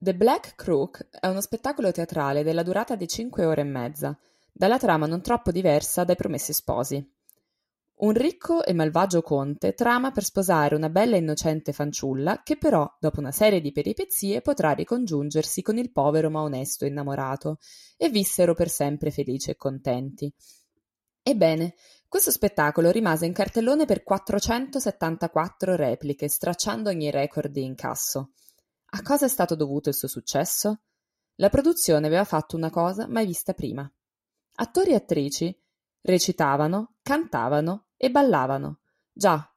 The 0.00 0.14
Black 0.14 0.54
Crook 0.54 1.08
è 1.10 1.26
uno 1.26 1.40
spettacolo 1.40 1.90
teatrale 1.90 2.44
della 2.44 2.62
durata 2.62 2.94
di 2.94 3.08
cinque 3.08 3.44
ore 3.44 3.62
e 3.62 3.64
mezza, 3.64 4.16
dalla 4.52 4.78
trama 4.78 5.06
non 5.06 5.22
troppo 5.22 5.50
diversa 5.50 6.04
dai 6.04 6.14
Promessi 6.14 6.52
Sposi. 6.52 7.04
Un 7.96 8.12
ricco 8.12 8.64
e 8.64 8.72
malvagio 8.74 9.22
conte 9.22 9.74
trama 9.74 10.12
per 10.12 10.22
sposare 10.22 10.76
una 10.76 10.88
bella 10.88 11.16
e 11.16 11.18
innocente 11.18 11.72
fanciulla 11.72 12.42
che 12.44 12.56
però, 12.56 12.88
dopo 13.00 13.18
una 13.18 13.32
serie 13.32 13.60
di 13.60 13.72
peripezie, 13.72 14.40
potrà 14.40 14.70
ricongiungersi 14.70 15.62
con 15.62 15.78
il 15.78 15.90
povero 15.90 16.30
ma 16.30 16.42
onesto 16.42 16.86
innamorato, 16.86 17.58
e 17.96 18.08
vissero 18.08 18.54
per 18.54 18.68
sempre 18.68 19.10
felici 19.10 19.50
e 19.50 19.56
contenti. 19.56 20.32
Ebbene, 21.24 21.74
questo 22.06 22.30
spettacolo 22.30 22.92
rimase 22.92 23.26
in 23.26 23.32
cartellone 23.32 23.84
per 23.84 24.04
474 24.04 25.74
repliche, 25.74 26.28
stracciando 26.28 26.88
ogni 26.88 27.10
record 27.10 27.50
di 27.50 27.64
incasso. 27.64 28.30
A 28.90 29.02
cosa 29.02 29.26
è 29.26 29.28
stato 29.28 29.54
dovuto 29.54 29.90
il 29.90 29.94
suo 29.94 30.08
successo? 30.08 30.80
La 31.36 31.50
produzione 31.50 32.06
aveva 32.06 32.24
fatto 32.24 32.56
una 32.56 32.70
cosa 32.70 33.06
mai 33.06 33.26
vista 33.26 33.52
prima. 33.52 33.90
Attori 34.54 34.92
e 34.92 34.94
attrici 34.94 35.54
recitavano, 36.00 36.94
cantavano 37.02 37.88
e 37.96 38.10
ballavano. 38.10 38.80
Già, 39.12 39.54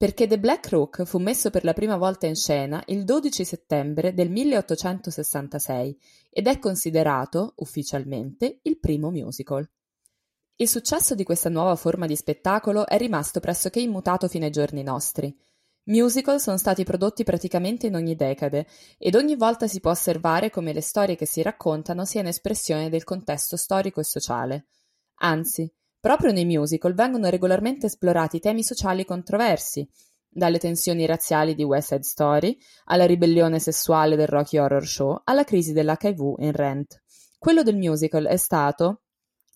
perché 0.00 0.26
The 0.26 0.38
Black 0.38 0.70
Rook 0.70 1.04
fu 1.04 1.18
messo 1.18 1.50
per 1.50 1.62
la 1.62 1.74
prima 1.74 1.98
volta 1.98 2.26
in 2.26 2.34
scena 2.34 2.82
il 2.86 3.04
12 3.04 3.44
settembre 3.44 4.14
del 4.14 4.30
1866 4.30 6.00
ed 6.30 6.46
è 6.46 6.58
considerato, 6.58 7.52
ufficialmente, 7.56 8.60
il 8.62 8.78
primo 8.78 9.10
musical. 9.10 9.68
Il 10.56 10.68
successo 10.68 11.14
di 11.14 11.22
questa 11.22 11.50
nuova 11.50 11.76
forma 11.76 12.06
di 12.06 12.16
spettacolo 12.16 12.86
è 12.86 12.96
rimasto 12.96 13.40
pressoché 13.40 13.80
immutato 13.80 14.26
fino 14.26 14.46
ai 14.46 14.50
giorni 14.50 14.82
nostri. 14.82 15.38
Musical 15.84 16.40
sono 16.40 16.56
stati 16.56 16.84
prodotti 16.84 17.24
praticamente 17.24 17.86
in 17.86 17.94
ogni 17.94 18.14
decade 18.14 18.66
ed 18.98 19.14
ogni 19.14 19.34
volta 19.34 19.66
si 19.66 19.80
può 19.80 19.90
osservare 19.90 20.50
come 20.50 20.72
le 20.72 20.82
storie 20.82 21.16
che 21.16 21.26
si 21.26 21.42
raccontano 21.42 22.04
siano 22.04 22.28
espressione 22.28 22.90
del 22.90 23.04
contesto 23.04 23.56
storico 23.56 24.00
e 24.00 24.04
sociale. 24.04 24.66
Anzi, 25.22 25.72
proprio 25.98 26.32
nei 26.32 26.44
musical 26.44 26.94
vengono 26.94 27.28
regolarmente 27.28 27.86
esplorati 27.86 28.40
temi 28.40 28.62
sociali 28.62 29.04
controversi, 29.04 29.88
dalle 30.32 30.58
tensioni 30.58 31.06
razziali 31.06 31.54
di 31.54 31.64
West 31.64 31.88
Side 31.88 32.04
Story 32.04 32.56
alla 32.84 33.04
ribellione 33.04 33.58
sessuale 33.58 34.14
del 34.14 34.28
Rocky 34.28 34.58
Horror 34.58 34.86
Show 34.86 35.20
alla 35.24 35.44
crisi 35.44 35.72
dell'HIV 35.72 36.36
in 36.38 36.52
Rent. 36.52 37.02
Quello 37.36 37.62
del 37.62 37.76
musical 37.76 38.26
è 38.26 38.36
stato, 38.36 39.02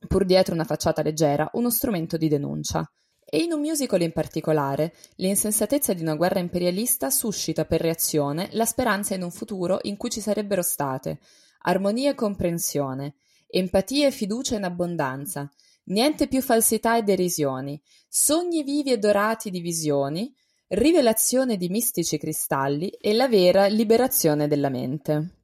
pur 0.08 0.24
dietro 0.24 0.54
una 0.54 0.64
facciata 0.64 1.02
leggera, 1.02 1.48
uno 1.52 1.70
strumento 1.70 2.16
di 2.16 2.28
denuncia. 2.28 2.90
E 3.24 3.38
in 3.38 3.52
un 3.52 3.60
musical 3.60 4.02
in 4.02 4.12
particolare, 4.12 4.94
l'insensatezza 5.16 5.92
di 5.92 6.02
una 6.02 6.14
guerra 6.14 6.40
imperialista 6.40 7.10
suscita 7.10 7.64
per 7.64 7.80
reazione 7.80 8.48
la 8.52 8.64
speranza 8.64 9.14
in 9.14 9.22
un 9.22 9.30
futuro 9.30 9.78
in 9.82 9.96
cui 9.96 10.10
ci 10.10 10.20
sarebbero 10.20 10.62
state 10.62 11.18
armonia 11.66 12.10
e 12.10 12.14
comprensione, 12.14 13.16
empatia 13.46 14.06
e 14.06 14.10
fiducia 14.10 14.56
in 14.56 14.64
abbondanza, 14.64 15.50
niente 15.84 16.28
più 16.28 16.40
falsità 16.42 16.96
e 16.96 17.02
derisioni, 17.02 17.80
sogni 18.08 18.62
vivi 18.62 18.92
e 18.92 18.98
dorati 18.98 19.50
di 19.50 19.60
visioni, 19.60 20.34
rivelazione 20.68 21.56
di 21.56 21.68
mistici 21.68 22.18
cristalli 22.18 22.88
e 22.88 23.12
la 23.12 23.28
vera 23.28 23.66
liberazione 23.66 24.48
della 24.48 24.68
mente. 24.68 25.42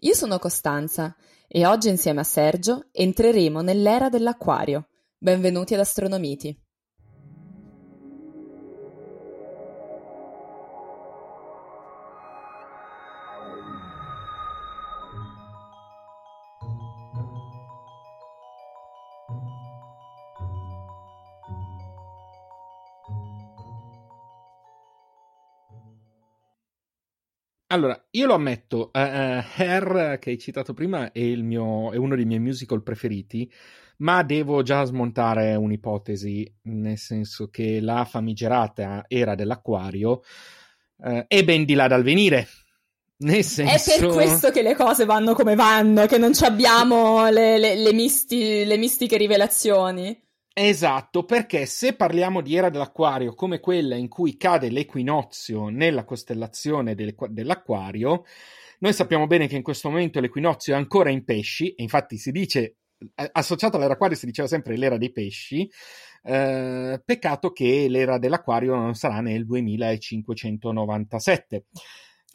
Io 0.00 0.14
sono 0.14 0.38
Costanza 0.38 1.14
e 1.46 1.66
oggi 1.66 1.88
insieme 1.88 2.20
a 2.20 2.24
Sergio 2.24 2.88
entreremo 2.92 3.60
nell'era 3.60 4.08
dell'acquario. 4.08 4.88
Benvenuti 5.16 5.74
ad 5.74 5.80
Astronomiti. 5.80 6.63
Allora, 27.74 28.00
io 28.10 28.26
lo 28.26 28.34
ammetto, 28.34 28.92
uh, 28.92 28.98
uh, 29.00 29.42
Hair, 29.56 30.18
che 30.20 30.30
hai 30.30 30.38
citato 30.38 30.74
prima, 30.74 31.10
è, 31.10 31.34
mio, 31.34 31.90
è, 31.90 31.96
uno 31.96 32.14
dei 32.14 32.24
miei 32.24 32.38
musical 32.38 32.84
preferiti, 32.84 33.52
ma 33.96 34.22
devo 34.22 34.62
già 34.62 34.84
smontare 34.84 35.56
un'ipotesi, 35.56 36.58
nel 36.62 36.98
senso 36.98 37.48
che 37.48 37.80
la 37.80 38.04
famigerata 38.04 39.06
era 39.08 39.34
dell'acquario 39.34 40.22
uh, 40.98 41.24
è 41.26 41.42
ben 41.42 41.64
di 41.64 41.74
là 41.74 41.88
dal 41.88 42.04
venire. 42.04 42.46
Nel 43.16 43.42
senso... 43.42 43.90
È 43.90 43.98
per 43.98 44.08
questo 44.08 44.50
che 44.52 44.62
le 44.62 44.76
cose 44.76 45.04
vanno 45.04 45.34
come 45.34 45.56
vanno, 45.56 46.06
che 46.06 46.16
non 46.16 46.30
abbiamo 46.42 47.28
le, 47.28 47.58
le, 47.58 47.74
le, 47.74 47.92
misti, 47.92 48.64
le 48.64 48.76
mistiche 48.76 49.16
rivelazioni. 49.16 50.16
Esatto, 50.56 51.24
perché 51.24 51.66
se 51.66 51.96
parliamo 51.96 52.40
di 52.40 52.54
era 52.54 52.70
dell'acquario 52.70 53.34
come 53.34 53.58
quella 53.58 53.96
in 53.96 54.06
cui 54.06 54.36
cade 54.36 54.70
l'equinozio 54.70 55.68
nella 55.68 56.04
costellazione 56.04 56.94
dell'acquario, 56.94 58.22
noi 58.78 58.92
sappiamo 58.92 59.26
bene 59.26 59.48
che 59.48 59.56
in 59.56 59.64
questo 59.64 59.90
momento 59.90 60.20
l'equinozio 60.20 60.74
è 60.74 60.76
ancora 60.76 61.10
in 61.10 61.24
pesci, 61.24 61.74
e 61.74 61.82
infatti 61.82 62.18
si 62.18 62.30
dice, 62.30 62.76
associato 63.32 63.78
all'era 63.78 63.94
acquario 63.94 64.16
si 64.16 64.26
diceva 64.26 64.46
sempre 64.46 64.76
l'era 64.76 64.96
dei 64.96 65.10
pesci, 65.10 65.68
eh, 66.22 67.02
peccato 67.04 67.50
che 67.50 67.88
l'era 67.88 68.18
dell'acquario 68.18 68.76
non 68.76 68.94
sarà 68.94 69.20
nel 69.20 69.46
2597. 69.46 71.64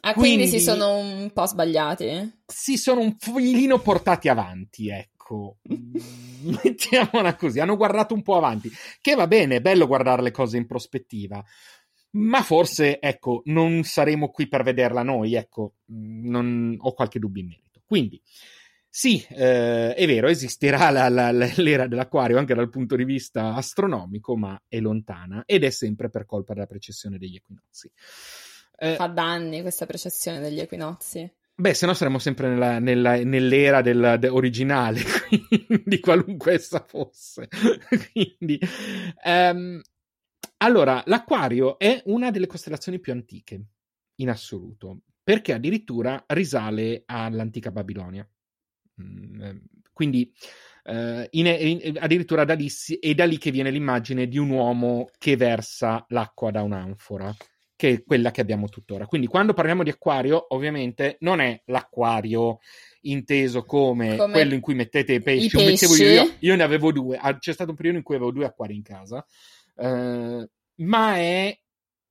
Ah, 0.02 0.12
quindi, 0.12 0.44
quindi 0.44 0.58
si 0.58 0.62
sono 0.62 0.98
un 0.98 1.30
po' 1.32 1.46
sbagliati? 1.46 2.42
Si 2.44 2.76
sono 2.76 3.00
un 3.00 3.16
filino 3.18 3.78
portati 3.78 4.28
avanti, 4.28 4.90
ecco 4.90 5.19
ecco, 5.30 5.58
mettiamola 6.62 7.36
così, 7.36 7.60
hanno 7.60 7.76
guardato 7.76 8.14
un 8.14 8.22
po' 8.22 8.36
avanti, 8.36 8.70
che 9.00 9.14
va 9.14 9.26
bene, 9.26 9.56
è 9.56 9.60
bello 9.60 9.86
guardare 9.86 10.22
le 10.22 10.30
cose 10.30 10.56
in 10.56 10.66
prospettiva, 10.66 11.42
ma 12.12 12.42
forse, 12.42 13.00
ecco, 13.00 13.42
non 13.46 13.84
saremo 13.84 14.30
qui 14.30 14.48
per 14.48 14.64
vederla 14.64 15.02
noi, 15.02 15.34
ecco, 15.34 15.74
non 15.86 16.74
ho 16.76 16.92
qualche 16.92 17.20
dubbio 17.20 17.42
in 17.42 17.48
merito. 17.48 17.80
Quindi, 17.84 18.20
sì, 18.88 19.24
eh, 19.28 19.94
è 19.94 20.06
vero, 20.06 20.26
esisterà 20.26 20.90
la, 20.90 21.08
la, 21.08 21.30
l'era 21.30 21.86
dell'acquario 21.86 22.38
anche 22.38 22.54
dal 22.54 22.68
punto 22.68 22.96
di 22.96 23.04
vista 23.04 23.54
astronomico, 23.54 24.36
ma 24.36 24.60
è 24.66 24.80
lontana 24.80 25.44
ed 25.46 25.62
è 25.62 25.70
sempre 25.70 26.10
per 26.10 26.26
colpa 26.26 26.54
della 26.54 26.66
precessione 26.66 27.18
degli 27.18 27.36
equinozi. 27.36 27.90
Eh, 28.76 28.94
Fa 28.96 29.06
danni 29.06 29.60
questa 29.60 29.86
precessione 29.86 30.40
degli 30.40 30.58
equinozi. 30.58 31.30
Beh, 31.60 31.74
se 31.74 31.84
no 31.84 31.92
saremmo 31.92 32.18
sempre 32.18 32.48
nella, 32.48 32.78
nella, 32.78 33.22
nell'era 33.22 33.82
del, 33.82 34.16
de, 34.18 34.28
originale, 34.28 35.02
di 35.84 36.00
qualunque 36.00 36.54
essa 36.54 36.82
fosse. 36.88 37.48
quindi, 38.14 38.58
um, 39.26 39.78
allora, 40.56 41.02
l'Aquario 41.04 41.78
è 41.78 42.00
una 42.06 42.30
delle 42.30 42.46
costellazioni 42.46 42.98
più 42.98 43.12
antiche 43.12 43.62
in 44.16 44.30
assoluto, 44.30 45.02
perché 45.22 45.52
addirittura 45.52 46.24
risale 46.28 47.02
all'antica 47.04 47.70
Babilonia. 47.70 48.26
Mm, 49.02 49.58
quindi, 49.92 50.32
uh, 50.84 51.26
in, 51.28 51.46
in, 51.46 51.98
addirittura 51.98 52.46
da 52.46 52.54
lì 52.54 52.70
è 52.98 53.12
da 53.12 53.26
lì 53.26 53.36
che 53.36 53.50
viene 53.50 53.70
l'immagine 53.70 54.28
di 54.28 54.38
un 54.38 54.48
uomo 54.48 55.10
che 55.18 55.36
versa 55.36 56.06
l'acqua 56.08 56.50
da 56.50 56.62
un'anfora 56.62 57.36
che 57.80 57.88
è 57.88 58.04
quella 58.04 58.30
che 58.30 58.42
abbiamo 58.42 58.68
tuttora. 58.68 59.06
Quindi 59.06 59.26
quando 59.26 59.54
parliamo 59.54 59.82
di 59.82 59.88
acquario, 59.88 60.48
ovviamente 60.50 61.16
non 61.20 61.40
è 61.40 61.62
l'acquario 61.64 62.58
inteso 63.02 63.64
come, 63.64 64.16
come 64.16 64.32
quello 64.32 64.52
in 64.52 64.60
cui 64.60 64.74
mettete 64.74 65.14
i 65.14 65.22
pesci. 65.22 65.46
I 65.46 65.64
pesci. 65.64 66.02
Io, 66.02 66.36
io, 66.40 66.56
ne 66.56 66.62
avevo 66.62 66.92
due, 66.92 67.16
ah, 67.16 67.38
c'è 67.38 67.54
stato 67.54 67.70
un 67.70 67.76
periodo 67.76 67.96
in 67.96 68.04
cui 68.04 68.16
avevo 68.16 68.32
due 68.32 68.44
acquari 68.44 68.74
in 68.74 68.82
casa, 68.82 69.24
uh, 69.76 70.46
ma 70.74 71.16
è 71.16 71.58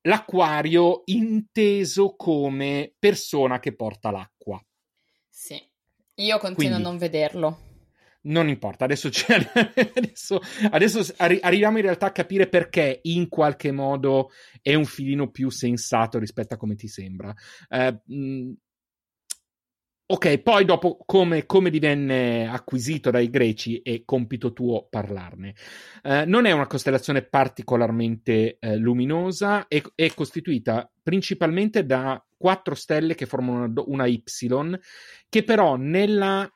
l'acquario 0.02 1.04
inteso 1.06 2.16
come 2.16 2.92
persona 2.98 3.60
che 3.60 3.76
porta 3.76 4.10
l'acqua. 4.10 4.60
Sì, 5.30 5.62
io 6.16 6.40
continuo 6.40 6.56
Quindi, 6.56 6.76
a 6.76 6.80
non 6.80 6.98
vederlo 6.98 7.69
non 8.22 8.50
importa, 8.50 8.86
adesso, 8.86 9.10
adesso, 9.96 10.42
adesso 10.72 11.14
arri- 11.18 11.40
arriviamo 11.42 11.78
in 11.78 11.84
realtà 11.84 12.08
a 12.08 12.12
capire 12.12 12.48
perché 12.48 13.00
in 13.04 13.30
qualche 13.30 13.72
modo 13.72 14.32
è 14.62 14.74
un 14.74 14.86
filino 14.86 15.30
più 15.30 15.50
sensato 15.50 16.20
rispetto 16.20 16.54
a 16.56 16.58
come 16.58 16.76
ti 16.76 16.88
sembra. 16.88 17.34
Uh, 17.70 18.14
mh, 18.14 18.54
ok, 20.12 20.40
poi 20.40 20.66
dopo 20.66 20.98
come, 21.06 21.46
come, 21.46 21.70
divenne 21.70 22.50
acquisito 22.50 23.12
dai 23.12 23.30
greci 23.30 23.80
è 23.82 24.04
compito 24.04 24.52
tuo 24.52 24.88
parlarne. 24.90 25.56
Uh, 26.04 26.24
non 26.26 26.46
è 26.46 26.52
una 26.52 26.68
costellazione 26.68 27.22
particolarmente 27.22 28.58
uh, 28.60 28.74
luminosa, 28.76 29.68
è, 29.68 29.82
è, 29.96 30.14
costituita 30.14 30.92
principalmente 31.02 31.86
da 31.86 32.24
quattro 32.36 32.76
stelle 32.76 33.16
che 33.16 33.26
formano 33.26 33.64
una, 33.64 33.84
una 33.86 34.06
Y, 34.08 34.24
che 35.30 35.44
però 35.44 35.76
nella 35.76 36.52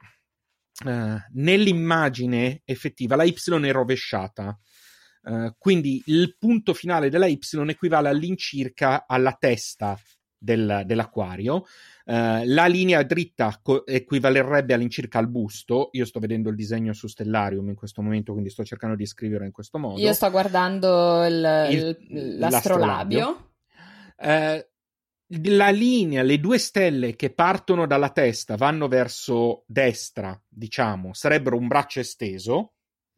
Uh, 0.83 1.17
nell'immagine 1.33 2.61
effettiva 2.65 3.15
la 3.15 3.23
Y 3.23 3.33
è 3.33 3.71
rovesciata. 3.71 4.57
Uh, 5.21 5.53
quindi 5.57 6.01
il 6.07 6.35
punto 6.37 6.73
finale 6.73 7.09
della 7.09 7.27
Y 7.27 7.39
equivale 7.67 8.09
all'incirca 8.09 9.05
alla 9.07 9.37
testa 9.39 9.97
del, 10.35 10.81
dell'acquario. 10.85 11.65
Uh, 12.05 12.43
la 12.45 12.65
linea 12.65 13.01
dritta 13.03 13.57
co- 13.61 13.85
equivalerebbe 13.85 14.73
all'incirca 14.73 15.19
al 15.19 15.29
busto. 15.29 15.89
Io 15.93 16.05
sto 16.05 16.19
vedendo 16.19 16.49
il 16.49 16.55
disegno 16.55 16.91
su 16.91 17.07
Stellarium 17.07 17.69
in 17.69 17.75
questo 17.75 18.01
momento, 18.01 18.33
quindi 18.33 18.49
sto 18.49 18.65
cercando 18.65 18.95
di 18.95 19.05
scriverlo 19.05 19.45
in 19.45 19.51
questo 19.51 19.77
modo. 19.77 19.99
Io 20.01 20.13
sto 20.13 20.29
guardando 20.31 21.23
il, 21.25 21.67
il, 21.69 22.37
l'astrolabio. 22.39 23.19
l'astrolabio. 23.19 23.51
Uh, 24.17 24.71
la 25.27 25.69
linea, 25.69 26.21
le 26.21 26.39
due 26.39 26.57
stelle 26.57 27.15
che 27.15 27.33
partono 27.33 27.87
dalla 27.87 28.09
testa 28.09 28.55
vanno 28.55 28.87
verso 28.87 29.63
destra, 29.67 30.39
diciamo, 30.47 31.13
sarebbero 31.13 31.57
un 31.57 31.67
braccio 31.67 31.99
esteso. 31.99 32.73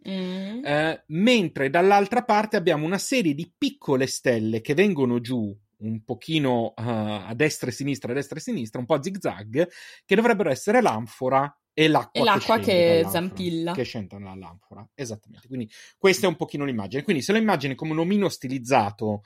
Mm. 0.07 0.63
Eh, 0.63 1.03
mentre 1.07 1.69
dall'altra 1.71 2.23
parte 2.23 2.57
abbiamo 2.57 2.85
una 2.85 2.99
serie 2.99 3.33
di 3.33 3.51
piccole 3.57 4.05
stelle 4.05 4.61
che 4.61 4.75
vengono 4.75 5.19
giù 5.19 5.57
un 5.77 6.03
pochino 6.03 6.67
uh, 6.67 6.73
a 6.75 7.33
destra 7.35 7.69
e 7.69 7.73
sinistra, 7.73 8.11
a 8.11 8.15
destra 8.15 8.37
e 8.37 8.41
sinistra, 8.41 8.79
un 8.79 8.85
po' 8.85 9.01
zigzag, 9.01 9.67
che 10.05 10.15
dovrebbero 10.15 10.49
essere 10.49 10.81
l'anfora 10.81 11.53
e 11.73 11.87
l'acqua, 11.87 12.21
e 12.21 12.23
l'acqua 12.23 12.57
che, 12.57 12.63
che 12.63 13.05
zampilla. 13.09 13.73
Che 13.73 13.83
scende 13.83 14.17
dall'anfora. 14.17 14.87
Esattamente. 14.95 15.47
Quindi 15.47 15.69
questa 15.97 16.25
è 16.25 16.29
un 16.29 16.37
pochino 16.37 16.65
l'immagine. 16.65 17.03
Quindi 17.03 17.21
se 17.21 17.33
lo 17.33 17.37
immagini 17.37 17.75
come 17.75 17.91
un 17.91 17.99
omino 17.99 18.29
stilizzato 18.29 19.21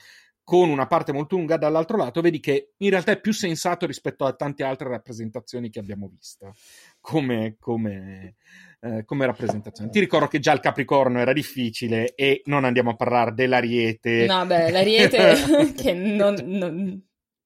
con 0.49 0.71
una 0.71 0.87
parte 0.87 1.11
molto 1.11 1.35
lunga 1.35 1.57
dall'altro 1.57 1.95
lato, 1.95 2.21
vedi 2.21 2.39
che 2.39 2.71
in 2.77 2.89
realtà 2.89 3.11
è 3.11 3.21
più 3.21 3.31
sensato 3.31 3.85
rispetto 3.85 4.25
a 4.25 4.33
tante 4.33 4.63
altre 4.63 4.89
rappresentazioni 4.89 5.69
che 5.69 5.77
abbiamo 5.77 6.09
visto 6.11 6.55
come, 6.99 7.57
come, 7.59 8.37
eh, 8.81 9.05
come 9.05 9.27
rappresentazione. 9.27 9.91
Ti 9.91 9.99
ricordo 9.99 10.25
che 10.25 10.39
già 10.39 10.51
il 10.51 10.59
Capricorno 10.59 11.19
era 11.19 11.33
difficile 11.33 12.15
e 12.15 12.41
non 12.45 12.63
andiamo 12.63 12.89
a 12.89 12.95
parlare 12.95 13.35
dell'Ariete. 13.35 14.25
No, 14.25 14.43
beh, 14.47 14.71
l'Ariete 14.71 15.73
che 15.77 15.93
non, 15.93 16.33
non, 16.43 16.99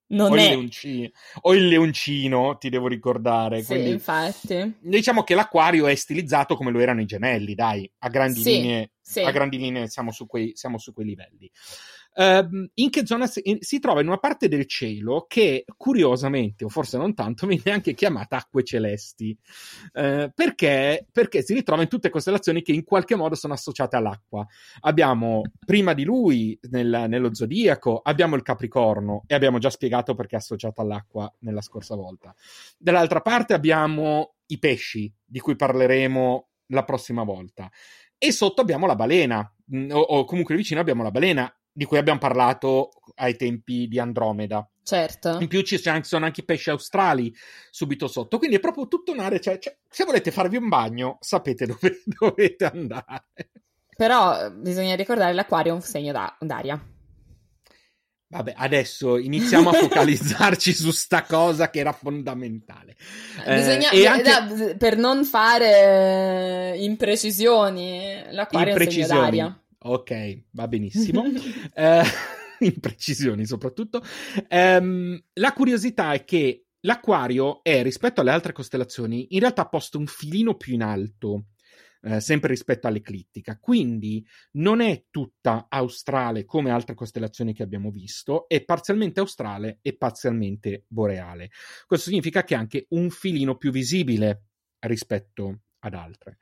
non 0.07 0.31
o 0.31 0.35
è... 0.35 0.41
Il 0.43 0.49
leoncino, 0.51 1.09
o 1.41 1.53
il 1.55 1.67
leoncino, 1.67 2.57
ti 2.57 2.69
devo 2.69 2.87
ricordare. 2.87 3.63
Sì, 3.63 3.73
Quindi, 3.73 3.89
infatti. 3.89 4.77
Diciamo 4.79 5.23
che 5.23 5.35
l'acquario 5.35 5.87
è 5.87 5.95
stilizzato 5.95 6.55
come 6.55 6.71
lo 6.71 6.79
erano 6.79 7.01
i 7.01 7.05
gemelli, 7.05 7.53
dai, 7.53 7.91
a 7.97 8.07
grandi 8.07 8.41
sì, 8.41 8.49
linee, 8.49 8.91
sì. 9.01 9.19
a 9.19 9.31
grandi 9.31 9.57
linee 9.57 9.89
siamo 9.89 10.13
su 10.13 10.25
quei, 10.25 10.53
siamo 10.55 10.77
su 10.77 10.93
quei 10.93 11.07
livelli. 11.07 11.51
Uh, 12.15 12.69
in 12.75 12.91
che 12.91 13.07
zona 13.07 13.25
si, 13.25 13.41
in, 13.45 13.57
si, 13.61 13.79
trova 13.79 14.01
in 14.01 14.07
una 14.07 14.19
parte 14.19 14.47
del 14.47 14.67
cielo 14.67 15.25
che 15.27 15.65
curiosamente, 15.77 16.63
o 16.63 16.69
forse 16.69 16.97
non 16.97 17.15
tanto, 17.15 17.47
viene 17.47 17.71
anche 17.71 17.93
chiamata 17.93 18.37
acque 18.37 18.63
celesti. 18.63 19.35
Uh, 19.93 20.31
perché? 20.33 21.07
Perché 21.11 21.41
si 21.41 21.53
ritrova 21.53 21.81
in 21.81 21.87
tutte 21.87 22.09
costellazioni 22.09 22.61
che 22.61 22.71
in 22.71 22.83
qualche 22.83 23.15
modo 23.15 23.35
sono 23.35 23.53
associate 23.53 23.95
all'acqua. 23.95 24.45
Abbiamo 24.81 25.41
prima 25.65 25.93
di 25.93 26.03
lui 26.03 26.57
nel, 26.69 27.05
nello 27.07 27.33
zodiaco, 27.33 28.01
abbiamo 28.03 28.35
il 28.35 28.43
Capricorno 28.43 29.23
e 29.25 29.33
abbiamo 29.33 29.57
già 29.57 29.71
spiegato 29.71 30.13
perché 30.13 30.35
è 30.35 30.39
associato 30.39 30.81
all'acqua 30.81 31.31
nella 31.39 31.61
scorsa 31.61 31.95
volta. 31.95 32.33
Dall'altra 32.77 33.21
parte 33.21 33.53
abbiamo 33.53 34.35
i 34.47 34.59
pesci, 34.59 35.11
di 35.25 35.39
cui 35.39 35.55
parleremo 35.55 36.47
la 36.67 36.83
prossima 36.83 37.23
volta. 37.23 37.71
E 38.17 38.31
sotto 38.31 38.61
abbiamo 38.61 38.85
la 38.85 38.95
balena, 38.95 39.51
mm, 39.75 39.91
o, 39.91 39.99
o 39.99 40.25
comunque 40.25 40.55
vicino 40.55 40.79
abbiamo 40.79 41.03
la 41.03 41.11
balena 41.11 41.53
di 41.73 41.85
cui 41.85 41.97
abbiamo 41.97 42.19
parlato 42.19 42.91
ai 43.15 43.35
tempi 43.35 43.87
di 43.87 43.99
Andromeda. 43.99 44.67
Certo. 44.83 45.39
In 45.39 45.47
più 45.47 45.61
ci 45.61 45.77
sono 45.77 46.25
anche 46.25 46.41
i 46.41 46.45
pesci 46.45 46.69
australi 46.69 47.33
subito 47.71 48.07
sotto, 48.07 48.37
quindi 48.37 48.57
è 48.57 48.59
proprio 48.59 48.87
tutta 48.87 49.11
un'area. 49.11 49.39
Cioè, 49.39 49.57
cioè, 49.57 49.75
se 49.89 50.05
volete 50.05 50.31
farvi 50.31 50.57
un 50.57 50.69
bagno, 50.69 51.17
sapete 51.19 51.65
dove 51.65 52.03
dovete 52.05 52.65
andare. 52.65 53.25
Però 53.95 54.51
bisogna 54.51 54.95
ricordare 54.95 55.33
l'acquario 55.33 55.71
è 55.71 55.75
un 55.75 55.81
segno 55.81 56.11
da- 56.11 56.35
d'aria. 56.39 56.81
Vabbè, 58.27 58.53
adesso 58.57 59.17
iniziamo 59.17 59.69
a 59.69 59.73
focalizzarci 59.77 60.73
su 60.73 60.91
sta 60.91 61.23
cosa 61.23 61.69
che 61.69 61.79
era 61.79 61.91
fondamentale. 61.91 62.95
Bisogna, 63.45 63.91
eh, 63.91 64.07
anche... 64.07 64.75
per 64.75 64.97
non 64.97 65.23
fare 65.23 66.75
imprecisioni, 66.77 68.23
l'acquario 68.31 68.75
è 68.75 68.83
un 68.83 68.91
segno 68.91 69.07
d'aria. 69.07 69.62
Ok, 69.85 70.43
va 70.51 70.67
benissimo. 70.67 71.23
eh, 71.75 72.03
imprecisioni 72.59 73.45
soprattutto. 73.45 74.01
Um, 74.49 75.21
la 75.33 75.53
curiosità 75.53 76.13
è 76.13 76.23
che 76.23 76.67
l'acquario 76.81 77.61
è, 77.63 77.83
rispetto 77.83 78.21
alle 78.21 78.31
altre 78.31 78.53
costellazioni, 78.53 79.27
in 79.31 79.39
realtà 79.39 79.67
posto 79.67 79.97
un 79.97 80.07
filino 80.07 80.55
più 80.55 80.73
in 80.73 80.83
alto. 80.83 81.45
Eh, 82.05 82.19
sempre 82.19 82.49
rispetto 82.49 82.85
all'eclittica, 82.85 83.57
quindi 83.57 84.27
non 84.57 84.81
è 84.81 85.05
tutta 85.09 85.67
australe 85.69 86.43
come 86.43 86.69
altre 86.69 86.95
costellazioni 86.95 87.53
che 87.53 87.63
abbiamo 87.63 87.91
visto, 87.91 88.49
è 88.49 88.61
parzialmente 88.65 89.21
australe 89.21 89.79
e 89.81 89.95
parzialmente 89.95 90.83
boreale. 90.85 91.51
Questo 91.85 92.09
significa 92.09 92.43
che 92.43 92.55
è 92.55 92.57
anche 92.57 92.87
un 92.89 93.09
filino 93.09 93.55
più 93.55 93.71
visibile 93.71 94.47
rispetto 94.79 95.61
ad 95.79 95.93
altre. 95.93 96.39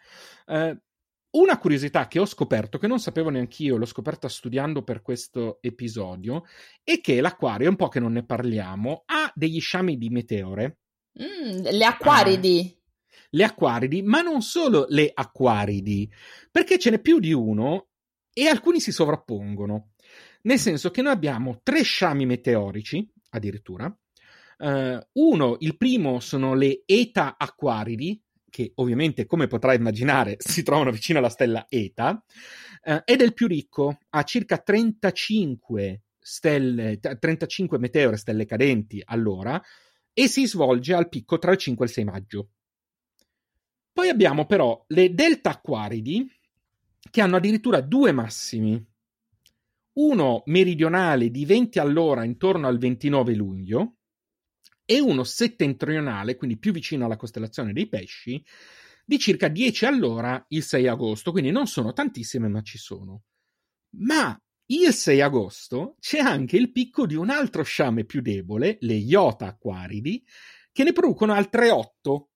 Eh, 0.48 0.82
una 1.32 1.58
curiosità 1.58 2.08
che 2.08 2.20
ho 2.20 2.26
scoperto, 2.26 2.78
che 2.78 2.88
non 2.88 3.00
sapevo 3.00 3.30
neanche 3.30 3.64
io, 3.64 3.78
l'ho 3.78 3.86
scoperta 3.86 4.28
studiando 4.28 4.84
per 4.84 5.02
questo 5.02 5.60
episodio, 5.62 6.44
è 6.84 7.00
che 7.00 7.22
l'acquario, 7.22 7.70
un 7.70 7.76
po' 7.76 7.88
che 7.88 8.00
non 8.00 8.12
ne 8.12 8.26
parliamo, 8.26 9.04
ha 9.06 9.32
degli 9.34 9.60
sciami 9.60 9.98
di 9.98 10.10
meteore. 10.10 10.80
Mm, 11.22 11.62
le 11.64 11.86
acquaridi. 11.86 12.76
Ah, 12.76 12.80
le 13.32 13.44
acquaridi, 13.44 14.02
ma 14.02 14.22
non 14.22 14.42
solo 14.42 14.86
le 14.90 15.10
acquaridi, 15.14 16.12
perché 16.52 16.78
ce 16.78 16.90
n'è 16.90 17.00
più 17.00 17.20
di 17.20 17.32
uno 17.32 17.88
e 18.34 18.48
alcuni 18.48 18.80
si 18.80 18.92
sovrappongono. 18.92 19.92
Nel 20.44 20.60
senso 20.60 20.92
che 20.92 21.02
noi 21.02 21.14
abbiamo 21.14 21.60
tre 21.64 21.82
sciami 21.84 22.26
meteorici, 22.26 23.10
addirittura. 23.30 23.94
Uh, 24.58 25.00
uno, 25.14 25.56
il 25.60 25.76
primo 25.78 26.20
sono 26.20 26.54
le 26.54 26.84
Eta 26.86 27.36
acquaridi, 27.38 28.22
che 28.52 28.74
ovviamente, 28.76 29.26
come 29.26 29.48
potrai 29.48 29.78
immaginare, 29.78 30.36
si 30.40 30.62
trovano 30.62 30.92
vicino 30.92 31.18
alla 31.18 31.30
stella 31.30 31.66
Eta, 31.68 32.24
eh, 32.84 33.02
ed 33.06 33.22
è 33.22 33.24
il 33.24 33.34
più 33.34 33.48
ricco, 33.48 33.98
ha 34.10 34.24
circa 34.24 34.60
35 34.60 36.04
stelle, 36.20 37.00
35 37.00 37.80
meteore, 37.80 38.18
stelle 38.18 38.46
cadenti 38.46 39.02
all'ora, 39.04 39.60
e 40.14 40.28
si 40.28 40.46
svolge 40.46 40.94
al 40.94 41.10
picco 41.10 41.40
tra 41.40 41.52
il 41.52 41.58
5 41.58 41.84
e 41.84 41.88
il 41.88 41.94
6 41.94 42.04
maggio. 42.04 42.50
Poi 43.94 44.10
abbiamo 44.10 44.46
però 44.46 44.84
le 44.90 45.14
delta 45.14 45.50
acquaridi, 45.50 46.30
che 47.10 47.22
hanno 47.22 47.38
addirittura 47.38 47.82
due 47.82 48.12
massimi. 48.12 48.86
Uno 49.94 50.44
meridionale 50.46 51.30
di 51.30 51.46
20 51.46 51.80
all'ora 51.80 52.24
intorno 52.24 52.68
al 52.68 52.78
29 52.78 53.34
luglio, 53.34 53.96
e 54.86 55.00
uno 55.00 55.24
settentrionale, 55.24 56.36
quindi 56.36 56.58
più 56.58 56.72
vicino 56.72 57.06
alla 57.06 57.18
costellazione 57.18 57.74
dei 57.74 57.88
pesci, 57.88 58.44
di 59.06 59.20
circa 59.20 59.48
10 59.48 59.86
all'ora 59.86 60.44
il 60.50 60.64
6 60.64 60.88
agosto, 60.88 61.32
quindi 61.32 61.52
non 61.52 61.68
sono 61.68 61.94
tantissime, 61.94 62.48
ma 62.48 62.62
ci 62.62 62.78
sono. 62.78 63.24
Ma 63.98 64.38
il 64.68 64.94
6 64.94 65.22
agosto 65.22 65.96
c'è 66.00 66.20
anche 66.20 66.58
il 66.58 66.72
picco 66.72 67.06
di 67.06 67.16
un 67.16 67.30
altro 67.30 67.64
sciame 67.64 68.06
più 68.06 68.22
debole, 68.22 68.78
le 68.82 68.94
Iota 68.94 69.48
Aquaridi, 69.48 70.26
che 70.72 70.84
ne 70.84 70.94
producono 70.94 71.34
altre 71.34 71.70
8 71.70 72.31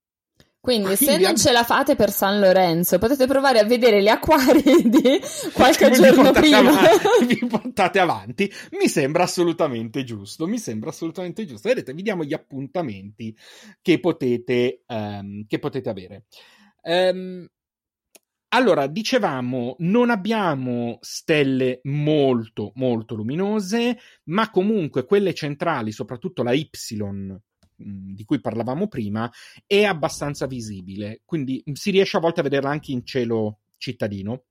quindi, 0.66 0.96
se 0.96 1.16
non 1.18 1.36
ce 1.36 1.52
la 1.52 1.62
fate 1.62 1.94
per 1.94 2.10
San 2.10 2.40
Lorenzo, 2.40 2.98
potete 2.98 3.28
provare 3.28 3.60
a 3.60 3.64
vedere 3.64 4.02
gli 4.02 4.08
acquari 4.08 4.64
di 4.90 5.20
qualche 5.52 5.92
giorno 5.92 6.32
prima. 6.32 6.58
Avanti, 6.58 7.06
vi 7.38 7.46
portate 7.46 8.00
avanti. 8.00 8.52
Mi 8.72 8.88
sembra 8.88 9.22
assolutamente 9.22 10.02
giusto. 10.02 10.48
Mi 10.48 10.58
sembra 10.58 10.90
assolutamente 10.90 11.46
giusto. 11.46 11.68
Vedete, 11.68 11.92
vi 11.94 12.02
diamo 12.02 12.24
gli 12.24 12.32
appuntamenti 12.32 13.32
che 13.80 14.00
potete, 14.00 14.82
um, 14.88 15.46
che 15.46 15.60
potete 15.60 15.88
avere. 15.88 16.24
Um, 16.82 17.46
allora, 18.48 18.88
dicevamo, 18.88 19.76
non 19.78 20.10
abbiamo 20.10 20.98
stelle 21.00 21.78
molto, 21.84 22.72
molto 22.74 23.14
luminose, 23.14 24.00
ma 24.24 24.50
comunque 24.50 25.04
quelle 25.04 25.32
centrali, 25.32 25.92
soprattutto 25.92 26.42
la 26.42 26.50
Y, 26.50 26.68
di 27.76 28.24
cui 28.24 28.40
parlavamo 28.40 28.88
prima 28.88 29.30
è 29.66 29.84
abbastanza 29.84 30.46
visibile, 30.46 31.22
quindi 31.24 31.62
si 31.74 31.90
riesce 31.90 32.16
a 32.16 32.20
volte 32.20 32.40
a 32.40 32.42
vederla 32.42 32.70
anche 32.70 32.92
in 32.92 33.04
cielo 33.04 33.60
cittadino. 33.76 34.44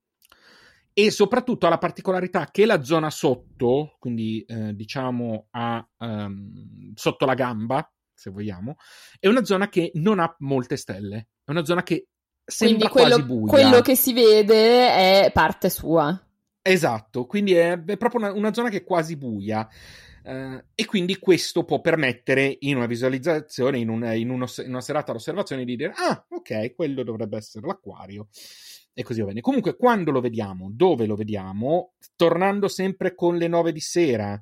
E 0.97 1.11
soprattutto 1.11 1.65
ha 1.65 1.69
la 1.69 1.77
particolarità 1.77 2.49
che 2.51 2.65
la 2.65 2.81
zona 2.81 3.09
sotto, 3.09 3.97
quindi 3.99 4.41
eh, 4.47 4.73
diciamo 4.73 5.47
a, 5.49 5.85
um, 5.97 6.93
sotto 6.93 7.25
la 7.25 7.33
gamba, 7.33 7.91
se 8.13 8.29
vogliamo, 8.29 8.77
è 9.19 9.27
una 9.27 9.43
zona 9.43 9.67
che 9.67 9.91
non 9.95 10.19
ha 10.19 10.33
molte 10.39 10.77
stelle. 10.77 11.27
È 11.43 11.51
una 11.51 11.65
zona 11.65 11.83
che 11.83 12.07
sembra 12.45 12.87
quello, 12.87 13.07
quasi 13.09 13.23
buia. 13.23 13.51
Quello 13.51 13.81
che 13.81 13.95
si 13.95 14.13
vede 14.13 15.25
è 15.25 15.31
parte 15.33 15.69
sua. 15.69 16.17
Esatto, 16.61 17.25
quindi 17.25 17.53
è, 17.53 17.83
è 17.83 17.97
proprio 17.97 18.21
una, 18.21 18.31
una, 18.31 18.53
zona 18.53 18.69
che 18.69 18.77
è 18.77 18.83
quasi 18.83 19.17
buia. 19.17 19.67
Uh, 20.25 20.59
e 20.73 20.85
quindi 20.85 21.19
questo 21.19 21.65
può 21.65 21.81
permettere 21.81 22.57
in 22.61 22.77
una 22.77 22.87
visualizzazione, 22.87 23.77
in, 23.77 23.89
un, 23.89 24.11
in, 24.15 24.31
uno, 24.31 24.47
in 24.57 24.69
una 24.69 24.81
serata 24.81 25.11
d'osservazione, 25.11 25.63
di 25.65 25.75
dire: 25.75 25.93
Ah, 25.95 26.25
ok, 26.27 26.73
quello 26.73 27.03
dovrebbe 27.03 27.37
essere 27.37 27.67
l'acquario. 27.67 28.29
E 28.91 29.03
così 29.03 29.19
va 29.19 29.27
bene. 29.27 29.41
Comunque, 29.41 29.75
quando 29.75 30.09
lo 30.09 30.21
vediamo, 30.21 30.69
dove 30.71 31.05
lo 31.05 31.15
vediamo, 31.15 31.93
tornando 32.15 32.67
sempre 32.67 33.13
con 33.13 33.37
le 33.37 33.47
nove 33.47 33.71
di 33.71 33.81
sera, 33.81 34.41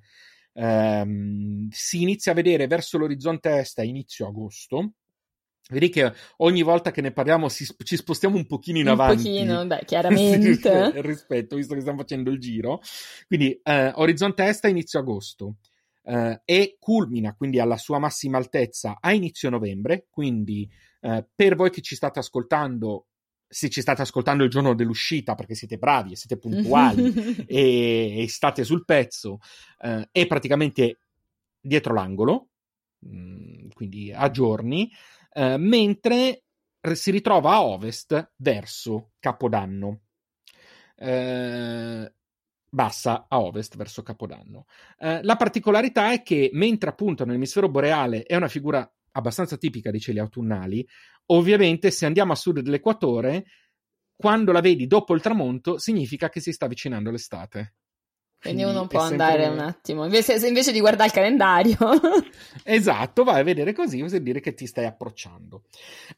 ehm, 0.54 1.68
si 1.70 2.02
inizia 2.02 2.32
a 2.32 2.36
vedere 2.36 2.68
verso 2.68 2.98
l'orizzonte 2.98 3.58
est 3.58 3.80
a 3.80 3.84
inizio 3.84 4.26
agosto. 4.26 4.94
Vedi 5.70 5.90
che 5.90 6.14
ogni 6.38 6.62
volta 6.62 6.92
che 6.92 7.02
ne 7.02 7.12
parliamo 7.12 7.50
si, 7.50 7.66
ci 7.84 7.96
spostiamo 7.98 8.38
un 8.38 8.46
pochino 8.46 8.78
in 8.78 8.86
un 8.86 8.92
avanti. 8.92 9.28
Un 9.28 9.34
pochino, 9.34 9.66
beh, 9.66 9.84
chiaramente. 9.86 11.02
rispetto, 11.02 11.58
visto 11.58 11.74
che 11.74 11.82
stiamo 11.82 12.00
facendo 12.00 12.30
il 12.30 12.40
giro. 12.40 12.80
Quindi, 13.28 13.60
eh, 13.64 13.92
orizzonte 13.96 14.46
est 14.46 14.64
a 14.64 14.70
inizio 14.70 15.00
agosto. 15.00 15.56
Uh, 16.04 16.38
e 16.44 16.76
culmina 16.80 17.34
quindi 17.34 17.62
alla 17.62 17.78
sua 17.78 17.98
massima 17.98 18.38
altezza 18.38 18.98
a 19.00 19.14
inizio 19.14 19.50
novembre. 19.50 20.08
Quindi, 20.10 20.70
uh, 21.02 21.26
per 21.34 21.56
voi 21.56 21.70
che 21.70 21.82
ci 21.82 21.96
state 21.96 22.20
ascoltando, 22.20 23.08
se 23.48 23.70
ci 23.70 23.82
state 23.82 24.02
ascoltando 24.02 24.44
il 24.44 24.50
giorno 24.50 24.74
dell'uscita 24.74 25.36
perché 25.36 25.56
siete 25.56 25.78
bravi 25.78 26.12
e 26.12 26.16
siete 26.18 26.38
puntuali 26.38 27.46
e, 27.48 28.22
e, 28.22 28.28
state 28.28 28.66
sul 28.66 28.84
pezzo, 28.84 29.40
uh, 29.80 30.04
è 30.12 30.28
praticamente 30.28 31.00
dietro 31.60 31.94
l'angolo, 31.94 32.50
mh, 33.00 33.18
mm, 33.18 33.70
quindi 33.74 34.12
a 34.12 34.30
giorni, 34.30 34.92
mentre 35.36 36.44
si 36.92 37.10
ritrova 37.10 37.54
a 37.54 37.64
ovest 37.64 38.34
verso 38.36 39.14
Capodanno. 39.20 40.02
Uh, 40.96 42.08
bassa 42.74 43.28
a 43.30 43.40
ovest 43.40 43.78
verso 43.78 44.02
Capodanno. 44.02 44.66
Eh, 44.98 45.22
la 45.22 45.36
particolarità 45.36 46.12
è 46.12 46.24
che 46.24 46.50
mentre 46.54 46.90
appunto 46.90 47.24
nell'emisfero 47.24 47.70
boreale 47.70 48.24
è 48.24 48.36
una 48.36 48.48
figura 48.48 48.92
abbastanza 49.12 49.58
tipica 49.58 49.92
dei 49.92 50.00
cieli 50.00 50.18
autunnali, 50.18 50.86
ovviamente 51.28 51.92
se 51.92 52.08
andiamo 52.08 52.32
a 52.32 52.36
sud 52.36 52.62
dell'equatore, 52.62 53.46
quando 54.16 54.52
la 54.52 54.60
vedi 54.60 54.88
dopo 54.88 55.14
il 55.14 55.22
tramonto 55.22 55.78
significa 55.78 56.30
che 56.30 56.40
si 56.40 56.52
sta 56.52 56.66
avvicinando 56.66 57.12
l'estate. 57.12 57.76
Quindi, 58.40 58.64
uno 58.64 58.88
può 58.88 59.00
andare 59.00 59.48
un 59.48 59.60
attimo, 59.60 60.04
invece, 60.04 60.36
invece, 60.46 60.74
di 60.74 60.82
guardare 60.82 61.08
il 61.08 61.14
calendario. 61.14 61.78
esatto, 62.66 63.24
vai 63.24 63.40
a 63.40 63.44
vedere 63.44 63.72
così, 63.72 64.02
vuol 64.02 64.22
dire 64.22 64.42
che 64.42 64.54
ti 64.54 64.66
stai 64.66 64.86
approcciando. 64.86 65.64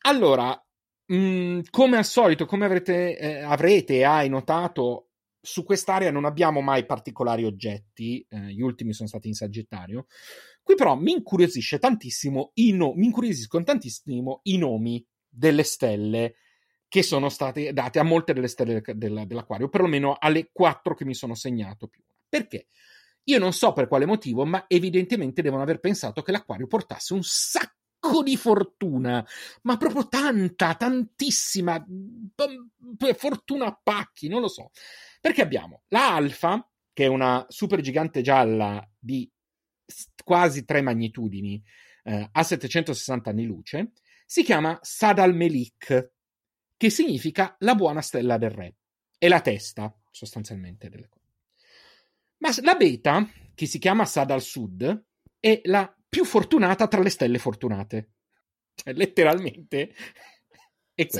Allora, 0.04 0.60
mh, 1.06 1.16
mm, 1.16 1.60
come 1.70 1.98
al 1.98 2.06
solito, 2.06 2.46
come 2.46 2.66
avrete, 2.66 3.18
eh, 3.18 3.42
avrete 3.42 4.04
hai 4.04 4.30
notato, 4.30 5.05
su 5.46 5.64
quest'area 5.64 6.12
non 6.12 6.26
abbiamo 6.26 6.62
mai 6.62 6.86
particolari 6.86 7.46
oggetti, 7.46 8.26
eh, 8.28 8.52
gli 8.52 8.62
ultimi 8.62 8.94
sono 8.94 9.08
stati 9.08 9.28
in 9.28 9.36
Sagittario. 9.36 10.08
Qui 10.62 10.76
però 10.76 10.96
mi 10.96 11.12
incuriosisce 11.12 11.78
tantissimo 11.78 12.52
i 12.56 12.72
no- 12.72 12.94
mi 12.96 13.06
incuriosiscono 13.06 13.64
tantissimo 13.64 14.40
i 14.44 14.58
nomi 14.58 15.06
delle 15.30 15.64
stelle 15.64 16.36
che 16.88 17.04
sono 17.04 17.30
state 17.30 17.74
date 17.74 18.00
a 18.00 18.04
molte 18.04 18.34
delle 18.34 18.48
stelle 18.48 18.82
del, 18.82 19.24
dell'acquario, 19.28 19.70
perlomeno 19.70 20.16
alle 20.20 20.50
quattro 20.52 20.96
che 20.96 21.06
mi 21.06 21.14
sono 21.14 21.36
segnato 21.36 21.88
più. 21.88 22.04
Perché? 22.28 22.68
Io 23.26 23.40
non 23.40 23.54
so 23.54 23.74
per 23.74 23.88
quale 23.88 24.06
motivo, 24.06 24.46
ma 24.46 24.66
evidentemente 24.68 25.42
devono 25.42 25.64
aver 25.64 25.80
pensato 25.80 26.22
che 26.22 26.32
l'acquario 26.32 26.68
portasse 26.68 27.14
un 27.14 27.24
sacco 27.24 27.85
di 28.24 28.38
fortuna, 28.38 29.26
ma 29.64 29.78
proprio 29.78 30.08
tanta, 30.08 30.76
tantissima 30.76 31.84
fortuna 33.16 33.66
a 33.66 33.80
pacchi, 33.82 34.28
non 34.28 34.42
lo 34.42 34.48
so. 34.48 34.72
Perché 35.22 35.42
abbiamo 35.42 35.84
la 35.88 36.16
Alfa, 36.16 36.68
che 36.94 37.06
è 37.06 37.08
una 37.08 37.46
supergigante 37.50 38.22
gialla 38.22 38.88
di 38.98 39.30
quasi 40.24 40.66
tre 40.66 40.82
magnitudini 40.82 41.62
eh, 42.04 42.30
a 42.32 42.44
760 42.44 43.30
anni 43.30 43.46
luce, 43.46 43.92
si 44.26 44.44
chiama 44.44 44.78
Sadal 44.82 45.36
Melik, 45.36 46.12
che 46.78 46.90
significa 46.90 47.56
la 47.60 47.76
buona 47.76 48.02
stella 48.02 48.38
del 48.38 48.50
re. 48.50 48.76
È 49.18 49.28
la 49.28 49.42
testa, 49.42 49.94
sostanzialmente, 50.10 50.90
delle 50.90 51.10
cose. 51.10 51.24
Ma 52.38 52.50
la 52.62 52.76
Beta, 52.76 53.28
che 53.54 53.66
si 53.66 53.80
chiama 53.80 54.06
Sadal 54.06 54.42
Sud, 54.42 55.06
è 55.40 55.62
la 55.66 55.95
più 56.16 56.24
fortunata 56.24 56.88
tra 56.88 57.02
le 57.02 57.10
stelle 57.10 57.40
fortunate. 57.40 58.12
Cioè, 58.74 58.94
letteralmente 58.94 59.94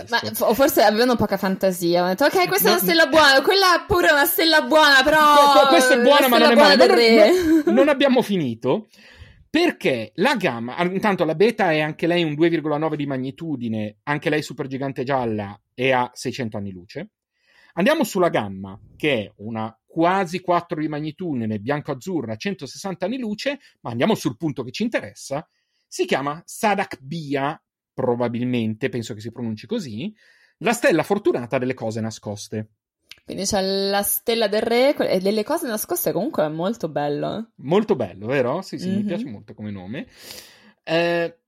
ma 0.08 0.54
forse 0.54 0.84
avevano 0.84 1.18
poca 1.18 1.36
fantasia. 1.36 2.00
Hanno 2.00 2.16
detto, 2.16 2.24
ok, 2.24 2.48
questa 2.48 2.70
no, 2.70 2.76
è 2.76 2.78
una 2.78 2.84
stella 2.84 3.08
buona, 3.08 3.42
quella 3.42 3.84
pure 3.86 4.08
è 4.08 4.12
una 4.14 4.26
stella 4.26 4.62
buona, 4.62 5.04
però. 5.04 5.68
Questa 5.68 5.96
è 5.96 6.02
buona, 6.02 6.30
ma 6.30 6.38
non 6.38 6.52
è 6.52 6.56
male. 6.56 6.86
Non, 6.86 7.64
non, 7.66 7.74
non 7.74 7.90
abbiamo 7.90 8.22
finito. 8.22 8.88
Perché 9.50 10.12
la 10.16 10.38
gamma, 10.38 10.82
intanto 10.84 11.26
la 11.26 11.36
beta 11.36 11.74
è 11.74 11.82
anche 11.82 12.08
lei 12.08 12.24
un 12.24 12.36
2,9 12.36 12.96
di 12.96 13.06
magnitudine, 13.06 13.98
anche 14.04 14.30
lei 14.30 14.42
supergigante 14.42 15.04
gialla 15.04 15.60
e 15.74 15.92
ha 15.92 16.10
600 16.14 16.56
anni 16.56 16.72
luce. 16.72 17.10
Andiamo 17.74 18.06
sulla 18.06 18.30
gamma, 18.30 18.80
che 18.96 19.24
è 19.24 19.32
una 19.38 19.78
quasi 19.96 20.42
4 20.42 20.82
di 20.82 20.90
magnitudine, 20.90 21.58
bianco-azzurra, 21.58 22.36
160 22.36 23.06
anni 23.06 23.18
luce, 23.18 23.60
ma 23.80 23.92
andiamo 23.92 24.14
sul 24.14 24.36
punto 24.36 24.62
che 24.62 24.72
ci 24.72 24.84
interessa. 24.84 25.48
Si 25.88 26.06
chiama 26.06 26.44
Sadak 26.44 27.00
Bia 27.00 27.58
probabilmente, 27.94 28.90
penso 28.90 29.14
che 29.14 29.22
si 29.22 29.32
pronunci 29.32 29.66
così, 29.66 30.14
la 30.58 30.74
stella 30.74 31.02
fortunata 31.02 31.58
delle 31.58 31.74
cose 31.74 32.02
nascoste. 32.02 32.72
Quindi 33.24 33.46
c'è 33.46 33.62
la 33.62 34.04
stella 34.04 34.50
del 34.50 34.64
re 34.64 34.98
e 34.98 35.20
delle 35.20 35.46
cose 35.46 35.66
nascoste 35.66 36.12
comunque 36.12 36.44
è 36.44 36.50
molto 36.50 36.90
bello. 36.90 37.52
Molto 37.60 37.96
bello, 37.96 38.28
vero? 38.28 38.62
Sì, 38.62 38.78
sì, 38.78 38.88
mm-hmm. 38.88 38.96
mi 38.96 39.02
mhm. 39.04 39.08
piace 39.08 39.26
molto 39.30 39.54
come 39.54 39.72
nome. 39.72 40.08
Eh, 40.84 41.40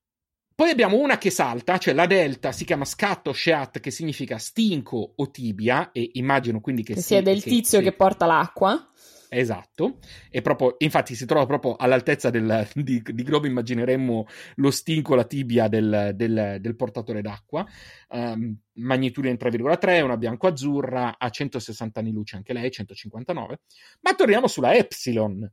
poi 0.58 0.72
abbiamo 0.72 0.98
una 0.98 1.20
che 1.20 1.30
salta, 1.30 1.78
cioè 1.78 1.94
la 1.94 2.08
delta 2.08 2.52
si 2.52 2.66
chiama 2.66 2.84
scatto 2.84 3.32
sheat, 3.32 3.80
che 3.80 3.92
significa 3.92 4.40
stinco 4.40 5.14
o 5.16 5.30
tibia, 5.30 5.92
e 5.92 6.10
immagino 6.14 6.62
quindi 6.62 6.82
che, 6.82 6.96
che 6.96 7.02
sia 7.02 7.22
del 7.22 7.44
che, 7.44 7.50
tizio 7.52 7.78
che, 7.78 7.84
che 7.84 7.94
porta 7.94 8.26
l'acqua. 8.26 8.90
Esatto, 9.30 10.00
e 10.32 10.42
proprio, 10.42 10.74
infatti 10.80 11.14
si 11.14 11.28
trova 11.28 11.46
proprio 11.46 11.76
all'altezza 11.76 12.32
del, 12.32 12.68
di, 12.74 13.04
di 13.06 13.22
Globo, 13.22 13.46
immagineremmo 13.46 14.26
lo 14.56 14.72
stinco, 14.72 15.14
la 15.14 15.26
tibia 15.26 15.68
del, 15.68 16.14
del, 16.16 16.58
del 16.60 16.76
portatore 16.76 17.22
d'acqua, 17.22 17.64
um, 18.10 18.58
magnitudine 18.78 19.36
3,3, 19.36 20.02
una 20.02 20.18
bianco-azzurra, 20.18 21.20
a 21.20 21.30
160 21.30 22.00
anni 22.00 22.12
luce 22.12 22.36
anche 22.36 22.54
lei, 22.54 22.72
159, 22.72 23.60
ma 24.02 24.16
torniamo 24.16 24.48
sulla 24.48 24.74
Epsilon, 24.74 25.48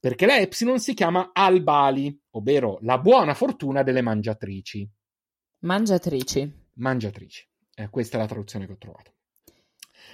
perché 0.00 0.24
la 0.24 0.38
Epsilon 0.38 0.80
si 0.80 0.94
chiama 0.94 1.30
Albali, 1.32 2.18
ovvero 2.30 2.78
la 2.80 2.98
buona 2.98 3.34
fortuna 3.34 3.82
delle 3.82 4.00
mangiatrici. 4.00 4.88
Mangiatrici. 5.60 6.50
Mangiatrici, 6.74 7.46
eh, 7.74 7.90
questa 7.90 8.16
è 8.16 8.20
la 8.20 8.26
traduzione 8.26 8.66
che 8.66 8.72
ho 8.72 8.78
trovato. 8.78 9.12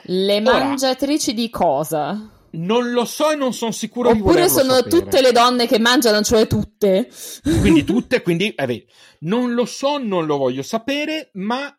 Le 0.08 0.40
mangiatrici 0.40 1.30
Ora, 1.30 1.38
di 1.38 1.50
cosa? 1.50 2.30
Non 2.50 2.90
lo 2.90 3.04
so 3.04 3.30
e 3.30 3.36
non 3.36 3.52
sono 3.52 3.70
sicuro 3.70 4.10
Oppure 4.10 4.22
di 4.22 4.28
Oppure 4.28 4.48
sono 4.48 4.74
sapere. 4.74 4.90
tutte 4.90 5.20
le 5.20 5.32
donne 5.32 5.66
che 5.66 5.78
mangiano, 5.78 6.22
cioè 6.22 6.46
tutte. 6.46 7.08
Quindi 7.60 7.84
tutte, 7.84 8.22
quindi 8.22 8.50
eh, 8.50 8.86
non 9.20 9.54
lo 9.54 9.64
so, 9.64 9.98
non 9.98 10.26
lo 10.26 10.36
voglio 10.36 10.62
sapere, 10.62 11.30
ma 11.34 11.72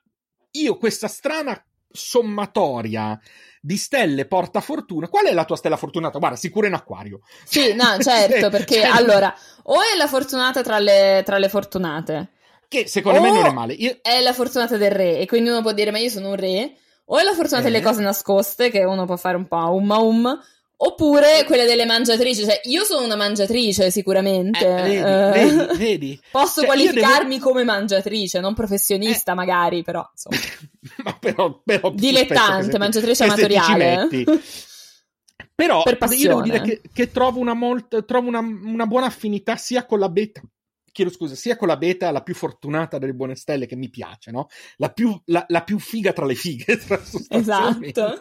io 0.51 0.77
questa 0.77 1.07
strana 1.07 1.61
sommatoria 1.97 3.19
di 3.59 3.77
stelle 3.77 4.25
porta 4.25 4.61
fortuna. 4.61 5.07
Qual 5.07 5.25
è 5.25 5.33
la 5.33 5.45
tua 5.45 5.55
stella 5.57 5.77
fortunata? 5.77 6.19
Guarda, 6.19 6.37
sicuro 6.37 6.67
in 6.67 6.73
acquario. 6.73 7.21
Sì, 7.43 7.73
no, 7.73 7.97
certo, 7.99 8.49
perché 8.49 8.81
cioè, 8.81 8.89
allora, 8.89 9.33
o 9.63 9.75
è 9.81 9.97
la 9.97 10.07
fortunata 10.07 10.61
tra 10.61 10.79
le, 10.79 11.21
tra 11.25 11.37
le 11.37 11.49
fortunate. 11.49 12.31
Che 12.67 12.87
secondo 12.87 13.21
me 13.21 13.31
non 13.31 13.45
è 13.45 13.51
male. 13.51 13.73
Io... 13.73 13.97
È 14.01 14.21
la 14.21 14.33
fortunata 14.33 14.77
del 14.77 14.91
re, 14.91 15.19
e 15.19 15.25
quindi 15.25 15.49
uno 15.49 15.61
può 15.61 15.71
dire, 15.71 15.91
ma 15.91 15.97
io 15.97 16.09
sono 16.09 16.29
un 16.29 16.35
re. 16.35 16.75
O 17.09 17.17
è 17.17 17.23
la 17.23 17.33
fortunata 17.33 17.67
eh. 17.67 17.71
delle 17.71 17.83
cose 17.83 18.01
nascoste, 18.01 18.69
che 18.69 18.83
uno 18.83 19.05
può 19.05 19.15
fare 19.15 19.37
un 19.37 19.47
po' 19.47 19.73
um 19.73 19.89
um 19.89 20.39
Oppure 20.79 21.43
quelle 21.45 21.65
delle 21.65 21.85
mangiatrici, 21.85 22.43
cioè 22.43 22.61
io 22.65 22.83
sono 22.83 23.03
una 23.03 23.15
mangiatrice 23.15 23.89
sicuramente. 23.89 24.59
Eh, 24.59 24.81
vedi, 24.83 24.97
uh, 24.97 25.31
vedi, 25.31 25.77
vedi. 25.77 26.21
Posso 26.31 26.61
cioè, 26.61 26.65
qualificarmi 26.65 27.37
devo... 27.37 27.49
come 27.49 27.63
mangiatrice, 27.63 28.39
non 28.39 28.53
professionista 28.53 29.31
eh. 29.31 29.35
magari, 29.35 29.81
però 29.81 30.07
insomma. 30.11 30.37
Ma 31.03 31.17
però, 31.19 31.61
però 31.63 31.89
Dilettante, 31.89 32.77
mangiatrice 32.77 33.23
amatoriale. 33.23 34.07
Però 35.55 35.81
per 35.81 35.97
io 36.11 36.27
devo 36.27 36.41
dire 36.41 36.61
che, 36.61 36.81
che 36.93 37.11
trovo, 37.11 37.39
una, 37.39 37.55
molt, 37.55 38.05
trovo 38.05 38.27
una, 38.27 38.39
una 38.39 38.85
buona 38.85 39.07
affinità 39.07 39.55
sia 39.55 39.85
con 39.85 39.97
la 39.97 40.09
beta 40.09 40.41
chiedo 40.97 41.11
scusa, 41.11 41.35
sia 41.35 41.55
con 41.55 41.67
la 41.67 41.77
beta 41.77 42.09
la 42.09 42.23
più 42.23 42.33
fortunata 42.33 42.97
delle 42.97 43.13
buone 43.13 43.35
stelle 43.35 43.67
che 43.67 43.75
mi 43.75 43.87
piace, 43.87 44.31
no? 44.31 44.47
La 44.77 44.89
più, 44.89 45.15
la, 45.25 45.45
la 45.49 45.61
più 45.61 45.77
figa 45.77 46.11
tra 46.11 46.25
le 46.25 46.33
fighe, 46.33 46.75
tra 46.83 46.99
esatto. 47.29 48.17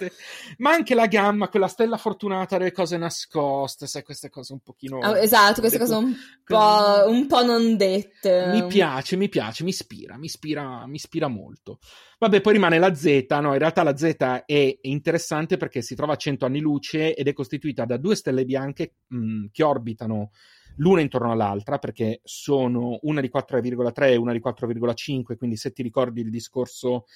Ma 0.59 0.73
anche 0.73 0.95
la 0.95 1.06
gamma, 1.06 1.49
quella 1.49 1.68
stella 1.68 1.97
fortunata 1.97 2.59
delle 2.59 2.73
cose 2.73 2.99
nascoste, 2.99 3.87
sai, 3.87 4.02
queste 4.02 4.28
cose 4.28 4.52
un 4.52 4.61
pochino... 4.61 4.99
Oh, 4.99 5.16
esatto, 5.16 5.61
queste 5.61 5.78
cose 5.78 5.95
un 5.95 6.14
po', 6.45 7.04
un 7.06 7.26
po' 7.26 7.42
non 7.42 7.78
dette. 7.78 8.49
Mi 8.49 8.66
piace, 8.66 9.16
mi 9.16 9.30
piace, 9.30 9.64
mi 9.64 9.71
ispira, 9.71 10.18
mi 10.18 10.26
ispira, 10.26 10.87
mi 10.87 10.97
ispira 10.97 11.28
molto. 11.28 11.78
Vabbè, 12.18 12.42
poi 12.42 12.52
rimane 12.52 12.78
la 12.78 12.95
Z, 12.95 13.25
no? 13.40 13.54
In 13.54 13.59
realtà 13.59 13.83
la 13.85 13.97
Z 13.97 14.42
è 14.45 14.78
interessante 14.83 15.56
perché 15.56 15.80
si 15.80 15.95
trova 15.95 16.12
a 16.12 16.16
100 16.16 16.45
anni 16.45 16.61
luce 16.61 17.14
ed 17.14 17.26
è 17.26 17.33
costituita 17.33 17.87
da 17.87 17.97
due 17.97 18.14
stelle 18.16 18.45
bianche 18.45 18.97
mh, 19.06 19.16
mm, 19.16 19.45
che 19.50 19.62
orbitano 19.62 20.30
l'una 20.76 21.00
intorno 21.00 21.33
all'altra, 21.33 21.78
perché 21.78 22.21
sono 22.25 22.99
una 23.02 23.21
di 23.21 23.28
4,3 23.28 24.11
e 24.11 24.16
una 24.16 24.33
di 24.33 24.40
4,5, 24.40 25.37
quindi 25.37 25.56
se 25.56 25.73
ti 25.73 25.83
ricordi 25.83 26.21
il 26.21 26.30
discorso 26.30 27.06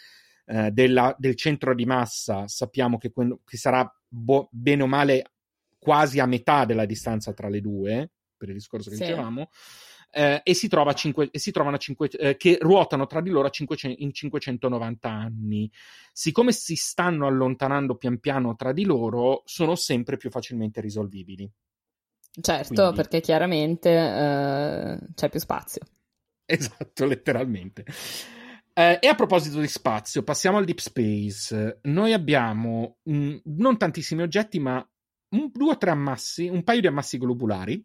eh, 0.47 0.71
della, 0.71 1.15
del 1.19 1.37
centro 1.37 1.75
di 1.75 1.85
massa, 1.85 2.49
sappiamo 2.49 2.99
che, 2.99 3.11
que- 3.13 3.39
che 3.45 3.57
sarà 3.57 3.89
bo- 4.09 4.49
bene 4.51 4.83
o 4.83 4.87
male 4.87 5.33
quasi 5.79 6.19
a 6.19 6.27
metà 6.27 6.65
della 6.65 6.87
distanza 6.87 7.33
tra 7.33 7.49
le 7.49 7.61
due, 7.61 8.11
per 8.37 8.49
il 8.49 8.55
discorso 8.55 8.91
che 8.91 8.97
Sì. 8.97 9.03
dicevamo, 9.03 9.49
eh, 10.13 10.41
e, 10.43 10.55
si 10.55 10.67
trova 10.69 10.93
cinque- 10.93 11.29
e 11.31 11.39
si 11.39 11.53
trovano 11.53 11.77
a 11.77 11.79
cinque- 11.79 12.09
eh, 12.09 12.37
che 12.37 12.59
ruotano 12.61 13.07
tra 13.07 13.21
di 13.21 13.31
loro 13.31 13.47
a 13.47 13.51
500 13.51 14.03
in 14.03 14.13
590 14.13 15.09
anni. 15.09 15.71
Siccome 16.13 16.53
si 16.53 16.75
stanno 16.75 17.27
allontanando 17.27 17.95
pian 17.95 18.19
piano 18.19 18.57
tra 18.57 18.73
di 18.73 18.85
loro, 18.85 19.43
sono 19.45 19.75
sempre 19.77 20.17
più 20.17 20.31
facilmente 20.31 20.81
risolvibili. 20.81 21.49
Certo, 22.39 22.75
Quindi- 22.75 22.95
perché 22.97 23.21
chiaramente 23.21 23.91
eh, 23.91 24.99
c'è 25.15 25.29
più 25.29 25.41
spazio. 25.41 25.83
Esatto, 26.45 27.05
letteralmente. 27.05 27.85
Eh, 28.73 28.99
e 29.01 29.07
a 29.09 29.15
proposito 29.15 29.61
di 29.61 29.69
spazio, 29.69 30.23
passiamo 30.23 30.59
al 30.59 30.65
deep 30.65 30.79
space. 30.79 31.81
Noi 31.83 32.13
abbiamo 32.13 32.99
mm, 33.11 33.37
non 33.45 33.77
tantissimi 33.77 34.23
oggetti, 34.23 34.59
ma 34.59 34.85
un, 35.31 35.51
due 35.53 35.73
o 35.73 35.79
tre 35.79 35.91
ammassi, 35.91 36.49
un 36.49 36.63
paio 36.65 36.81
di 36.81 36.87
ammassi 36.87 37.19
globulari. 37.19 37.85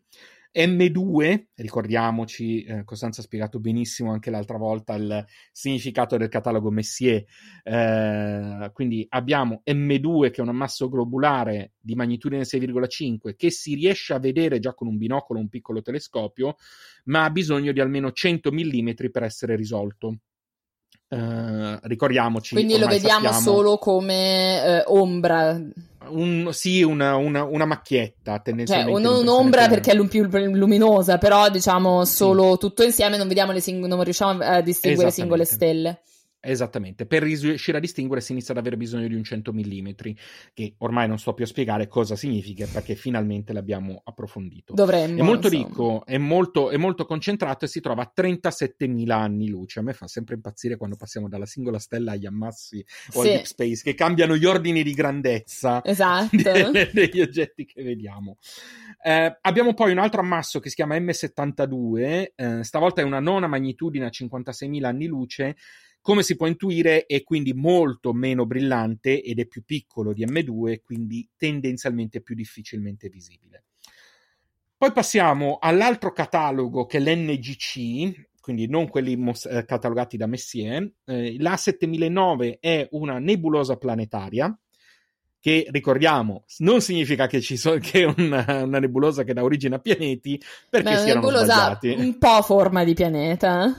M2, 0.56 1.48
ricordiamoci, 1.56 2.64
eh, 2.64 2.86
Costanza 2.86 3.20
ha 3.20 3.24
spiegato 3.26 3.60
benissimo 3.60 4.12
anche 4.12 4.30
l'altra 4.30 4.58
volta 4.58 4.96
il 4.96 5.26
significato 5.52 6.16
del 6.16 6.30
catalogo 6.30 6.72
Messier. 6.72 7.24
Eh, 7.62 8.72
quindi 8.74 9.06
abbiamo 9.10 9.62
M2 9.66 10.32
che 10.32 10.38
è 10.38 10.42
un 10.42 10.50
ammasso 10.50 10.88
globulare 10.88 11.74
di 11.80 11.96
magnitudine 11.96 12.46
6,5 12.46 13.36
che 13.36 13.52
si 13.52 13.76
riesce 13.76 14.14
a 14.14 14.20
vedere 14.20 14.60
già 14.60 14.74
con 14.74 14.88
un 14.88 14.98
binocolo 14.98 15.40
o 15.40 15.42
un 15.42 15.50
piccolo 15.50 15.82
telescopio, 15.82 16.56
ma 17.06 17.26
ha 17.26 17.30
bisogno 17.30 17.74
di 17.74 17.82
almeno 17.82 18.14
100 18.14 18.52
mm 18.52 18.90
per 19.12 19.24
essere 19.24 19.58
risolto. 19.58 20.20
Eh, 21.08 21.80
ricordiamoci. 21.84 22.56
Quindi 22.56 22.78
lo 22.78 22.88
vediamo 22.88 23.26
sappiamo- 23.26 23.40
solo 23.40 23.78
come 23.78 24.64
eh, 24.64 24.84
ombra, 24.88 25.62
un- 26.10 26.50
sì, 26.52 26.82
una, 26.84 27.16
una, 27.16 27.44
una 27.44 27.66
macchietta 27.66 28.34
cioè 28.34 28.42
tendenzialmente. 28.44 28.92
non 28.92 29.02
l'impressione 29.02 29.30
un'ombra 29.32 29.68
perché 29.68 29.92
è 29.92 30.08
più 30.08 30.28
luminosa, 30.56 31.18
però 31.18 31.50
diciamo 31.50 32.06
solo 32.06 32.58
tutto 32.58 32.84
insieme 32.84 33.18
non 33.18 33.28
vediamo 33.28 33.52
le 33.52 33.60
sing- 33.62 33.86
non 33.86 34.04
riusciamo 34.04 34.44
a 34.44 34.62
distinguere 34.62 35.12
singole 35.12 35.44
Esattamente. 35.44 35.80
stelle. 35.82 36.02
Esattamente, 36.48 37.06
per 37.06 37.24
riuscire 37.24 37.78
a 37.78 37.80
distinguere 37.82 38.22
si 38.22 38.32
inizia 38.32 38.54
ad 38.54 38.60
avere 38.60 38.78
bisogno 38.78 39.08
di 39.08 39.16
un 39.16 39.24
100 39.24 39.52
mm, 39.52 39.88
che 40.54 40.76
ormai 40.80 41.08
non 41.08 41.18
sto 41.18 41.34
più 41.34 41.44
a 41.44 41.48
spiegare 41.48 41.88
cosa 41.88 42.16
significa 42.16 42.68
perché 42.72 42.96
finalmente 42.96 43.52
l'abbiamo 43.52 44.02
approfondito. 44.04 44.74
Dovremmo. 44.74 45.20
È 45.20 45.24
molto 45.24 45.48
insomma. 45.48 45.68
ricco, 45.68 46.06
è 46.06 46.18
molto, 46.18 46.70
è 46.70 46.78
molto 46.78 47.06
concentrato 47.06 47.66
e 47.66 47.68
si 47.68 47.80
trova 47.82 48.04
a 48.04 48.12
37.000 48.16 49.10
anni 49.12 49.48
luce. 49.50 49.80
A 49.80 49.82
me 49.84 49.94
fa 49.94 50.08
sempre 50.08 50.36
impazzire 50.36 50.78
quando 50.78 50.96
passiamo 50.96 51.28
dalla 51.28 51.46
singola 51.46 51.80
stella 51.80 52.12
agli 52.12 52.26
ammassi 52.26 52.86
o 53.14 53.20
al 53.22 53.26
Sì. 53.26 53.32
deep 53.32 53.46
space, 53.46 53.82
che 53.84 53.94
cambiano 53.96 54.36
gli 54.38 54.46
ordini 54.46 54.84
di 54.84 54.94
grandezza 54.94 55.82
Esatto. 55.86 56.36
delle- 56.36 56.90
degli 56.94 57.22
oggetti 57.22 57.66
che 57.66 57.82
vediamo. 57.84 58.38
Eh, 59.04 59.38
abbiamo 59.42 59.74
poi 59.74 59.92
un 59.92 59.98
altro 60.00 60.22
ammasso 60.22 60.60
che 60.60 60.70
si 60.70 60.76
chiama 60.76 60.96
M72, 60.98 62.32
eh, 62.36 62.64
stavolta 62.64 63.02
è 63.02 63.04
una 63.04 63.20
nona 63.20 63.48
magnitudine 63.48 64.06
a 64.06 64.10
56.000 64.10 64.84
anni 64.86 65.06
luce. 65.08 65.56
Come 66.06 66.22
si 66.22 66.36
può 66.36 66.46
intuire, 66.46 67.08
è 67.08 67.24
quindi 67.24 67.56
molto 67.56 68.14
meno 68.14 68.46
brillante 68.46 69.24
ed 69.24 69.40
è 69.40 69.48
più 69.48 69.64
piccolo 69.66 70.14
di 70.14 70.24
M2, 70.24 70.82
quindi 70.84 71.28
tendenzialmente 71.36 72.22
più 72.22 72.36
difficilmente 72.36 73.10
visibile. 73.10 73.64
Poi 74.78 74.92
passiamo 74.92 75.58
all'altro 75.60 76.12
catalogo 76.12 76.86
che 76.86 77.00
è 77.00 77.02
l'NGC, 77.02 78.28
quindi 78.40 78.68
non 78.68 78.88
quelli 78.88 79.16
mos- 79.16 79.48
eh, 79.48 79.66
catalogati 79.66 80.16
da 80.16 80.28
Messier. 80.28 80.88
Eh, 81.06 81.38
la 81.40 81.58
7009 81.58 82.60
è 82.60 82.88
una 82.92 83.18
nebulosa 83.18 83.76
planetaria 83.76 84.56
che 85.46 85.68
ricordiamo 85.70 86.46
non 86.60 86.82
significa 86.82 87.28
che, 87.28 87.40
ci 87.40 87.56
so- 87.56 87.78
che 87.80 88.04
una, 88.18 88.64
una 88.64 88.80
nebulosa 88.80 89.24
che 89.24 89.32
dà 89.32 89.44
origine 89.44 89.76
a 89.76 89.80
pianeti 89.80 90.42
perché 90.68 90.90
Beh, 90.94 90.98
si 90.98 91.10
erano 91.12 91.30
sbagliati. 91.30 91.90
un 92.00 92.18
po' 92.18 92.42
forma 92.42 92.84
di 92.84 92.96
pianeta. 92.96 93.72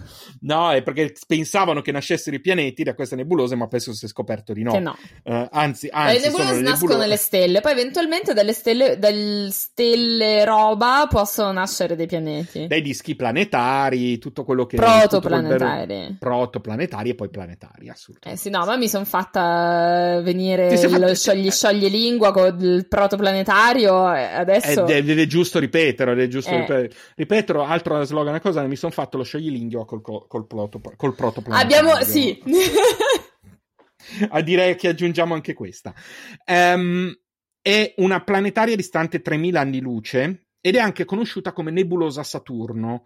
No, 0.42 0.70
è 0.70 0.82
perché 0.84 1.12
pensavano 1.26 1.80
che 1.80 1.90
nascessero 1.90 2.36
i 2.36 2.40
pianeti 2.40 2.84
da 2.84 2.94
queste 2.94 3.16
nebulose, 3.16 3.56
ma 3.56 3.66
penso 3.66 3.92
si 3.94 4.04
è 4.04 4.08
scoperto 4.08 4.52
di 4.52 4.62
no. 4.62 4.70
Che 4.70 4.78
no. 4.78 4.96
Eh, 5.24 5.48
anzi, 5.50 5.86
le 5.86 5.92
anzi 5.92 6.20
sono 6.20 6.30
nebulose 6.36 6.54
le 6.54 6.60
nascono 6.60 6.72
nebulose- 6.92 6.98
nelle 6.98 7.16
stelle, 7.16 7.60
poi 7.60 7.72
eventualmente 7.72 8.32
dalle 8.32 8.52
stelle, 8.52 8.98
dalle 9.00 9.48
stelle 9.50 10.44
roba 10.44 11.06
possono 11.10 11.50
nascere 11.50 11.96
dei 11.96 12.06
pianeti. 12.06 12.68
dai 12.68 12.80
dischi 12.80 13.16
planetari, 13.16 14.18
tutto 14.18 14.44
quello 14.44 14.66
che 14.66 14.76
tutto 14.76 14.86
quel 14.86 15.42
Protoplanetari. 15.42 16.16
protoplanetari 16.20 17.10
e 17.10 17.14
poi 17.16 17.28
planetari, 17.28 17.86
Eh 17.86 17.90
assolutamente. 17.90 18.40
sì, 18.40 18.50
no, 18.50 18.64
ma 18.64 18.76
mi 18.76 18.88
sono 18.88 19.04
fatta 19.04 20.20
venire 20.22 20.70
lo 20.70 20.88
fatta- 20.88 21.14
sciogli, 21.14 21.50
sciogli 21.56 21.88
lingua 21.88 22.32
con 22.32 22.56
il 22.60 22.86
protoplanetario 22.86 24.04
adesso... 24.04 24.86
Ed 24.86 24.90
è, 24.90 25.10
ed 25.10 25.18
è 25.18 25.26
giusto 25.26 25.58
ripetere, 25.58 26.12
ed 26.12 26.20
è 26.20 26.28
giusto 26.28 26.50
Eh. 26.50 26.60
ripetere. 26.60 26.90
Ripeto, 27.14 27.62
altro 27.62 28.04
slogan, 28.04 28.28
una 28.28 28.40
cosa, 28.40 28.62
mi 28.66 28.76
sono 28.76 28.92
fatto 28.92 29.16
lo 29.16 29.24
scioglilingua 29.24 29.84
col, 29.84 30.02
col, 30.02 30.26
col, 30.26 30.46
proto, 30.46 30.80
col 30.96 31.14
protoplanetario. 31.14 31.78
Abbiamo, 31.78 32.04
sì. 32.04 32.40
a 34.28 34.40
direi 34.42 34.76
che 34.76 34.88
aggiungiamo 34.88 35.34
anche 35.34 35.54
questa. 35.54 35.94
Ehm, 36.44 37.12
è 37.60 37.94
una 37.96 38.22
planetaria 38.22 38.76
distante 38.76 39.20
3000 39.20 39.58
anni 39.58 39.80
luce 39.80 40.48
ed 40.60 40.76
è 40.76 40.78
anche 40.78 41.04
conosciuta 41.04 41.52
come 41.52 41.72
nebulosa 41.72 42.22
Saturno 42.22 43.04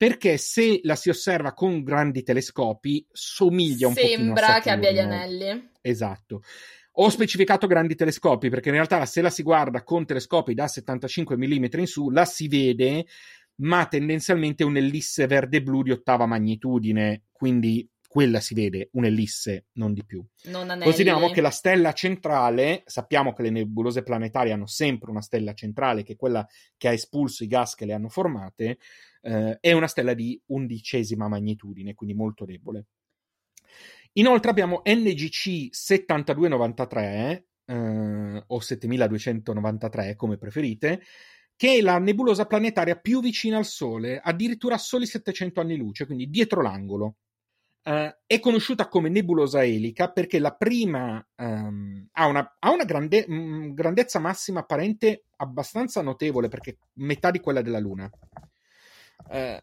perché 0.00 0.38
se 0.38 0.80
la 0.84 0.96
si 0.96 1.10
osserva 1.10 1.52
con 1.52 1.82
grandi 1.82 2.22
telescopi 2.22 3.06
somiglia 3.12 3.86
un 3.88 3.92
pochino 3.92 4.12
a 4.12 4.16
Sembra 4.16 4.60
che 4.60 4.70
abbia 4.70 4.90
gli 4.90 4.96
Saturno. 4.96 5.14
anelli. 5.14 5.70
Esatto. 5.82 6.42
Ho 6.94 7.08
specificato 7.08 7.66
grandi 7.66 7.94
telescopi 7.94 8.48
perché 8.48 8.68
in 8.68 8.74
realtà 8.74 9.04
se 9.06 9.20
la 9.20 9.30
si 9.30 9.42
guarda 9.42 9.82
con 9.84 10.04
telescopi 10.04 10.54
da 10.54 10.66
75 10.66 11.36
mm 11.36 11.64
in 11.78 11.86
su 11.86 12.10
la 12.10 12.24
si 12.24 12.48
vede, 12.48 13.06
ma 13.56 13.86
tendenzialmente 13.86 14.64
un'ellisse 14.64 15.26
verde-blu 15.26 15.82
di 15.82 15.92
ottava 15.92 16.26
magnitudine, 16.26 17.24
quindi 17.30 17.88
quella 18.10 18.40
si 18.40 18.54
vede, 18.54 18.88
un'ellisse, 18.94 19.66
non 19.74 19.92
di 19.92 20.04
più. 20.04 20.20
Non. 20.46 20.66
Consideriamo 20.82 21.30
che 21.30 21.40
la 21.40 21.50
stella 21.50 21.92
centrale, 21.92 22.82
sappiamo 22.84 23.32
che 23.32 23.42
le 23.42 23.50
nebulose 23.50 24.02
planetarie 24.02 24.52
hanno 24.52 24.66
sempre 24.66 25.12
una 25.12 25.22
stella 25.22 25.52
centrale, 25.52 26.02
che 26.02 26.14
è 26.14 26.16
quella 26.16 26.44
che 26.76 26.88
ha 26.88 26.92
espulso 26.92 27.44
i 27.44 27.46
gas 27.46 27.76
che 27.76 27.84
le 27.84 27.92
hanno 27.92 28.08
formate, 28.08 28.78
eh, 29.22 29.58
è 29.60 29.70
una 29.70 29.86
stella 29.86 30.14
di 30.14 30.40
undicesima 30.46 31.28
magnitudine, 31.28 31.94
quindi 31.94 32.16
molto 32.16 32.44
debole. 32.44 32.86
Inoltre 34.14 34.50
abbiamo 34.50 34.82
NGC 34.84 35.68
7293 35.70 37.46
eh, 37.66 38.44
o 38.46 38.60
7293 38.60 40.16
come 40.16 40.36
preferite, 40.36 41.02
che 41.56 41.76
è 41.76 41.80
la 41.80 41.98
nebulosa 41.98 42.46
planetaria 42.46 42.96
più 42.96 43.20
vicina 43.20 43.58
al 43.58 43.66
Sole, 43.66 44.18
addirittura 44.18 44.74
a 44.76 44.78
soli 44.78 45.06
700 45.06 45.60
anni 45.60 45.76
luce, 45.76 46.06
quindi 46.06 46.28
dietro 46.28 46.62
l'angolo. 46.62 47.16
Eh, 47.82 48.18
è 48.26 48.40
conosciuta 48.40 48.88
come 48.88 49.08
nebulosa 49.08 49.64
elica 49.64 50.10
perché 50.10 50.38
la 50.38 50.54
prima 50.54 51.24
ehm, 51.36 52.08
ha 52.12 52.26
una, 52.26 52.56
ha 52.58 52.70
una 52.70 52.84
grande- 52.84 53.26
mh, 53.26 53.74
grandezza 53.74 54.18
massima 54.18 54.60
apparente 54.60 55.24
abbastanza 55.36 56.02
notevole 56.02 56.48
perché 56.48 56.78
metà 56.94 57.30
di 57.30 57.40
quella 57.40 57.62
della 57.62 57.78
Luna. 57.78 58.10
Eh, 59.30 59.62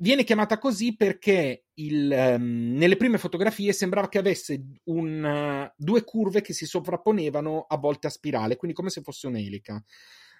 viene 0.00 0.24
chiamata 0.24 0.58
così 0.58 0.96
perché 0.96 1.66
il, 1.74 2.10
ehm, 2.10 2.74
nelle 2.76 2.96
prime 2.96 3.18
fotografie 3.18 3.72
sembrava 3.72 4.08
che 4.08 4.18
avesse 4.18 4.62
un, 4.84 5.24
eh, 5.24 5.74
due 5.76 6.04
curve 6.04 6.40
che 6.40 6.52
si 6.52 6.66
sovrapponevano 6.66 7.66
a 7.68 7.76
volte 7.76 8.06
a 8.06 8.10
spirale, 8.10 8.56
quindi 8.56 8.76
come 8.76 8.90
se 8.90 9.02
fosse 9.02 9.26
un'elica. 9.26 9.82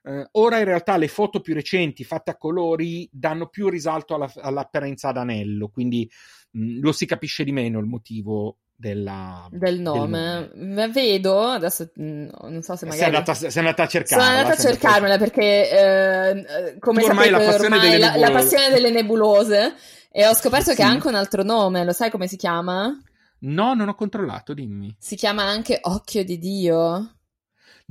Eh, 0.02 0.28
ora 0.32 0.58
in 0.58 0.64
realtà 0.64 0.96
le 0.96 1.08
foto 1.08 1.40
più 1.40 1.52
recenti 1.52 2.04
fatte 2.04 2.30
a 2.30 2.36
colori 2.36 3.06
danno 3.12 3.48
più 3.48 3.68
risalto 3.68 4.14
alla- 4.14 4.32
all'apparenza 4.36 5.08
ad 5.08 5.18
anello, 5.18 5.68
quindi 5.68 6.10
mh, 6.52 6.80
lo 6.80 6.92
si 6.92 7.04
capisce 7.04 7.44
di 7.44 7.52
meno 7.52 7.78
il 7.78 7.86
motivo 7.86 8.58
della, 8.80 9.46
del 9.50 9.78
nome. 9.78 10.50
Ma 10.54 10.88
Vedo, 10.88 11.42
adesso 11.42 11.90
mh, 11.94 12.28
non 12.42 12.62
so 12.62 12.72
se 12.76 12.78
Sei 12.78 12.88
magari... 12.88 13.04
andata, 13.16 13.34
sei 13.34 13.50
andata 13.54 13.82
a 13.82 13.86
cercarla. 13.86 14.24
Sono 14.24 14.36
andata 14.36 14.54
a 14.54 14.56
sei 14.56 14.66
andata 14.70 14.80
cercarmela 14.88 15.18
perché, 15.18 15.70
eh, 15.70 16.78
come 16.78 17.00
Tu 17.02 17.06
ormai 17.06 17.26
sapete, 17.28 17.44
la 17.44 17.50
passione 17.50 17.74
ormai 17.76 17.90
delle 17.90 17.98
la, 17.98 18.06
la 18.06 18.12
nebulose. 18.16 18.32
passione 18.32 18.68
delle 18.74 18.90
nebulose 18.90 19.74
e 20.10 20.26
ho 20.26 20.34
scoperto 20.34 20.70
Sì. 20.70 20.76
che 20.76 20.82
ha 20.82 20.88
anche 20.88 21.08
un 21.08 21.14
altro 21.14 21.42
nome, 21.42 21.84
lo 21.84 21.92
sai 21.92 22.10
come 22.10 22.26
si 22.26 22.36
chiama? 22.36 22.98
No, 23.42 23.74
non 23.74 23.88
ho 23.88 23.94
controllato, 23.94 24.54
dimmi. 24.54 24.94
Si 24.98 25.14
chiama 25.16 25.44
anche 25.44 25.78
Occhio 25.82 26.24
di 26.24 26.38
Dio. 26.38 27.14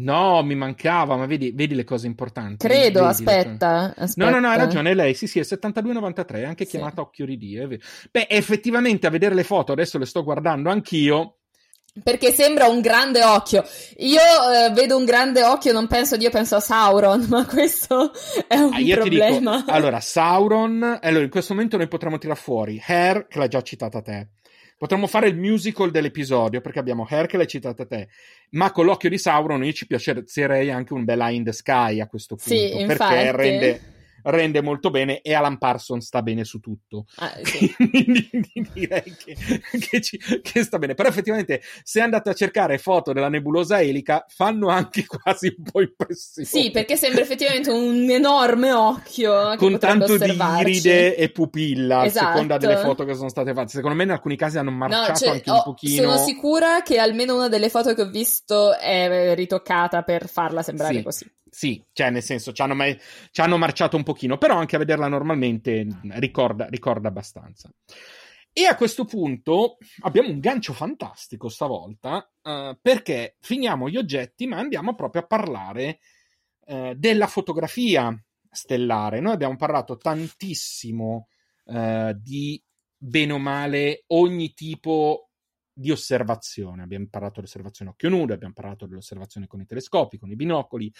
No, 0.02 0.42
mi 0.44 0.56
mancava, 0.56 1.16
ma 1.18 1.26
vedi, 1.26 1.52
vedi 1.54 1.76
le 1.76 1.84
cose 1.84 2.08
importanti. 2.08 2.66
Credo, 2.66 3.00
Vedi 3.02 3.12
aspetta, 3.12 3.94
aspetta. 3.98 4.30
No, 4.30 4.30
no, 4.30 4.40
no, 4.40 4.48
hai 4.50 4.58
ragione, 4.58 4.94
lei, 4.94 5.14
sì, 5.14 5.28
sì, 5.28 5.40
è 5.40 5.44
7293, 5.44 6.46
anche 6.46 6.64
Sì. 6.64 6.72
chiamata 6.72 7.02
Occhio 7.02 7.26
di 7.26 7.38
Dio. 7.38 7.68
Beh, 7.68 8.28
effettivamente 8.30 9.08
a 9.08 9.10
vedere 9.10 9.36
le 9.36 9.44
foto, 9.44 9.72
adesso 9.74 9.98
le 9.98 10.06
sto 10.06 10.24
guardando 10.24 10.70
anch'io, 10.70 11.36
Perché 12.04 12.32
sembra 12.32 12.68
un 12.68 12.80
grande 12.82 13.24
occhio. 13.24 13.66
Io 13.98 14.20
eh, 14.22 14.72
vedo 14.74 14.96
un 14.96 15.04
grande 15.06 15.44
occhio, 15.44 15.74
non 15.74 15.88
penso 15.88 16.16
Dio, 16.18 16.30
penso 16.30 16.56
a 16.56 16.60
Sauron, 16.62 17.26
ma 17.28 17.46
questo 17.46 18.12
è 18.48 18.56
un 18.56 18.72
Ah, 18.74 18.78
ti 18.78 18.84
dico, 18.84 19.00
problema. 19.02 19.66
allora, 19.68 20.00
Sauron, 20.00 21.00
allora 21.02 21.24
in 21.24 21.30
questo 21.30 21.54
momento 21.54 21.76
noi 21.78 21.88
potremmo 21.90 22.18
tirare 22.20 22.40
fuori 22.40 22.82
Hair, 22.86 23.28
che 23.28 23.38
l'hai 23.40 23.50
già 23.50 23.62
citata 23.64 24.02
te. 24.02 24.30
Potremmo 24.80 25.08
fare 25.08 25.28
il 25.28 25.36
musical 25.36 25.92
dell'episodio, 25.92 26.62
perché 26.62 26.80
abbiamo 26.80 27.06
l'hai 27.36 27.48
citata 27.48 27.86
te. 27.86 28.08
Ma 28.52 28.72
con 28.72 28.86
l'occhio 28.86 29.10
di 29.10 29.18
Sauron 29.18 29.62
io 29.62 29.74
ci 29.74 29.86
piacerei 29.86 30.72
anche 30.72 30.94
un 30.94 31.04
bella 31.04 31.28
in 31.32 31.44
the 31.44 31.52
sky 31.52 32.00
a 32.00 32.08
questo 32.08 32.38
punto. 32.38 32.50
Sì, 32.50 32.86
perché 32.86 32.92
infatti. 32.94 33.32
rende, 33.36 33.82
rende 34.24 34.62
molto 34.62 34.90
bene 34.90 35.22
e 35.22 35.34
Alan 35.34 35.58
Parsons 35.58 36.06
sta 36.06 36.22
bene 36.22 36.44
su 36.44 36.60
tutto. 36.60 37.06
Ah, 37.18 37.34
sì. 37.44 37.74
Quindi 37.76 38.30
direi 38.74 39.16
che, 39.18 39.36
che, 39.90 40.02
ci, 40.02 40.18
che, 40.42 40.64
sta 40.64 40.78
bene. 40.78 40.94
Però 40.94 41.08
effettivamente 41.10 41.62
se 41.84 42.02
andate 42.02 42.30
a 42.30 42.34
cercare 42.34 42.78
foto 42.78 43.14
della 43.14 43.30
nebulosa 43.30 43.82
elica 43.82 44.26
fanno 44.28 44.68
anche 44.70 45.06
quasi 45.08 45.54
un 45.58 45.64
po' 45.64 45.82
impressione. 45.82 46.48
Sì, 46.48 46.72
perché 46.72 46.96
sembra 46.98 47.22
effettivamente 47.22 47.70
un 47.72 48.10
enorme 48.10 48.72
occhio 48.72 49.56
con 49.58 49.78
tanto 49.80 50.14
osservarci. 50.14 50.64
di 50.64 50.70
iride 50.72 51.16
e 51.16 51.30
pupilla 51.32 52.06
Esatto. 52.06 52.26
a 52.26 52.32
seconda 52.32 52.58
delle 52.58 52.78
foto 52.78 53.06
che 53.06 53.14
sono 53.16 53.30
state 53.30 53.54
fatte. 53.54 53.70
Secondo 53.70 53.96
me 53.96 54.04
in 54.04 54.12
alcuni 54.12 54.36
casi 54.36 54.58
hanno 54.58 54.72
marciato 54.72 55.10
No, 55.12 55.16
cioè, 55.16 55.30
anche 55.30 55.50
un 55.50 55.56
ho- 55.58 55.64
pochino. 55.64 56.04
sono 56.04 56.18
sicura 56.18 56.82
che 56.82 56.98
almeno 57.00 57.36
una 57.36 57.48
delle 57.48 57.70
foto 57.70 57.94
che 57.94 58.02
ho 58.02 58.10
visto 58.10 58.78
è 58.78 59.34
ritoccata 59.36 60.02
per 60.04 60.28
farla 60.28 60.62
sembrare 60.62 60.96
Sì. 60.96 61.04
così. 61.04 61.32
Sì, 61.50 61.84
cioè 61.92 62.10
nel 62.10 62.24
senso 62.24 62.52
ci 62.52 62.62
hanno, 62.62 62.76
mai- 62.76 63.00
ci 63.32 63.42
hanno 63.42 63.58
marciato 63.58 63.98
un 63.98 64.04
pochino, 64.04 64.38
però 64.38 64.58
anche 64.58 64.76
a 64.76 64.80
vederla 64.80 65.08
normalmente 65.08 65.88
ricorda, 66.12 66.68
ricorda 66.68 67.08
abbastanza. 67.08 67.72
E 68.52 68.66
a 68.66 68.76
questo 68.76 69.06
punto 69.06 69.78
abbiamo 70.02 70.30
un 70.30 70.40
gancio 70.40 70.74
fantastico 70.74 71.50
stavolta, 71.50 72.30
eh, 72.42 72.78
perché 72.82 73.38
finiamo 73.40 73.90
gli 73.90 73.98
oggetti, 73.98 74.48
ma 74.48 74.58
andiamo 74.58 74.96
proprio 74.96 75.22
a 75.22 75.28
parlare 75.28 76.00
eh, 76.66 76.94
della 76.98 77.28
fotografia 77.28 78.14
stellare. 78.52 79.20
Noi 79.20 79.34
abbiamo 79.34 79.56
parlato 79.56 79.98
tantissimo 79.98 81.28
eh, 81.66 82.16
di 82.20 82.62
bene 82.98 83.34
o 83.34 83.38
male 83.38 84.04
ogni 84.08 84.54
tipo 84.54 85.30
di 85.72 85.92
osservazione. 85.92 86.84
Abbiamo 86.84 87.08
parlato 87.10 87.36
dell'osservazione 87.36 87.92
a 87.92 87.94
occhio 87.94 88.10
nudo, 88.10 88.34
abbiamo 88.34 88.54
parlato 88.54 88.86
dell'osservazione 88.86 89.48
con 89.48 89.62
i 89.62 89.66
telescopi, 89.66 90.18
con 90.18 90.30
i 90.30 90.36
binocoli 90.36 90.92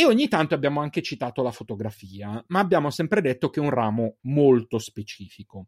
e 0.00 0.06
ogni 0.06 0.28
tanto 0.28 0.54
abbiamo 0.54 0.80
anche 0.80 1.02
citato 1.02 1.42
la 1.42 1.52
fotografia, 1.52 2.42
ma 2.48 2.58
abbiamo 2.58 2.88
sempre 2.88 3.20
detto 3.20 3.50
che 3.50 3.60
è 3.60 3.62
un 3.62 3.68
ramo 3.68 4.16
molto 4.22 4.78
specifico. 4.78 5.66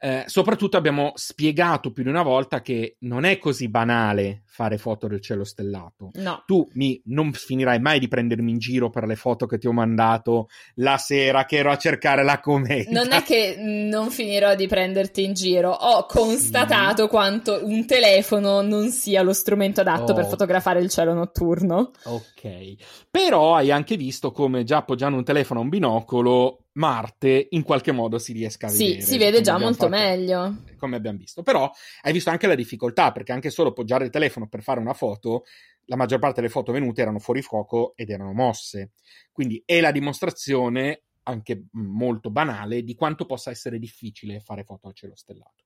Eh, 0.00 0.22
soprattutto 0.26 0.76
abbiamo 0.76 1.12
spiegato 1.14 1.90
più 1.92 2.04
di 2.04 2.08
una 2.08 2.22
volta 2.22 2.60
che 2.60 2.96
non 3.00 3.24
è 3.24 3.38
così 3.38 3.68
banale 3.68 4.42
fare 4.46 4.78
foto 4.78 5.08
del 5.08 5.20
cielo 5.20 5.44
stellato. 5.44 6.10
No. 6.14 6.42
Tu 6.46 6.68
mi, 6.74 7.00
non 7.06 7.32
finirai 7.32 7.80
mai 7.80 7.98
di 7.98 8.08
prendermi 8.08 8.50
in 8.50 8.58
giro 8.58 8.90
per 8.90 9.04
le 9.06 9.16
foto 9.16 9.46
che 9.46 9.58
ti 9.58 9.66
ho 9.66 9.72
mandato 9.72 10.48
la 10.76 10.98
sera 10.98 11.44
che 11.44 11.56
ero 11.58 11.70
a 11.70 11.76
cercare 11.76 12.22
la 12.24 12.40
cometa. 12.40 12.90
Non 12.90 13.12
è 13.12 13.22
che 13.22 13.56
non 13.58 14.10
finirò 14.10 14.54
di 14.54 14.66
prenderti 14.66 15.24
in 15.24 15.32
giro, 15.34 15.70
ho 15.70 16.06
constatato 16.06 17.08
quanto 17.08 17.60
un 17.64 17.86
telefono 17.86 18.60
non 18.62 18.90
sia 18.90 19.22
lo 19.22 19.32
strumento 19.32 19.80
adatto 19.80 20.12
Oh. 20.12 20.14
per 20.14 20.26
fotografare 20.26 20.80
il 20.80 20.90
cielo 20.90 21.12
notturno. 21.12 21.90
Ok, 22.04 22.74
però 23.10 23.56
hai 23.56 23.70
anche 23.70 23.96
visto 23.96 24.30
come 24.32 24.64
già 24.64 24.78
appoggiando 24.78 25.16
un 25.18 25.24
telefono 25.24 25.60
a 25.60 25.62
un 25.64 25.68
binocolo, 25.68 26.66
Marte 26.78 27.48
in 27.50 27.62
qualche 27.62 27.90
modo 27.92 28.18
si 28.18 28.32
riesca 28.32 28.68
a 28.68 28.70
Sì, 28.70 28.84
vedere. 28.86 29.00
si 29.02 29.18
vede 29.18 29.30
come 29.32 29.42
già 29.42 29.58
molto 29.58 29.88
fatto- 29.88 29.88
meglio. 29.88 30.62
Come 30.76 30.94
abbiamo 30.96 31.18
visto, 31.18 31.42
però 31.42 31.68
hai 32.02 32.12
visto 32.12 32.30
anche 32.30 32.46
la 32.46 32.54
difficoltà 32.54 33.10
perché 33.10 33.32
anche 33.32 33.50
solo 33.50 33.70
appoggiare 33.70 34.04
il 34.04 34.10
telefono 34.10 34.46
per 34.46 34.62
fare 34.62 34.78
una 34.78 34.94
foto, 34.94 35.42
la 35.86 35.96
maggior 35.96 36.20
parte 36.20 36.40
delle 36.40 36.52
foto 36.52 36.70
venute 36.70 37.02
erano 37.02 37.18
fuori 37.18 37.42
fuoco 37.42 37.94
ed 37.96 38.10
erano 38.10 38.32
mosse. 38.32 38.92
Quindi 39.32 39.60
è 39.66 39.80
la 39.80 39.90
dimostrazione 39.90 41.02
anche 41.24 41.64
molto 41.72 42.30
banale 42.30 42.84
di 42.84 42.94
quanto 42.94 43.26
possa 43.26 43.50
essere 43.50 43.78
difficile 43.80 44.38
fare 44.40 44.62
foto 44.62 44.86
al 44.86 44.94
cielo 44.94 45.16
stellato. 45.16 45.64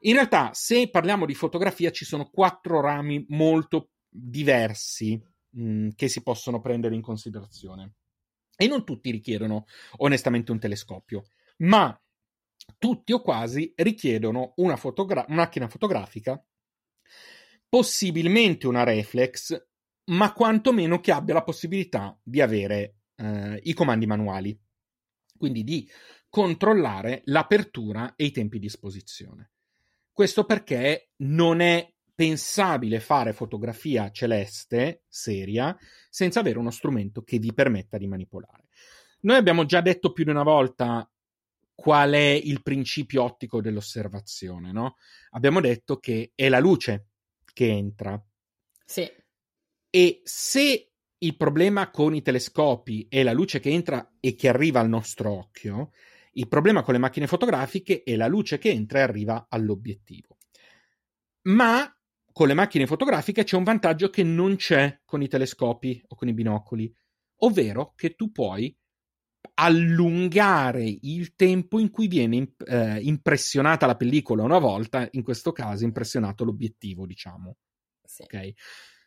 In 0.00 0.14
realtà, 0.14 0.50
se 0.52 0.90
parliamo 0.90 1.26
di 1.26 1.34
fotografia, 1.34 1.90
ci 1.92 2.04
sono 2.04 2.28
quattro 2.28 2.80
rami 2.80 3.24
molto 3.28 3.90
diversi 4.08 5.22
mh, 5.50 5.90
che 5.94 6.08
si 6.08 6.22
possono 6.22 6.60
prendere 6.60 6.94
in 6.96 7.02
considerazione. 7.02 7.92
E 8.60 8.66
non 8.66 8.84
tutti 8.84 9.10
richiedono 9.10 9.64
onestamente 10.00 10.52
un 10.52 10.58
telescopio, 10.58 11.24
ma 11.60 11.98
tutti 12.76 13.10
o 13.14 13.22
quasi 13.22 13.72
richiedono 13.74 14.52
una 14.56 14.76
fotogra- 14.76 15.24
macchina 15.28 15.66
fotografica, 15.66 16.44
possibilmente 17.66 18.66
una 18.66 18.82
reflex, 18.82 19.58
ma 20.10 20.34
quantomeno 20.34 21.00
che 21.00 21.10
abbia 21.10 21.32
la 21.32 21.42
possibilità 21.42 22.20
di 22.22 22.42
avere 22.42 22.96
eh, 23.16 23.60
i 23.62 23.72
comandi 23.72 24.04
manuali, 24.04 24.60
quindi 25.38 25.64
di 25.64 25.90
controllare 26.28 27.22
l'apertura 27.24 28.12
e 28.14 28.26
i 28.26 28.30
tempi 28.30 28.58
di 28.58 28.66
esposizione. 28.66 29.52
Questo 30.12 30.44
perché 30.44 31.12
non 31.22 31.60
è 31.60 31.90
pensabile 32.20 33.00
fare 33.00 33.32
fotografia 33.32 34.10
celeste 34.10 35.04
seria 35.08 35.74
senza 36.10 36.40
avere 36.40 36.58
uno 36.58 36.70
strumento 36.70 37.22
che 37.22 37.38
vi 37.38 37.54
permetta 37.54 37.96
di 37.96 38.06
manipolare. 38.06 38.68
Noi 39.20 39.36
abbiamo 39.36 39.64
già 39.64 39.80
detto 39.80 40.12
più 40.12 40.24
di 40.24 40.30
una 40.30 40.42
volta 40.42 41.10
qual 41.74 42.12
è 42.12 42.28
il 42.28 42.60
principio 42.60 43.22
ottico 43.22 43.62
dell'osservazione, 43.62 44.70
no? 44.70 44.96
Abbiamo 45.30 45.62
detto 45.62 45.96
che 45.96 46.32
è 46.34 46.50
la 46.50 46.58
luce 46.58 47.06
che 47.54 47.68
entra 47.68 48.22
Sì, 48.84 49.10
e 49.88 50.20
se 50.22 50.92
il 51.16 51.36
problema 51.38 51.90
con 51.90 52.14
i 52.14 52.20
telescopi 52.20 53.06
è 53.08 53.22
la 53.22 53.32
luce 53.32 53.60
che 53.60 53.70
entra 53.70 54.16
e 54.20 54.34
che 54.34 54.48
arriva 54.48 54.78
al 54.78 54.90
nostro 54.90 55.30
occhio, 55.30 55.92
il 56.32 56.48
problema 56.48 56.82
con 56.82 56.92
le 56.92 57.00
macchine 57.00 57.26
fotografiche 57.26 58.02
è 58.02 58.14
la 58.14 58.26
luce 58.26 58.58
che 58.58 58.68
entra 58.68 58.98
e 58.98 59.02
arriva 59.02 59.46
all'obiettivo. 59.48 60.36
Ma 61.44 61.90
con 62.40 62.48
le 62.48 62.54
macchine 62.54 62.86
fotografiche 62.86 63.44
c'è 63.44 63.54
un 63.54 63.64
vantaggio 63.64 64.08
che 64.08 64.22
non 64.22 64.56
c'è 64.56 65.00
con 65.04 65.20
i 65.20 65.28
telescopi 65.28 66.02
o 66.08 66.16
con 66.16 66.26
i 66.26 66.32
binocoli, 66.32 66.90
ovvero 67.40 67.92
che 67.94 68.14
tu 68.14 68.32
puoi 68.32 68.74
allungare 69.56 70.84
il 71.02 71.34
tempo 71.34 71.78
in 71.78 71.90
cui 71.90 72.08
viene 72.08 72.54
eh, 72.64 72.98
impressionata 73.02 73.84
la 73.84 73.94
pellicola 73.94 74.42
una 74.42 74.56
volta, 74.56 75.06
in 75.10 75.22
questo 75.22 75.52
caso 75.52 75.84
impressionato 75.84 76.44
l'obiettivo, 76.44 77.04
diciamo. 77.04 77.56
sì. 78.02 78.22
Ok? 78.22 78.52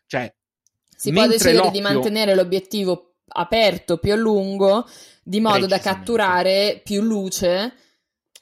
Cioè, 0.06 0.32
Si 0.96 1.10
può 1.10 1.26
decidere 1.26 1.70
di 1.72 1.80
l'occhio- 1.80 1.82
mantenere 1.82 2.36
l'obiettivo 2.36 3.16
aperto 3.26 3.98
più 3.98 4.12
a 4.12 4.16
lungo, 4.16 4.86
di 5.24 5.40
modo 5.40 5.66
da 5.66 5.80
catturare 5.80 6.80
più 6.84 7.02
luce 7.02 7.74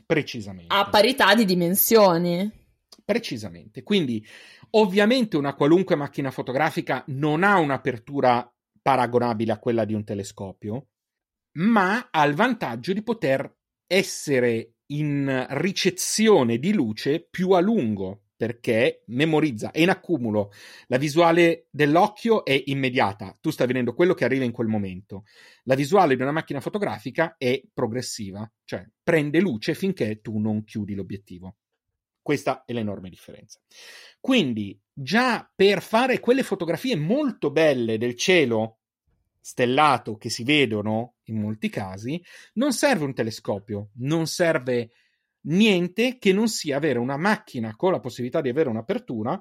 precisamente. 0.05 0.67
a 0.75 0.87
parità 0.87 1.35
di 1.35 1.47
dimensioni. 1.47 2.61
Precisamente. 3.05 3.83
Quindi, 3.83 4.25
ovviamente, 4.77 5.37
una 5.37 5.55
qualunque 5.55 5.97
macchina 5.97 6.31
fotografica 6.31 7.05
non 7.09 7.43
ha 7.43 7.59
un'apertura 7.59 8.53
paragonabile 8.81 9.53
a 9.53 9.59
quella 9.59 9.85
di 9.85 9.95
un 9.95 10.05
telescopio, 10.05 10.89
ma 11.59 12.09
ha 12.11 12.25
il 12.25 12.35
vantaggio 12.35 12.93
di 12.93 13.03
poter 13.03 13.59
essere 13.87 14.75
in 14.93 15.47
ricezione 15.51 16.59
di 16.59 16.73
luce 16.73 17.27
più 17.29 17.51
a 17.51 17.61
lungo 17.61 18.25
perché 18.43 19.05
memorizza 19.07 19.71
e 19.71 19.83
in 19.83 19.91
accumulo 19.91 20.51
la 20.89 20.97
visuale 20.97 21.69
dell'occhio 21.71 22.45
è 22.45 22.61
immediata, 22.67 23.39
tu 23.41 23.51
stai 23.51 23.69
vedendo 23.69 23.95
quello 23.95 24.15
che 24.15 24.25
arriva 24.25 24.45
in 24.45 24.51
quel 24.51 24.67
momento. 24.67 25.23
La 25.65 25.77
visuale 25.77 26.17
di 26.17 26.23
una 26.23 26.33
macchina 26.33 26.61
fotografica 26.61 27.37
è 27.39 27.63
progressiva, 27.73 28.51
cioè 28.65 28.85
prende 29.01 29.39
luce 29.39 29.75
finché 29.75 30.21
tu 30.21 30.39
non 30.39 30.65
chiudi 30.65 30.95
l'obiettivo. 30.95 31.59
Questa 32.23 32.65
è 32.65 32.73
l'enorme 32.73 33.11
differenza. 33.11 33.61
Quindi, 34.21 34.81
già 34.93 35.51
per 35.55 35.83
fare 35.83 36.21
quelle 36.21 36.45
fotografie 36.45 36.97
molto 36.97 37.51
belle 37.51 37.99
del 37.99 38.15
cielo 38.15 38.79
stellato 39.41 40.17
che 40.17 40.31
si 40.31 40.45
vedono 40.45 41.17
in 41.25 41.41
molti 41.41 41.69
casi, 41.69 42.23
non 42.55 42.73
serve 42.73 43.05
un 43.05 43.13
telescopio, 43.13 43.91
non 43.95 44.27
serve 44.27 44.93
niente 45.47 46.19
che 46.19 46.33
non 46.33 46.49
sia 46.49 46.77
avere 46.77 47.01
una 47.01 47.17
macchina 47.17 47.75
con 47.75 47.91
la 47.91 47.99
possibilità 47.99 48.41
di 48.41 48.49
avere 48.49 48.69
un'apertura, 48.69 49.41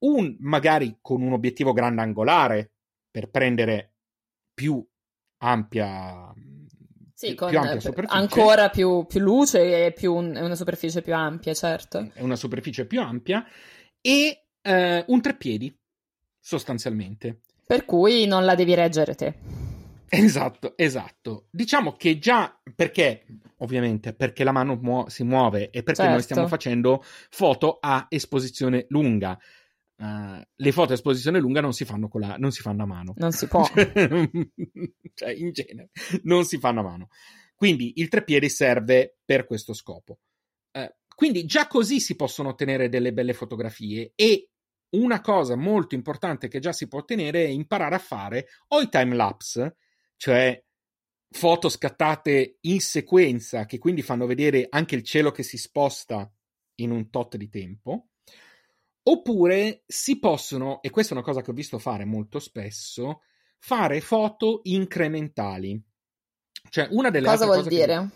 un, 0.00 0.36
magari 0.40 0.98
con 1.00 1.22
un 1.22 1.32
obiettivo 1.32 1.72
grandangolare 1.72 2.72
per 3.10 3.30
prendere 3.30 3.94
più 4.52 4.86
ampia, 5.38 6.32
Sì, 7.18 7.26
più 7.34 7.36
con 7.36 7.48
ampia 7.56 7.72
eh, 7.72 7.80
superficie. 7.80 8.16
ancora 8.16 8.68
più, 8.70 9.04
più 9.06 9.18
luce 9.18 9.86
e 9.86 9.92
più 9.92 10.14
un- 10.14 10.36
una 10.40 10.54
superficie 10.54 11.02
più 11.02 11.16
ampia, 11.16 11.52
certo. 11.52 12.10
è 12.14 12.20
una 12.22 12.36
superficie 12.36 12.86
più 12.86 13.00
ampia 13.00 13.44
e 14.00 14.44
eh, 14.62 15.04
un 15.08 15.20
treppiedi 15.20 15.76
sostanzialmente. 16.38 17.40
Per 17.66 17.84
cui 17.84 18.24
non 18.26 18.44
la 18.44 18.54
devi 18.54 18.72
reggere 18.74 19.16
te. 19.16 19.34
Esatto, 20.08 20.74
esatto. 20.76 21.48
Diciamo 21.50 21.92
che 21.96 22.18
già 22.20 22.56
perché, 22.74 23.24
ovviamente, 23.58 24.14
perché 24.14 24.44
la 24.44 24.52
mano 24.52 24.78
muo- 24.80 25.08
si 25.08 25.24
muove 25.24 25.70
e 25.70 25.82
perché 25.82 26.02
noi 26.02 26.10
Certo. 26.12 26.22
stiamo 26.22 26.46
facendo 26.46 27.02
foto 27.30 27.78
a 27.80 28.06
esposizione 28.08 28.86
lunga. 28.90 29.36
Eh, 30.00 30.48
le 30.54 30.72
foto 30.72 30.92
a 30.92 30.94
esposizione 30.94 31.40
lunga 31.40 31.60
non 31.60 31.72
si 31.72 31.84
fanno 31.84 32.08
con 32.08 32.20
la, 32.20 32.36
non 32.36 32.52
si 32.52 32.62
fanno 32.62 32.84
a 32.84 32.86
mano. 32.86 33.14
Non 33.16 33.32
si 33.32 33.46
può. 33.48 33.64
cioè, 33.74 35.30
in 35.30 35.52
genere, 35.52 35.90
non 36.22 36.44
si 36.44 36.58
fanno 36.58 36.80
a 36.80 36.84
mano. 36.84 37.08
Quindi 37.54 37.94
il 37.96 38.08
treppiedi 38.08 38.48
serve 38.48 39.18
per 39.24 39.44
questo 39.44 39.74
scopo. 39.74 40.20
Eh, 40.70 40.96
quindi 41.14 41.44
già 41.44 41.66
così 41.66 41.98
si 41.98 42.14
possono 42.14 42.50
ottenere 42.50 42.88
delle 42.88 43.12
belle 43.12 43.32
fotografie 43.32 44.12
e 44.14 44.50
una 44.90 45.20
cosa 45.20 45.56
molto 45.56 45.94
importante 45.94 46.48
che 46.48 46.60
già 46.60 46.72
si 46.72 46.86
può 46.86 47.00
ottenere 47.00 47.44
è 47.44 47.48
imparare 47.48 47.96
a 47.96 47.98
fare 47.98 48.46
o 48.68 48.80
i 48.80 48.88
time 48.88 49.16
lapse, 49.16 49.76
cioè 50.16 50.62
foto 51.30 51.68
scattate 51.68 52.58
in 52.62 52.80
sequenza 52.80 53.66
che 53.66 53.78
quindi 53.78 54.02
fanno 54.02 54.26
vedere 54.26 54.66
anche 54.70 54.94
il 54.94 55.02
cielo 55.02 55.30
che 55.30 55.42
si 55.42 55.58
sposta 55.58 56.30
in 56.76 56.90
un 56.90 57.10
tot 57.10 57.36
di 57.36 57.48
tempo. 57.48 58.07
Oppure 59.10 59.84
si 59.86 60.18
possono, 60.18 60.82
e 60.82 60.90
questa 60.90 61.14
è 61.14 61.16
una 61.16 61.24
cosa 61.24 61.40
che 61.40 61.50
ho 61.50 61.54
visto 61.54 61.78
fare 61.78 62.04
molto 62.04 62.38
spesso, 62.38 63.22
fare 63.58 64.02
foto 64.02 64.60
incrementali. 64.64 65.82
Cioè, 66.68 66.88
una 66.90 67.08
delle 67.08 67.26
cosa 67.26 67.46
vuol 67.46 67.66
dire? 67.66 68.10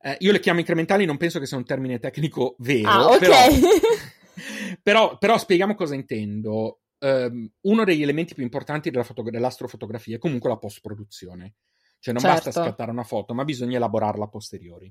Che, 0.00 0.10
eh, 0.12 0.16
io 0.20 0.32
le 0.32 0.40
chiamo 0.40 0.60
incrementali, 0.60 1.04
non 1.04 1.18
penso 1.18 1.38
che 1.38 1.44
sia 1.44 1.58
un 1.58 1.66
termine 1.66 1.98
tecnico 1.98 2.56
vero. 2.60 2.88
Ah, 2.88 3.06
ok. 3.08 3.18
Però, 3.18 3.42
però, 4.82 5.18
però 5.18 5.36
spieghiamo 5.36 5.74
cosa 5.74 5.94
intendo. 5.94 6.80
Um, 6.98 7.50
uno 7.62 7.84
degli 7.84 8.02
elementi 8.02 8.32
più 8.32 8.42
importanti 8.42 8.88
della 8.88 9.04
foto- 9.04 9.22
dell'astrofotografia 9.22 10.16
è 10.16 10.18
comunque 10.18 10.48
la 10.48 10.56
post-produzione. 10.56 11.56
Cioè 11.98 12.14
non 12.14 12.22
certo. 12.22 12.44
basta 12.44 12.62
scattare 12.62 12.90
una 12.90 13.04
foto, 13.04 13.34
ma 13.34 13.44
bisogna 13.44 13.76
elaborarla 13.76 14.24
a 14.24 14.28
posteriori. 14.28 14.90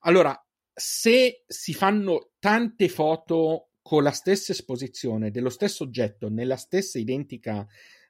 Allora, 0.00 0.34
se 0.72 1.44
si 1.46 1.74
fanno 1.74 2.30
tante 2.38 2.88
foto 2.88 3.71
con 3.82 4.02
la 4.02 4.12
stessa 4.12 4.52
esposizione 4.52 5.30
dello 5.30 5.50
stesso 5.50 5.82
oggetto 5.82 6.28
nella 6.28 6.56
stessa 6.56 6.98
identica 6.98 7.66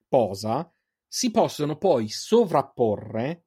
posa, 0.06 0.70
si 1.08 1.30
possono 1.30 1.76
poi 1.76 2.08
sovrapporre 2.08 3.44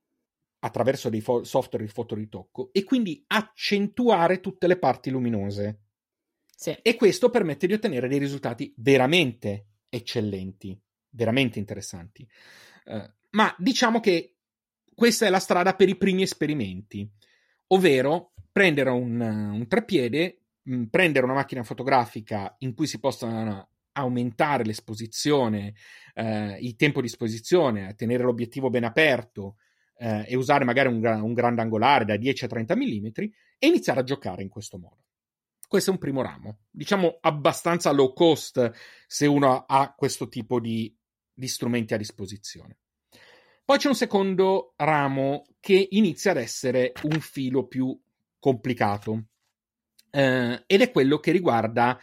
attraverso 0.59 1.09
dei 1.09 1.21
fo- 1.21 1.43
software 1.43 1.85
di 1.85 1.91
fotoritocco 1.91 2.69
e 2.71 2.83
quindi 2.83 3.23
accentuare 3.27 4.39
tutte 4.39 4.67
le 4.67 4.77
parti 4.77 5.11
luminose. 5.11 5.81
Sì. 6.55 6.75
E 6.81 6.95
questo 6.95 7.29
permette 7.29 7.67
di 7.67 7.73
ottenere 7.73 8.07
dei 8.07 8.17
risultati 8.17 8.73
veramente 8.77 9.67
eccellenti, 9.89 10.79
veramente 11.09 11.59
interessanti. 11.59 12.27
Uh, 12.85 13.07
ma 13.31 13.53
diciamo 13.57 13.99
che 13.99 14.37
questa 14.95 15.25
è 15.25 15.29
la 15.29 15.39
strada 15.39 15.75
per 15.75 15.89
i 15.89 15.97
primi 15.97 16.23
esperimenti, 16.23 17.07
ovvero 17.67 18.33
prendere 18.51 18.89
un, 18.89 19.19
un 19.19 19.67
treppiede, 19.67 20.44
prendere 20.89 21.25
una 21.25 21.35
macchina 21.35 21.63
fotografica 21.63 22.55
in 22.59 22.73
cui 22.73 22.87
si 22.87 22.99
possano 22.99 23.69
aumentare 23.93 24.63
l'esposizione, 24.63 25.73
eh, 26.13 26.57
il 26.59 26.75
tempo 26.75 27.01
di 27.01 27.07
esposizione, 27.07 27.95
tenere 27.95 28.23
l'obiettivo 28.23 28.69
ben 28.69 28.83
aperto 28.83 29.57
eh, 29.97 30.25
e 30.27 30.35
usare 30.35 30.65
magari 30.65 30.89
un, 30.89 31.03
un 31.03 31.33
grande 31.33 31.61
angolare 31.61 32.05
da 32.05 32.17
10 32.17 32.45
a 32.45 32.47
30 32.47 32.75
mm 32.75 33.05
e 33.57 33.67
iniziare 33.67 34.01
a 34.01 34.03
giocare 34.03 34.41
in 34.41 34.49
questo 34.49 34.77
modo. 34.77 35.03
Questo 35.67 35.89
è 35.89 35.93
un 35.93 35.99
primo 35.99 36.21
ramo, 36.21 36.59
diciamo 36.69 37.17
abbastanza 37.21 37.91
low 37.91 38.13
cost 38.13 38.71
se 39.07 39.25
uno 39.25 39.65
ha 39.65 39.93
questo 39.95 40.27
tipo 40.27 40.59
di, 40.59 40.95
di 41.33 41.47
strumenti 41.47 41.93
a 41.93 41.97
disposizione. 41.97 42.77
Poi 43.63 43.77
c'è 43.77 43.87
un 43.87 43.95
secondo 43.95 44.73
ramo 44.77 45.47
che 45.59 45.87
inizia 45.91 46.31
ad 46.31 46.37
essere 46.37 46.91
un 47.03 47.19
filo 47.19 47.65
più 47.65 47.99
complicato 48.37 49.29
eh, 50.15 50.63
ed 50.65 50.81
è 50.81 50.91
quello 50.91 51.19
che 51.19 51.31
riguarda 51.31 51.99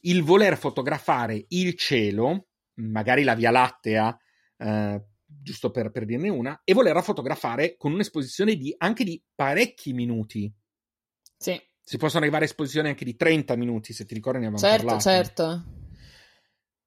il 0.00 0.24
voler 0.24 0.58
fotografare 0.58 1.44
il 1.48 1.76
cielo, 1.76 2.48
magari 2.74 3.22
la 3.22 3.36
Via 3.36 3.52
Lattea, 3.52 4.18
eh, 4.56 5.04
giusto 5.24 5.70
per, 5.70 5.92
per, 5.92 6.04
dirne 6.04 6.28
una, 6.28 6.60
e 6.64 6.74
volerla 6.74 7.02
fotografare 7.02 7.76
con 7.76 7.92
un'esposizione 7.92 8.56
di, 8.56 8.74
anche 8.76 9.04
di 9.04 9.22
parecchi 9.32 9.92
minuti. 9.92 10.52
Sì. 11.36 11.60
Si 11.84 11.96
possono 11.98 12.22
arrivare 12.22 12.44
a 12.44 12.48
esposizioni 12.48 12.88
anche 12.88 13.04
di 13.04 13.14
30 13.14 13.54
minuti, 13.56 13.92
se 13.92 14.06
ti 14.06 14.14
ricordi 14.14 14.40
ne 14.40 14.46
avevamo 14.46 14.66
certo, 14.66 14.86
parlato. 14.86 15.08
Certo, 15.08 15.42
certo. 15.44 15.81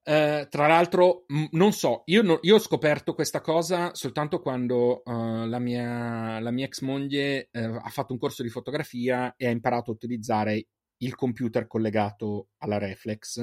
Uh, 0.07 0.47
tra 0.49 0.67
l'altro, 0.67 1.25
m- 1.29 1.47
non 1.53 1.73
so, 1.73 2.03
io, 2.05 2.21
no, 2.21 2.37
io, 2.43 2.55
ho 2.55 2.59
scoperto 2.59 3.15
questa 3.15 3.41
cosa 3.41 3.95
soltanto 3.95 4.39
quando 4.39 5.01
uh, 5.03 5.47
la, 5.47 5.57
mia, 5.57 6.39
la, 6.39 6.51
mia, 6.51 6.65
ex 6.65 6.81
moglie 6.81 7.49
uh, 7.51 7.79
ha 7.81 7.89
fatto 7.89 8.13
un 8.13 8.19
corso 8.19 8.43
di 8.43 8.49
fotografia 8.49 9.33
e 9.35 9.47
ha 9.47 9.49
imparato 9.49 9.89
a 9.89 9.95
utilizzare 9.95 10.67
il 10.97 11.15
computer 11.15 11.65
collegato 11.65 12.49
alla 12.57 12.77
reflex 12.77 13.37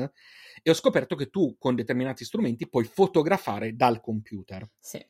e 0.63 0.71
ho 0.71 0.75
scoperto 0.75 1.17
che 1.17 1.31
tu 1.31 1.57
con 1.59 1.75
determinati 1.75 2.25
strumenti 2.25 2.69
puoi 2.69 2.85
fotografare 2.85 3.75
dal 3.75 4.01
computer. 4.01 4.69
Sì. 4.79 5.05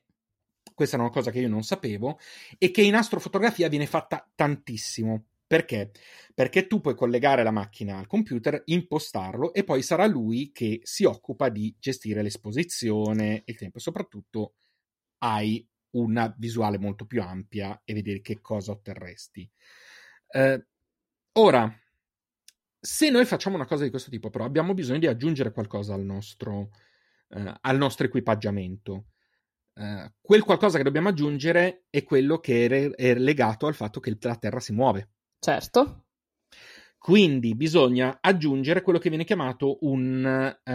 Questa 0.74 0.96
è 0.96 1.00
una 1.00 1.10
cosa 1.10 1.30
che 1.30 1.40
io 1.40 1.48
non 1.48 1.64
sapevo 1.64 2.18
e 2.56 2.70
che 2.70 2.80
in 2.80 2.94
astrofotografia 2.94 3.68
viene 3.68 3.86
fatta 3.86 4.26
tantissimo. 4.34 5.26
Perché? 5.52 5.90
Perché 6.32 6.66
tu 6.66 6.80
puoi 6.80 6.94
collegare 6.94 7.42
la 7.42 7.50
macchina 7.50 7.98
al 7.98 8.06
computer, 8.06 8.62
impostarlo 8.64 9.52
e 9.52 9.64
poi 9.64 9.82
sarà 9.82 10.06
lui 10.06 10.50
che 10.50 10.80
si 10.82 11.04
occupa 11.04 11.50
di 11.50 11.76
gestire 11.78 12.22
l'esposizione 12.22 13.40
e 13.44 13.52
il 13.52 13.58
tempo. 13.58 13.78
Soprattutto 13.78 14.54
hai 15.18 15.68
una 15.90 16.34
visuale 16.38 16.78
molto 16.78 17.04
più 17.04 17.20
ampia 17.20 17.82
e 17.84 17.92
vedere 17.92 18.22
che 18.22 18.40
cosa 18.40 18.72
otterresti. 18.72 19.46
Eh, 20.28 20.66
ora, 21.32 21.70
se 22.80 23.10
noi 23.10 23.26
facciamo 23.26 23.56
una 23.56 23.66
cosa 23.66 23.84
di 23.84 23.90
questo 23.90 24.08
tipo, 24.08 24.30
però, 24.30 24.46
abbiamo 24.46 24.72
bisogno 24.72 25.00
di 25.00 25.06
aggiungere 25.06 25.52
qualcosa 25.52 25.92
al 25.92 26.02
nostro, 26.02 26.70
eh, 27.28 27.52
al 27.60 27.76
nostro 27.76 28.06
equipaggiamento. 28.06 29.08
Eh, 29.74 30.14
quel 30.18 30.44
qualcosa 30.44 30.78
che 30.78 30.84
dobbiamo 30.84 31.10
aggiungere 31.10 31.84
è 31.90 32.04
quello 32.04 32.38
che 32.38 32.64
è, 32.64 32.90
è 32.92 33.14
legato 33.16 33.66
al 33.66 33.74
fatto 33.74 34.00
che 34.00 34.16
la 34.18 34.36
Terra 34.36 34.58
si 34.58 34.72
muove. 34.72 35.10
Certo. 35.44 36.04
Quindi 37.02 37.56
bisogna 37.56 38.18
aggiungere 38.20 38.80
quello 38.80 39.00
che 39.00 39.08
viene 39.08 39.24
chiamato 39.24 39.78
un, 39.80 40.54
uh, 40.64 40.72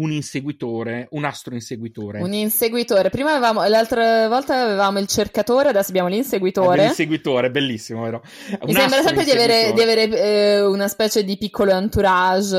un 0.00 0.10
inseguitore, 0.10 1.06
un 1.12 1.24
astro 1.24 1.54
inseguitore. 1.54 2.20
Un 2.20 2.32
inseguitore. 2.32 3.10
Prima 3.10 3.30
avevamo, 3.30 3.64
l'altra 3.68 4.26
volta 4.26 4.60
avevamo 4.60 4.98
il 4.98 5.06
cercatore, 5.06 5.68
adesso 5.68 5.90
abbiamo 5.90 6.08
l'inseguitore. 6.08 6.86
L'inseguitore, 6.86 7.52
bellissimo, 7.52 8.02
vero? 8.02 8.24
Un 8.48 8.58
Mi 8.62 8.72
sembra 8.72 9.02
sempre 9.02 9.22
di 9.22 9.30
avere, 9.30 9.72
di 9.72 9.80
avere 9.80 10.08
eh, 10.08 10.62
una 10.62 10.88
specie 10.88 11.22
di 11.22 11.38
piccolo 11.38 11.70
entourage, 11.70 12.56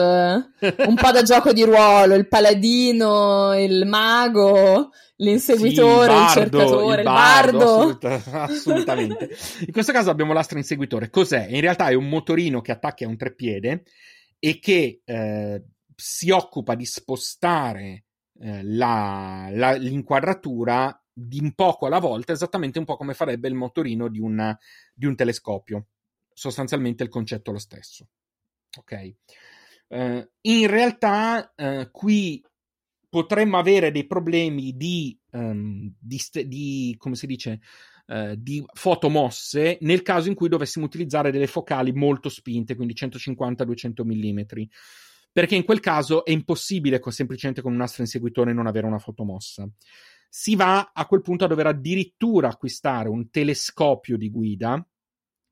un 0.87 0.95
po' 0.95 1.11
da 1.11 1.23
gioco 1.23 1.51
di 1.51 1.63
ruolo, 1.63 2.15
il 2.15 2.29
paladino, 2.29 3.53
il 3.59 3.85
mago, 3.85 4.91
L'inseguitore, 5.17 6.27
sì, 6.27 6.39
il, 6.39 6.49
bardo, 6.49 6.57
il, 6.57 6.63
cercatore, 6.63 6.97
il 6.97 7.03
bardo. 7.03 7.57
Il 7.57 7.61
bardo. 7.61 8.07
Assoluta, 8.07 8.41
assolutamente. 8.41 9.29
In 9.65 9.71
questo 9.71 9.91
caso 9.91 10.09
abbiamo 10.09 10.33
l'astro 10.33 10.57
inseguitore. 10.57 11.09
Cos'è? 11.09 11.47
In 11.47 11.61
realtà 11.61 11.87
è 11.87 11.93
un 11.93 12.09
motorino 12.09 12.61
che 12.61 12.71
attacchi 12.71 13.03
a 13.03 13.07
un 13.07 13.17
treppiede 13.17 13.83
e 14.39 14.59
che 14.59 15.01
eh, 15.05 15.63
si 15.95 16.31
occupa 16.31 16.75
di 16.75 16.85
spostare 16.85 18.05
eh, 18.39 18.63
la, 18.63 19.47
la, 19.51 19.73
l'inquadratura 19.73 20.97
di 21.13 21.39
un 21.39 21.53
poco 21.53 21.85
alla 21.85 21.99
volta, 21.99 22.33
esattamente 22.33 22.79
un 22.79 22.85
po' 22.85 22.97
come 22.97 23.13
farebbe 23.13 23.47
il 23.47 23.53
motorino 23.53 24.07
di, 24.07 24.19
una, 24.19 24.57
di 24.93 25.05
un 25.05 25.15
telescopio. 25.15 25.87
Sostanzialmente 26.33 27.03
il 27.03 27.09
concetto 27.09 27.51
è 27.51 27.53
lo 27.53 27.59
stesso. 27.59 28.07
Ok. 28.79 29.13
Uh, 29.89 30.27
in 30.41 30.67
realtà, 30.67 31.53
uh, 31.55 31.91
qui 31.91 32.43
potremmo 33.13 33.59
avere 33.59 33.91
dei 33.91 34.07
problemi 34.07 34.75
di, 34.75 35.15
um, 35.33 35.93
di, 35.99 36.19
di 36.47 36.95
come 36.97 37.13
si 37.13 37.27
dice, 37.27 37.59
uh, 38.07 38.33
di 38.35 38.65
fotomosse 38.73 39.77
nel 39.81 40.01
caso 40.01 40.29
in 40.29 40.33
cui 40.33 40.49
dovessimo 40.49 40.83
utilizzare 40.83 41.29
delle 41.29 41.45
focali 41.45 41.91
molto 41.93 42.27
spinte, 42.27 42.75
quindi 42.75 42.95
150-200 42.95 44.03
mm. 44.03 44.39
Perché 45.31 45.53
in 45.53 45.63
quel 45.63 45.79
caso 45.79 46.25
è 46.25 46.31
impossibile 46.31 46.97
con, 46.97 47.11
semplicemente 47.11 47.61
con 47.61 47.73
un 47.73 47.77
nastro 47.77 48.01
inseguitore 48.01 48.51
non 48.51 48.65
avere 48.65 48.87
una 48.87 48.97
fotomossa. 48.97 49.69
Si 50.27 50.55
va 50.55 50.89
a 50.91 51.05
quel 51.05 51.21
punto 51.21 51.45
a 51.45 51.47
dover 51.47 51.67
addirittura 51.67 52.47
acquistare 52.47 53.09
un 53.09 53.29
telescopio 53.29 54.17
di 54.17 54.31
guida 54.31 54.83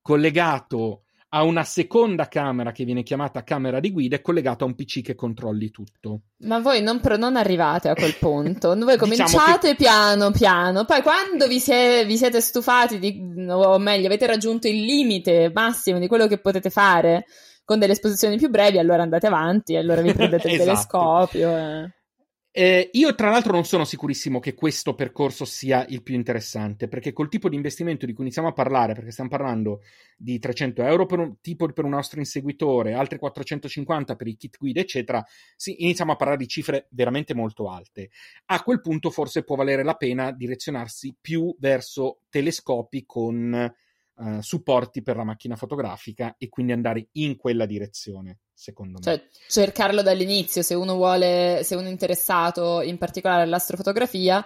collegato 0.01 1.03
ha 1.33 1.43
una 1.43 1.63
seconda 1.63 2.27
camera 2.27 2.71
che 2.71 2.83
viene 2.83 3.03
chiamata 3.03 3.43
camera 3.43 3.79
di 3.79 3.91
guida 3.91 4.17
e 4.17 4.21
collegata 4.21 4.65
a 4.65 4.67
un 4.67 4.75
PC 4.75 5.01
che 5.01 5.15
controlli 5.15 5.71
tutto. 5.71 6.21
Ma 6.39 6.59
voi 6.59 6.81
non, 6.81 6.99
pro- 6.99 7.15
non 7.15 7.37
arrivate 7.37 7.87
a 7.87 7.93
quel 7.93 8.15
punto, 8.17 8.69
voi 8.75 8.97
diciamo 8.97 8.97
cominciate 8.97 9.69
che... 9.69 9.75
piano 9.75 10.31
piano, 10.31 10.83
poi 10.83 11.01
quando 11.01 11.47
vi, 11.47 11.59
sie- 11.59 12.05
vi 12.05 12.17
siete 12.17 12.41
stufati, 12.41 12.99
di- 12.99 13.45
o 13.49 13.77
meglio 13.79 14.07
avete 14.07 14.27
raggiunto 14.27 14.67
il 14.67 14.83
limite 14.83 15.51
massimo 15.53 15.99
di 15.99 16.07
quello 16.07 16.27
che 16.27 16.39
potete 16.39 16.69
fare 16.69 17.25
con 17.63 17.79
delle 17.79 17.93
esposizioni 17.93 18.35
più 18.35 18.49
brevi, 18.49 18.79
allora 18.79 19.03
andate 19.03 19.27
avanti, 19.27 19.77
allora 19.77 20.01
vi 20.01 20.13
prendete 20.13 20.49
il 20.49 20.55
esatto. 20.59 20.65
telescopio. 20.65 21.57
Eh. 21.57 22.00
Eh, 22.53 22.89
io 22.91 23.15
tra 23.15 23.29
l'altro 23.29 23.53
non 23.53 23.63
sono 23.63 23.85
sicurissimo 23.85 24.41
che 24.41 24.55
questo 24.55 24.93
percorso 24.93 25.45
sia 25.45 25.85
il 25.87 26.03
più 26.03 26.15
interessante, 26.15 26.89
perché 26.89 27.13
col 27.13 27.29
tipo 27.29 27.47
di 27.47 27.55
investimento 27.55 28.05
di 28.05 28.11
cui 28.11 28.23
iniziamo 28.25 28.49
a 28.49 28.51
parlare, 28.51 28.93
perché 28.93 29.11
stiamo 29.11 29.29
parlando 29.29 29.83
di 30.17 30.37
300 30.37 30.83
euro 30.83 31.05
per 31.05 31.19
un, 31.19 31.39
tipo 31.39 31.71
per 31.71 31.85
un 31.85 31.91
nostro 31.91 32.19
inseguitore, 32.19 32.91
altri 32.93 33.19
450 33.19 34.17
per 34.17 34.27
i 34.27 34.35
kit 34.35 34.57
guida, 34.57 34.81
eccetera, 34.81 35.25
sì, 35.55 35.81
iniziamo 35.83 36.11
a 36.11 36.17
parlare 36.17 36.39
di 36.39 36.47
cifre 36.49 36.87
veramente 36.89 37.33
molto 37.33 37.69
alte. 37.69 38.09
A 38.47 38.61
quel 38.63 38.81
punto 38.81 39.11
forse 39.11 39.43
può 39.43 39.55
valere 39.55 39.83
la 39.83 39.95
pena 39.95 40.33
direzionarsi 40.33 41.15
più 41.21 41.55
verso 41.57 42.23
telescopi 42.29 43.05
con 43.05 43.73
uh, 44.13 44.41
supporti 44.41 45.01
per 45.01 45.15
la 45.15 45.23
macchina 45.23 45.55
fotografica 45.55 46.35
e 46.37 46.49
quindi 46.49 46.73
andare 46.73 47.07
in 47.13 47.37
quella 47.37 47.65
direzione 47.65 48.39
secondo 48.61 48.99
me. 48.99 49.03
Cioè, 49.03 49.27
cercarlo 49.47 50.03
dall'inizio, 50.03 50.61
se 50.61 50.75
uno 50.75 50.93
vuole, 50.93 51.61
se 51.63 51.75
uno 51.75 51.87
è 51.87 51.89
interessato 51.89 52.81
in 52.81 52.99
particolare 52.99 53.41
all'astrofotografia, 53.41 54.45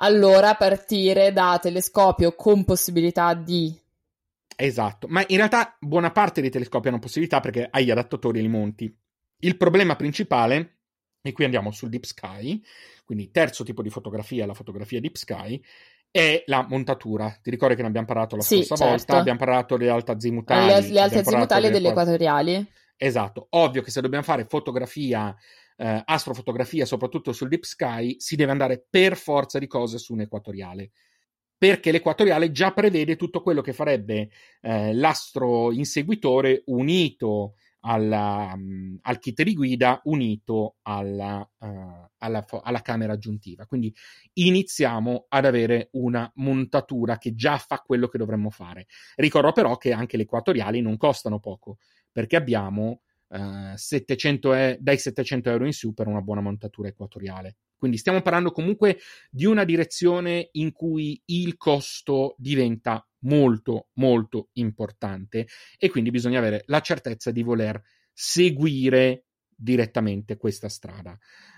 allora 0.00 0.54
partire 0.56 1.32
da 1.32 1.58
telescopio 1.62 2.34
con 2.34 2.64
possibilità 2.64 3.34
di... 3.34 3.72
Esatto, 4.56 5.06
ma 5.06 5.22
in 5.28 5.36
realtà 5.36 5.76
buona 5.78 6.10
parte 6.10 6.40
dei 6.40 6.50
telescopi 6.50 6.88
hanno 6.88 6.98
possibilità 6.98 7.38
perché 7.38 7.68
hai 7.70 7.84
gli 7.84 7.92
adattatori 7.92 8.40
e 8.40 8.42
li 8.42 8.48
monti. 8.48 8.92
Il 9.40 9.56
problema 9.56 9.94
principale, 9.94 10.78
e 11.22 11.30
qui 11.30 11.44
andiamo 11.44 11.70
sul 11.70 11.90
Deep 11.90 12.02
Sky, 12.02 12.60
quindi 13.04 13.30
terzo 13.30 13.62
tipo 13.62 13.82
di 13.82 13.90
fotografia, 13.90 14.44
la 14.44 14.54
fotografia 14.54 15.00
Deep 15.00 15.14
Sky, 15.14 15.62
è 16.10 16.42
la 16.46 16.66
montatura. 16.68 17.38
Ti 17.40 17.50
ricordi 17.50 17.76
che 17.76 17.82
ne 17.82 17.88
abbiamo 17.88 18.08
parlato 18.08 18.34
la 18.34 18.42
Sì, 18.42 18.64
scorsa 18.64 18.74
certo. 18.74 18.90
volta? 18.90 19.16
Abbiamo 19.18 19.38
parlato 19.38 19.76
delle 19.76 19.90
altazimutali. 19.90 20.66
Le, 20.66 20.88
le 20.88 21.00
altre 21.00 21.22
parlato 21.22 21.54
azimutali 21.54 21.62
delle 21.62 21.74
delle 21.74 21.92
qua- 21.92 22.02
equatoriali. 22.02 22.68
Esatto, 23.00 23.46
ovvio 23.50 23.80
che 23.82 23.92
se 23.92 24.00
dobbiamo 24.00 24.24
fare 24.24 24.44
fotografia, 24.44 25.34
eh, 25.76 26.02
astrofotografia, 26.04 26.84
soprattutto 26.84 27.32
sul 27.32 27.48
Deep 27.48 27.62
Sky, 27.62 28.16
si 28.18 28.34
deve 28.34 28.50
andare 28.50 28.84
per 28.90 29.16
forza 29.16 29.60
di 29.60 29.68
cose 29.68 29.98
su 29.98 30.14
un 30.14 30.22
equatoriale. 30.22 30.90
Perché 31.56 31.92
l'equatoriale 31.92 32.50
già 32.50 32.72
prevede 32.72 33.16
tutto 33.16 33.40
quello 33.42 33.60
che 33.62 33.72
farebbe 33.72 34.30
eh, 34.60 34.94
l'astro 34.94 35.72
inseguitore 35.72 36.62
unito 36.66 37.54
alla, 37.80 38.54
mm, 38.56 38.96
al 39.02 39.18
kit 39.20 39.42
di 39.42 39.54
guida, 39.54 40.00
unito 40.04 40.76
alla, 40.82 41.48
eh, 41.60 42.10
alla 42.18 42.42
fo- 42.42 42.60
alla 42.60 42.80
camera 42.82 43.12
aggiuntiva. 43.12 43.66
Quindi 43.66 43.94
iniziamo 44.34 45.26
ad 45.28 45.44
avere 45.44 45.88
una 45.92 46.30
montatura 46.36 47.18
che 47.18 47.34
già 47.34 47.58
fa 47.58 47.78
quello 47.78 48.08
che 48.08 48.18
dovremmo 48.18 48.50
fare. 48.50 48.86
Ricordo 49.16 49.52
però 49.52 49.76
che 49.76 49.92
anche 49.92 50.16
le 50.16 50.24
equatoriali 50.24 50.80
non 50.80 50.96
costano 50.96 51.38
poco 51.40 51.78
perché 52.18 52.34
abbiamo 52.34 53.02
eh, 53.28 53.74
700 53.76 54.52
e- 54.52 54.76
dai 54.80 54.98
700 54.98 55.50
euro 55.50 55.66
in 55.66 55.72
su 55.72 55.94
per 55.94 56.08
una 56.08 56.20
buona 56.20 56.40
montatura 56.40 56.88
equatoriale. 56.88 57.58
Quindi 57.76 57.96
stiamo 57.96 58.22
parlando 58.22 58.50
comunque 58.50 58.98
di 59.30 59.44
una 59.44 59.62
direzione 59.62 60.48
in 60.54 60.72
cui 60.72 61.22
il 61.26 61.56
costo 61.56 62.34
diventa 62.36 63.08
molto 63.20 63.90
molto 63.94 64.48
importante 64.54 65.46
e 65.78 65.88
quindi 65.90 66.10
bisogna 66.10 66.40
avere 66.40 66.64
la 66.66 66.80
certezza 66.80 67.30
di 67.30 67.44
voler 67.44 67.80
seguire 68.12 69.26
direttamente 69.54 70.36
questa 70.36 70.68
strada. 70.68 71.16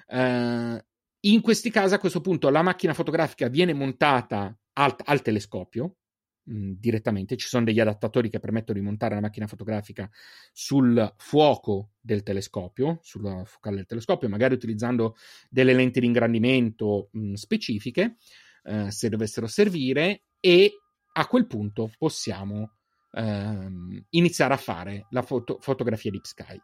Eh, 0.08 0.84
in 1.20 1.40
questi 1.40 1.70
casi 1.70 1.94
a 1.94 1.98
questo 1.98 2.20
punto 2.20 2.50
la 2.50 2.60
macchina 2.60 2.92
fotografica 2.92 3.48
viene 3.48 3.72
montata 3.72 4.54
al, 4.74 4.94
al 5.04 5.22
telescopio 5.22 5.94
direttamente, 6.42 7.36
ci 7.36 7.46
sono 7.46 7.64
degli 7.64 7.80
adattatori 7.80 8.28
che 8.28 8.40
permettono 8.40 8.78
di 8.78 8.84
montare 8.84 9.14
la 9.14 9.20
macchina 9.20 9.46
fotografica 9.46 10.08
sul 10.52 11.14
fuoco 11.16 11.90
del 12.00 12.22
telescopio, 12.22 12.98
sul 13.02 13.42
focale 13.44 13.76
del 13.76 13.86
telescopio, 13.86 14.28
magari 14.28 14.54
utilizzando 14.54 15.16
delle 15.48 15.74
lenti 15.74 16.00
di 16.00 16.06
ingrandimento 16.06 17.08
mh, 17.12 17.34
specifiche, 17.34 18.16
eh, 18.64 18.90
se 18.90 19.08
dovessero 19.08 19.46
servire, 19.46 20.24
e 20.40 20.72
a 21.12 21.26
quel 21.26 21.46
punto 21.46 21.90
possiamo 21.98 22.76
ehm, 23.12 24.06
iniziare 24.10 24.54
a 24.54 24.58
fare 24.58 25.06
la 25.10 25.22
foto- 25.22 25.58
fotografia 25.60 26.10
Deep 26.10 26.24
Sky. 26.24 26.60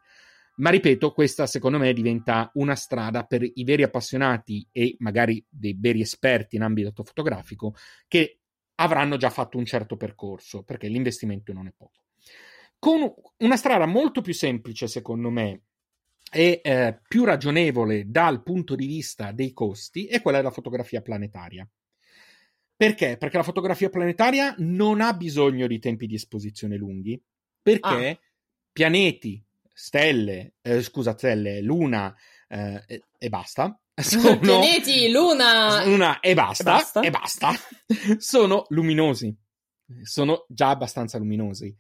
Ma 0.57 0.71
ripeto, 0.71 1.13
questa 1.13 1.47
secondo 1.47 1.77
me 1.77 1.93
diventa 1.93 2.51
una 2.55 2.75
strada 2.75 3.25
per 3.25 3.43
i 3.43 3.63
veri 3.65 3.83
appassionati 3.83 4.67
e 4.73 4.97
magari 5.01 5.45
dei 5.47 5.77
veri 5.79 6.01
esperti 6.01 6.57
in 6.57 6.63
ambito 6.63 7.05
fotografico 7.05 7.75
che 8.09 8.41
avranno 8.77 9.17
già 9.17 9.31
fatto 9.31 9.59
un 9.59 9.65
certo 9.65 9.97
percorso, 9.97 10.63
perché 10.63 10.89
l'investimento 10.89 11.53
non 11.53 11.67
è 11.67 11.73
poco. 11.77 12.01
Con 12.79 13.13
una 13.39 13.57
strada 13.57 13.87
molto 13.87 14.21
più 14.21 14.35
semplice, 14.35 14.87
secondo 14.87 15.31
me, 15.31 15.63
e 16.31 16.61
eh, 16.63 17.01
più 17.07 17.25
ragionevole 17.25 18.11
dal 18.11 18.43
punto 18.43 18.75
di 18.75 18.87
vista 18.87 19.33
dei 19.33 19.53
costi 19.53 20.07
è 20.07 20.21
quella 20.21 20.39
della 20.39 20.51
fotografia 20.51 21.01
planetaria. 21.01 21.69
Perché? 22.77 23.17
Perché 23.17 23.37
la 23.39 23.43
fotografia 23.43 23.89
planetaria 23.89 24.55
non 24.59 25.01
ha 25.01 25.15
bisogno 25.15 25.67
di 25.67 25.79
tempi 25.79 26.07
di 26.07 26.17
esposizione 26.17 26.77
lunghi, 26.77 27.21
perché 27.63 28.09
Ah. 28.09 28.19
pianeti, 28.71 29.43
stelle, 29.73 30.55
eh, 30.61 30.83
scusa, 30.83 31.17
stelle, 31.17 31.63
luna 31.63 32.15
eh, 32.49 32.83
e, 32.87 33.03
e 33.19 33.29
basta. 33.29 33.79
Sono, 33.97 34.39
Pianeti, 34.39 35.11
luna... 35.11 35.85
una 35.87 36.21
e 36.21 36.35
basta, 36.35 36.63
E 36.63 36.75
basta. 36.75 37.01
e 37.01 37.11
basta. 37.11 37.51
sono 38.19 38.65
luminosi, 38.69 39.35
sono 40.03 40.45
già 40.49 40.69
abbastanza 40.71 41.17
luminosi. 41.19 41.75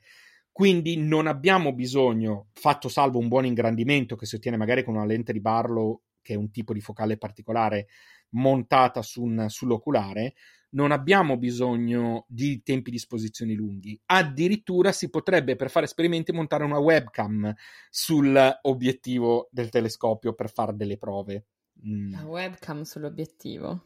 Quindi 0.50 0.96
non 0.96 1.26
abbiamo 1.26 1.74
bisogno, 1.74 2.48
fatto 2.54 2.88
salvo 2.88 3.18
un 3.18 3.28
buon 3.28 3.44
ingrandimento 3.44 4.16
che 4.16 4.24
si 4.24 4.36
ottiene 4.36 4.56
magari 4.56 4.82
con 4.82 4.94
una 4.94 5.04
lente 5.04 5.34
di 5.34 5.40
Barlow, 5.42 6.00
che 6.22 6.32
è 6.32 6.36
un 6.36 6.50
tipo 6.50 6.72
di 6.72 6.80
focale 6.80 7.18
particolare, 7.18 7.88
montata 8.30 9.02
su 9.02 9.22
un- 9.22 9.44
sull'oculare, 9.50 10.32
non 10.70 10.90
abbiamo 10.90 11.36
bisogno 11.36 12.24
di 12.28 12.62
tempi 12.62 12.90
di 12.90 12.96
esposizione 12.96 13.54
lunghi. 13.54 13.98
Addirittura 14.06 14.92
si 14.92 15.08
potrebbe, 15.08 15.56
per 15.56 15.70
fare 15.70 15.86
esperimenti, 15.86 16.32
montare 16.32 16.64
una 16.64 16.78
webcam 16.78 17.52
sull'obiettivo 17.90 19.48
del 19.50 19.68
telescopio 19.68 20.34
per 20.34 20.50
fare 20.50 20.74
delle 20.74 20.98
prove. 20.98 21.46
Mm. 21.86 22.12
La 22.12 22.24
webcam 22.24 22.82
sull'obiettivo. 22.82 23.82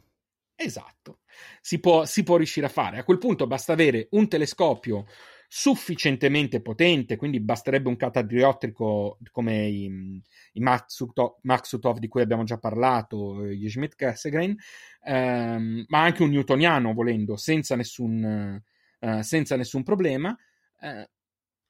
Esatto, 0.55 1.21
si 1.63 1.81
può, 1.81 2.05
si 2.05 2.23
può 2.23 2.37
riuscire 2.37 2.67
a 2.67 2.71
fare. 2.71 2.99
A 2.99 3.05
quel 3.05 3.17
punto 3.17 3.47
basta 3.47 3.73
avere 3.73 4.09
un 4.11 4.29
telescopio 4.29 5.07
sufficientemente 5.53 6.63
potente, 6.63 7.17
quindi 7.17 7.41
basterebbe 7.41 7.89
un 7.89 7.97
catadriottico 7.97 9.19
come 9.33 9.67
i, 9.67 10.23
i 10.53 10.61
Maksutov, 10.61 11.99
di 11.99 12.07
cui 12.07 12.23
abbiamo 12.23 12.45
già 12.45 12.57
parlato, 12.57 13.43
eh, 13.45 13.57
gli 13.57 13.69
Schmidt 13.69 13.97
Cassegrain, 13.97 14.57
ehm, 15.03 15.87
ma 15.89 16.03
anche 16.03 16.23
un 16.23 16.31
newtoniano 16.31 16.93
volendo, 16.93 17.37
senza 17.37 17.75
nessun, 17.75 18.63
eh, 19.01 19.23
senza 19.25 19.57
nessun 19.57 19.83
problema. 19.83 20.37
eh, 20.83 21.11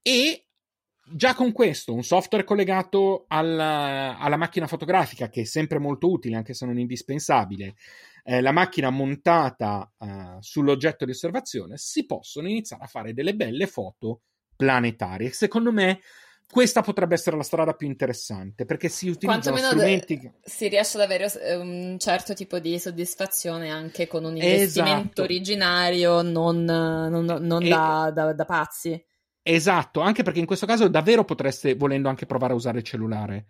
e 0.03 0.45
già 1.13 1.35
con 1.35 1.51
questo, 1.53 1.95
un 1.95 2.03
software 2.03 2.45
collegato 2.45 3.25
alla, 3.29 4.19
alla 4.19 4.37
macchina 4.37 4.67
fotografica, 4.67 5.31
che 5.31 5.41
è 5.41 5.45
sempre 5.45 5.79
molto 5.79 6.11
utile, 6.11 6.37
anche 6.37 6.53
se 6.53 6.67
non 6.67 6.79
indispensabile, 6.79 7.75
eh, 8.25 8.41
la 8.41 8.53
macchina 8.53 8.91
montata 8.91 9.91
eh, 9.99 10.37
sull'oggetto 10.41 11.05
di 11.05 11.11
osservazione, 11.13 11.77
si 11.77 12.07
possono 12.07 12.49
iniziare 12.49 12.85
a 12.85 12.87
fare 12.87 13.13
delle 13.15 13.35
belle 13.35 13.67
foto 13.67 14.23
planetarie. 14.57 15.31
Secondo 15.31 15.73
me 15.73 16.01
questa 16.51 16.83
potrebbe 16.83 17.15
essere 17.15 17.37
la 17.37 17.45
strada 17.45 17.75
più 17.75 17.87
interessante 17.87 18.65
perché 18.65 18.89
si 18.89 19.09
utilizzano 19.09 19.57
strumenti. 19.57 20.19
de- 20.19 20.33
si 20.43 20.67
riesce 20.69 20.97
ad 20.97 21.05
avere 21.05 21.33
eh, 21.41 21.55
un 21.55 21.97
certo 21.99 22.35
tipo 22.35 22.59
di 22.59 22.77
soddisfazione 22.79 23.71
anche 23.71 24.09
con 24.09 24.25
un 24.25 24.37
investimento 24.37 25.01
Esatto. 25.01 25.23
originario 25.23 26.23
non, 26.23 26.65
non- 26.65 27.25
non 27.25 27.63
E- 27.63 27.69
da, 27.69 28.11
da- 28.13 28.33
da 28.33 28.45
pazzi. 28.45 29.01
Esatto, 29.43 30.01
anche 30.01 30.23
perché 30.23 30.41
in 30.41 30.47
questo 30.47 30.67
caso 30.67 30.89
davvero 30.89 31.25
potreste, 31.25 31.75
volendo 31.75 32.09
anche 32.09 32.27
provare 32.27 32.53
a 32.53 32.57
usare 32.57 32.79
il 32.79 32.85
cellulare. 32.85 33.47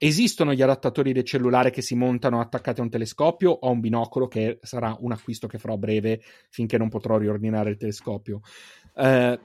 Esistono 0.00 0.54
gli 0.54 0.62
adattatori 0.62 1.12
del 1.12 1.24
cellulare 1.24 1.70
che 1.70 1.82
si 1.82 1.96
montano 1.96 2.40
attaccati 2.40 2.78
a 2.78 2.84
un 2.84 2.90
telescopio 2.90 3.50
o 3.50 3.68
a 3.68 3.72
un 3.72 3.80
binocolo, 3.80 4.28
che 4.28 4.60
sarà 4.62 4.96
un 5.00 5.10
acquisto 5.10 5.48
che 5.48 5.58
farò 5.58 5.74
a 5.74 5.78
breve 5.78 6.20
finché 6.50 6.78
non 6.78 6.88
potrò 6.88 7.18
riordinare 7.18 7.70
il 7.70 7.76
telescopio. 7.76 8.40
Eh, 8.94 9.40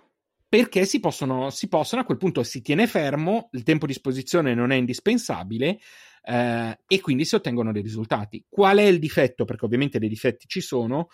perché 0.47 0.85
si 0.85 0.99
possono, 0.99 1.49
si 1.49 1.67
possono, 1.67 2.03
a 2.03 2.05
quel 2.05 2.19
punto 2.19 2.43
si 2.43 2.61
tiene 2.61 2.85
fermo, 2.85 3.49
il 3.53 3.63
tempo 3.63 3.87
di 3.87 3.93
esposizione 3.93 4.53
non 4.53 4.71
è 4.71 4.75
indispensabile 4.75 5.79
eh, 6.23 6.79
e 6.87 7.01
quindi 7.01 7.25
si 7.25 7.33
ottengono 7.33 7.71
dei 7.71 7.81
risultati. 7.81 8.45
Qual 8.47 8.77
è 8.77 8.83
il 8.83 8.99
difetto? 8.99 9.45
Perché 9.45 9.65
ovviamente 9.65 9.97
dei 9.97 10.09
difetti 10.09 10.45
ci 10.47 10.61
sono 10.61 11.07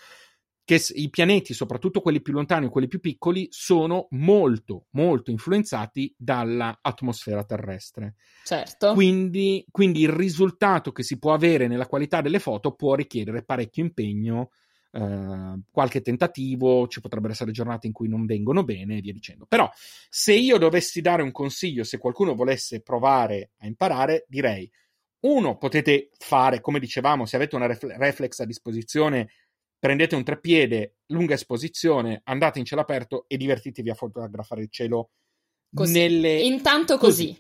che 0.70 0.80
i 0.94 1.10
pianeti, 1.10 1.56
soprattutto 1.56 2.00
quelli 2.00 2.22
più 2.22 2.32
lontani 2.32 2.68
o 2.68 2.70
quelli 2.70 2.88
più 2.88 3.00
piccoli, 3.00 3.48
sono 3.50 4.06
molto, 4.12 4.86
molto 4.92 5.32
influenzati 5.32 6.14
dall'atmosfera 6.16 7.44
terrestre. 7.44 8.14
Certo. 8.44 8.94
Quindi, 8.94 9.66
quindi 9.72 10.02
il 10.02 10.10
risultato 10.10 10.92
che 10.92 11.02
si 11.02 11.18
può 11.18 11.34
avere 11.34 11.66
nella 11.66 11.88
qualità 11.88 12.22
delle 12.22 12.38
foto 12.38 12.76
può 12.76 12.94
richiedere 12.94 13.42
parecchio 13.42 13.82
impegno, 13.82 14.52
eh, 14.92 15.60
qualche 15.72 16.02
tentativo, 16.02 16.88
ci 16.88 17.02
potrebbero 17.02 17.34
essere 17.34 17.50
giornate 17.50 17.88
in 17.88 17.94
cui 17.94 18.08
non 18.08 18.28
vengono 18.28 18.64
bene 18.64 18.98
e 18.98 19.02
via 19.02 19.14
dicendo. 19.14 19.48
Però 19.48 19.68
se 20.08 20.34
io 20.34 20.60
dovessi 20.60 21.02
dare 21.02 21.24
un 21.24 21.32
consiglio, 21.32 21.84
se 21.84 21.98
qualcuno 21.98 22.36
volesse 22.36 22.82
provare 22.82 23.54
a 23.58 23.66
imparare, 23.66 24.26
direi 24.28 24.70
uno, 25.22 25.58
potete 25.58 26.12
fare, 26.20 26.62
come 26.62 26.80
dicevamo, 26.80 27.26
se 27.26 27.38
avete 27.38 27.56
una 27.56 27.66
ref- 27.66 27.96
reflex 27.98 28.40
a 28.40 28.46
disposizione, 28.46 29.30
prendete 29.80 30.16
un 30.16 30.24
treppiede, 30.24 30.98
lunga 31.08 31.34
esposizione, 31.34 32.22
andate 32.26 32.60
in 32.60 32.66
cielo 32.66 32.82
aperto 32.82 33.26
e 33.28 33.38
divertitevi 33.38 33.90
a 33.90 33.96
fotografare 33.96 34.62
il 34.62 34.70
cielo 34.70 35.12
Così. 35.74 35.94
nelle... 35.94 36.42
Intanto 36.42 36.98
così. 36.98 37.36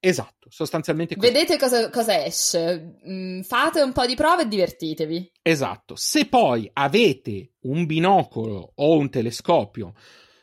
Esatto, 0.00 0.48
sostanzialmente 0.48 1.16
così. 1.16 1.32
Vedete 1.32 1.56
cosa, 1.58 1.90
cosa 1.90 2.24
esce. 2.24 2.98
Mm, 3.08 3.40
fate 3.40 3.80
un 3.80 3.92
po' 3.92 4.06
di 4.06 4.14
prove 4.14 4.42
e 4.42 4.48
divertitevi. 4.48 5.32
Esatto. 5.42 5.96
Se 5.96 6.26
poi 6.26 6.70
avete 6.72 7.54
un 7.62 7.84
binocolo 7.84 8.72
o 8.76 8.96
un 8.96 9.10
telescopio, 9.10 9.94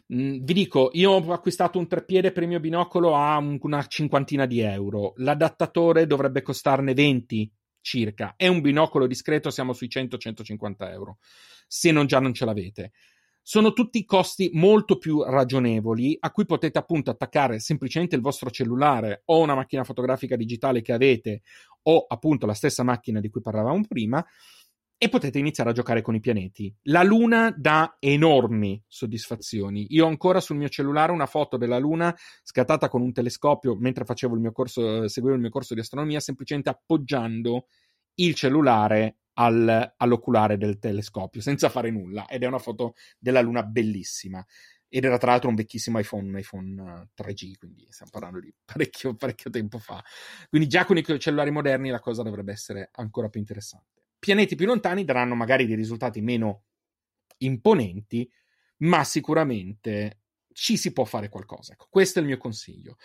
mh, 0.07 0.39
vi 0.43 0.53
dico, 0.53 0.89
io 0.91 1.11
ho 1.11 1.31
acquistato 1.31 1.79
un 1.79 1.87
treppiede 1.87 2.33
per 2.33 2.43
il 2.43 2.49
mio 2.49 2.59
binocolo 2.59 3.15
a 3.15 3.37
un- 3.37 3.57
una 3.61 3.85
cinquantina 3.87 4.45
di 4.45 4.59
euro. 4.59 5.13
L'adattatore 5.17 6.05
dovrebbe 6.05 6.41
costarne 6.41 6.93
20, 6.93 7.49
circa. 7.85 8.33
È 8.35 8.47
un 8.47 8.61
binocolo 8.61 9.05
discreto, 9.05 9.51
siamo 9.51 9.71
sui 9.71 9.87
100-150 9.87 10.89
euro, 10.89 11.19
se 11.67 11.91
non 11.91 12.07
già 12.07 12.19
non 12.19 12.33
ce 12.33 12.45
l'avete. 12.45 12.91
Sono 13.43 13.73
tutti 13.73 14.03
costi 14.05 14.49
molto 14.53 14.97
più 14.97 15.21
ragionevoli 15.21 16.17
a 16.19 16.31
cui 16.31 16.47
potete 16.47 16.79
appunto 16.79 17.11
attaccare 17.11 17.59
semplicemente 17.59 18.15
il 18.15 18.23
vostro 18.23 18.49
cellulare 18.49 19.21
o 19.25 19.39
una 19.39 19.53
macchina 19.53 19.83
fotografica 19.83 20.35
digitale 20.35 20.81
che 20.81 20.93
avete 20.93 21.43
o 21.83 22.05
appunto 22.07 22.47
la 22.47 22.55
stessa 22.55 22.81
macchina 22.81 23.19
di 23.19 23.29
cui 23.29 23.41
parlavamo 23.41 23.85
prima 23.87 24.25
e 25.05 25.09
potete 25.09 25.37
iniziare 25.37 25.69
a 25.69 25.73
giocare 25.73 26.01
con 26.01 26.15
i 26.15 26.19
pianeti. 26.19 26.75
La 26.83 27.03
Luna 27.03 27.53
dà 27.55 27.97
enormi 27.99 28.83
soddisfazioni. 28.87 29.85
Io 29.89 30.05
ho 30.05 30.07
ancora 30.07 30.39
sul 30.39 30.57
mio 30.57 30.67
cellulare 30.67 31.11
una 31.11 31.27
foto 31.27 31.57
della 31.57 31.77
Luna 31.77 32.15
scattata 32.41 32.89
con 32.89 33.03
un 33.03 33.13
telescopio 33.13 33.75
mentre 33.75 34.03
facevo 34.03 34.33
il 34.33 34.41
mio 34.41 34.51
corso, 34.51 35.07
seguivo 35.07 35.35
il 35.35 35.41
mio 35.41 35.51
corso 35.51 35.75
di 35.75 35.81
astronomia, 35.81 36.19
semplicemente 36.19 36.71
appoggiando 36.71 37.67
il 38.15 38.33
cellulare 38.33 39.17
al, 39.33 39.93
all'oculare 39.95 40.57
del 40.57 40.79
telescopio 40.79 41.39
senza 41.39 41.69
fare 41.69 41.91
nulla. 41.91 42.25
Ed 42.25 42.41
è 42.41 42.47
una 42.47 42.57
foto 42.57 42.95
della 43.19 43.41
Luna 43.41 43.61
bellissima. 43.61 44.43
Ed 44.89 45.03
era 45.03 45.19
tra 45.19 45.31
l'altro 45.31 45.49
un 45.49 45.55
vecchissimo 45.55 45.99
iPhone, 45.99 46.39
iPhone 46.39 47.09
3G, 47.15 47.51
eh, 47.51 47.57
quindi 47.59 47.85
stiamo 47.89 48.09
parlando 48.11 48.39
di 48.39 48.51
parecchio, 48.65 49.13
parecchio 49.13 49.51
tempo 49.51 49.77
fa. 49.77 50.03
Quindi 50.49 50.67
già 50.67 50.83
con 50.83 50.97
i 50.97 51.03
cellulari 51.19 51.51
moderni 51.51 51.91
la 51.91 51.99
cosa 51.99 52.23
dovrebbe 52.23 52.53
essere 52.53 52.89
ancora 52.93 53.29
più 53.29 53.39
interessante 53.39 54.04
pianeti 54.25 54.55
più 54.55 54.65
lontani 54.65 55.05
daranno 55.05 55.35
magari 55.35 55.67
dei 55.67 55.75
risultati 55.75 56.19
meno 56.19 56.63
imponenti, 57.37 58.27
ma 58.77 59.03
sicuramente 59.03 60.21
ci 60.51 60.77
si 60.77 60.93
può 60.93 61.05
fare 61.05 61.29
qualcosa. 61.29 61.73
Ecco, 61.73 61.85
questo 61.91 62.17
è 62.17 62.21
il 62.23 62.27
mio 62.27 62.37
consiglio. 62.37 62.97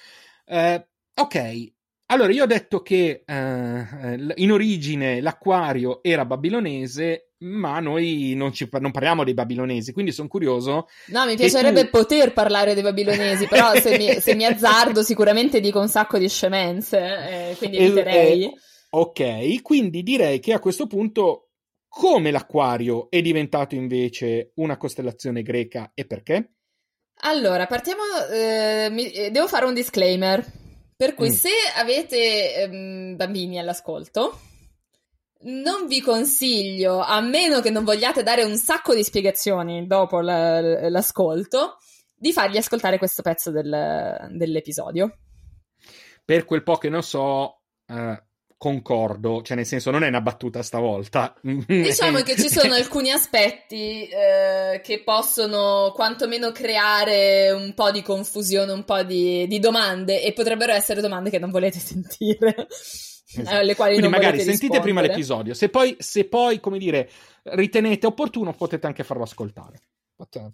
Eh, 0.46 0.88
ok, 1.14 1.72
allora 2.06 2.32
io 2.32 2.44
ho 2.44 2.46
detto 2.46 2.80
che 2.80 3.22
eh, 3.26 4.32
in 4.36 4.50
origine 4.50 5.20
l'acquario 5.20 6.02
era 6.02 6.24
babilonese, 6.24 7.32
ma 7.40 7.80
noi 7.80 8.32
non, 8.34 8.54
ci, 8.54 8.66
non 8.80 8.90
parliamo 8.90 9.22
dei 9.22 9.34
babilonesi, 9.34 9.92
quindi 9.92 10.12
sono 10.12 10.28
curioso. 10.28 10.88
No, 11.08 11.26
mi 11.26 11.36
piacerebbe 11.36 11.84
tu... 11.84 11.90
poter 11.90 12.32
parlare 12.32 12.72
dei 12.72 12.82
babilonesi, 12.82 13.46
però 13.46 13.74
se 13.74 13.98
mi, 13.98 14.20
se 14.20 14.34
mi, 14.34 14.46
azzardo 14.46 15.02
sicuramente 15.02 15.60
dico 15.60 15.80
un 15.80 15.88
sacco 15.88 16.16
di 16.16 16.30
scemenze, 16.30 16.98
eh, 16.98 17.54
quindi 17.58 17.76
eviterei. 17.76 18.50
Eh, 18.90 18.98
Ok, 18.98 19.62
quindi 19.62 20.02
direi 20.02 20.40
che 20.40 20.52
a 20.52 20.58
questo 20.58 20.86
punto 20.86 21.50
come 21.88 22.30
l'acquario 22.30 23.10
è 23.10 23.20
diventato 23.20 23.74
invece 23.74 24.52
una 24.56 24.76
costellazione 24.76 25.42
greca 25.42 25.90
e 25.94 26.04
perché? 26.06 26.54
Allora, 27.22 27.66
partiamo. 27.66 28.02
Eh, 28.32 28.88
mi, 28.90 29.10
eh, 29.10 29.30
devo 29.30 29.48
fare 29.48 29.66
un 29.66 29.74
disclaimer. 29.74 30.44
Per 30.96 31.14
cui, 31.14 31.30
mm. 31.30 31.32
se 31.32 31.50
avete 31.76 32.54
ehm, 32.54 33.16
bambini 33.16 33.58
all'ascolto, 33.58 34.38
non 35.42 35.86
vi 35.86 36.00
consiglio, 36.00 36.98
a 36.98 37.20
meno 37.20 37.60
che 37.60 37.70
non 37.70 37.84
vogliate 37.84 38.22
dare 38.22 38.44
un 38.44 38.56
sacco 38.56 38.94
di 38.94 39.02
spiegazioni 39.02 39.86
dopo 39.86 40.20
la, 40.20 40.88
l'ascolto, 40.90 41.78
di 42.14 42.32
fargli 42.32 42.58
ascoltare 42.58 42.98
questo 42.98 43.22
pezzo 43.22 43.50
del, 43.50 44.28
dell'episodio. 44.32 45.18
Per 46.24 46.44
quel 46.44 46.62
po' 46.62 46.76
che 46.76 46.90
ne 46.90 47.02
so, 47.02 47.62
eh, 47.86 48.22
concordo, 48.60 49.40
cioè 49.40 49.56
nel 49.56 49.64
senso 49.64 49.90
non 49.90 50.02
è 50.02 50.08
una 50.08 50.20
battuta 50.20 50.62
stavolta. 50.62 51.34
Diciamo 51.40 52.20
che 52.20 52.36
ci 52.36 52.50
sono 52.50 52.74
alcuni 52.74 53.10
aspetti 53.10 54.06
eh, 54.06 54.82
che 54.84 55.02
possono 55.02 55.92
quantomeno 55.94 56.52
creare 56.52 57.52
un 57.52 57.72
po' 57.72 57.90
di 57.90 58.02
confusione, 58.02 58.70
un 58.72 58.84
po' 58.84 59.02
di, 59.02 59.46
di 59.46 59.58
domande 59.60 60.22
e 60.22 60.34
potrebbero 60.34 60.72
essere 60.72 61.00
domande 61.00 61.30
che 61.30 61.38
non 61.38 61.50
volete 61.50 61.78
sentire. 61.80 62.66
Esatto. 63.32 63.56
alle 63.56 63.76
quali 63.76 63.92
Quindi 63.92 64.10
magari 64.10 64.38
sentite 64.38 64.52
rispondere. 64.52 64.82
prima 64.82 65.00
l'episodio, 65.00 65.54
se 65.54 65.68
poi, 65.68 65.94
se 65.98 66.24
poi, 66.24 66.58
come 66.60 66.78
dire, 66.78 67.08
ritenete 67.44 68.06
opportuno 68.06 68.52
potete 68.52 68.86
anche 68.86 69.04
farlo 69.04 69.22
ascoltare. 69.22 69.80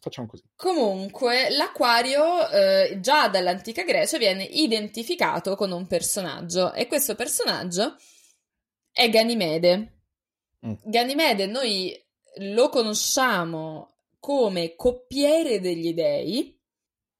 Facciamo 0.00 0.26
così. 0.26 0.44
Comunque, 0.56 1.50
l'acquario 1.50 2.48
eh, 2.48 2.98
già 3.00 3.28
dall'antica 3.28 3.82
Grecia 3.82 4.18
viene 4.18 4.44
identificato 4.44 5.56
con 5.56 5.72
un 5.72 5.86
personaggio 5.86 6.72
e 6.72 6.86
questo 6.86 7.14
personaggio 7.14 7.96
è 8.92 9.08
Ganimede. 9.08 10.00
Mm. 10.66 10.74
Ganimede 10.84 11.46
noi 11.46 11.94
lo 12.38 12.68
conosciamo 12.68 13.98
come 14.18 14.74
coppiere 14.74 15.60
degli 15.60 15.94
dei, 15.94 16.58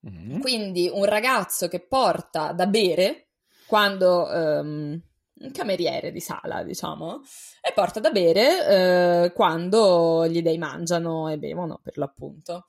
mm. 0.08 0.40
quindi 0.40 0.90
un 0.92 1.04
ragazzo 1.04 1.68
che 1.68 1.80
porta 1.80 2.52
da 2.52 2.66
bere 2.66 3.28
quando 3.66 4.28
um, 4.30 5.00
un 5.38 5.50
cameriere 5.52 6.12
di 6.12 6.20
sala, 6.20 6.62
diciamo, 6.62 7.22
e 7.60 7.72
porta 7.72 8.00
da 8.00 8.10
bere 8.10 9.24
eh, 9.24 9.32
quando 9.32 10.26
gli 10.28 10.42
dei 10.42 10.58
mangiano 10.58 11.28
e 11.28 11.38
bevono, 11.38 11.80
per 11.82 11.98
l'appunto. 11.98 12.66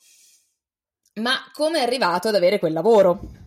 Ma 1.16 1.36
come 1.54 1.80
è 1.80 1.84
arrivato 1.84 2.28
ad 2.28 2.36
avere 2.36 2.60
quel 2.60 2.74
lavoro? 2.74 3.46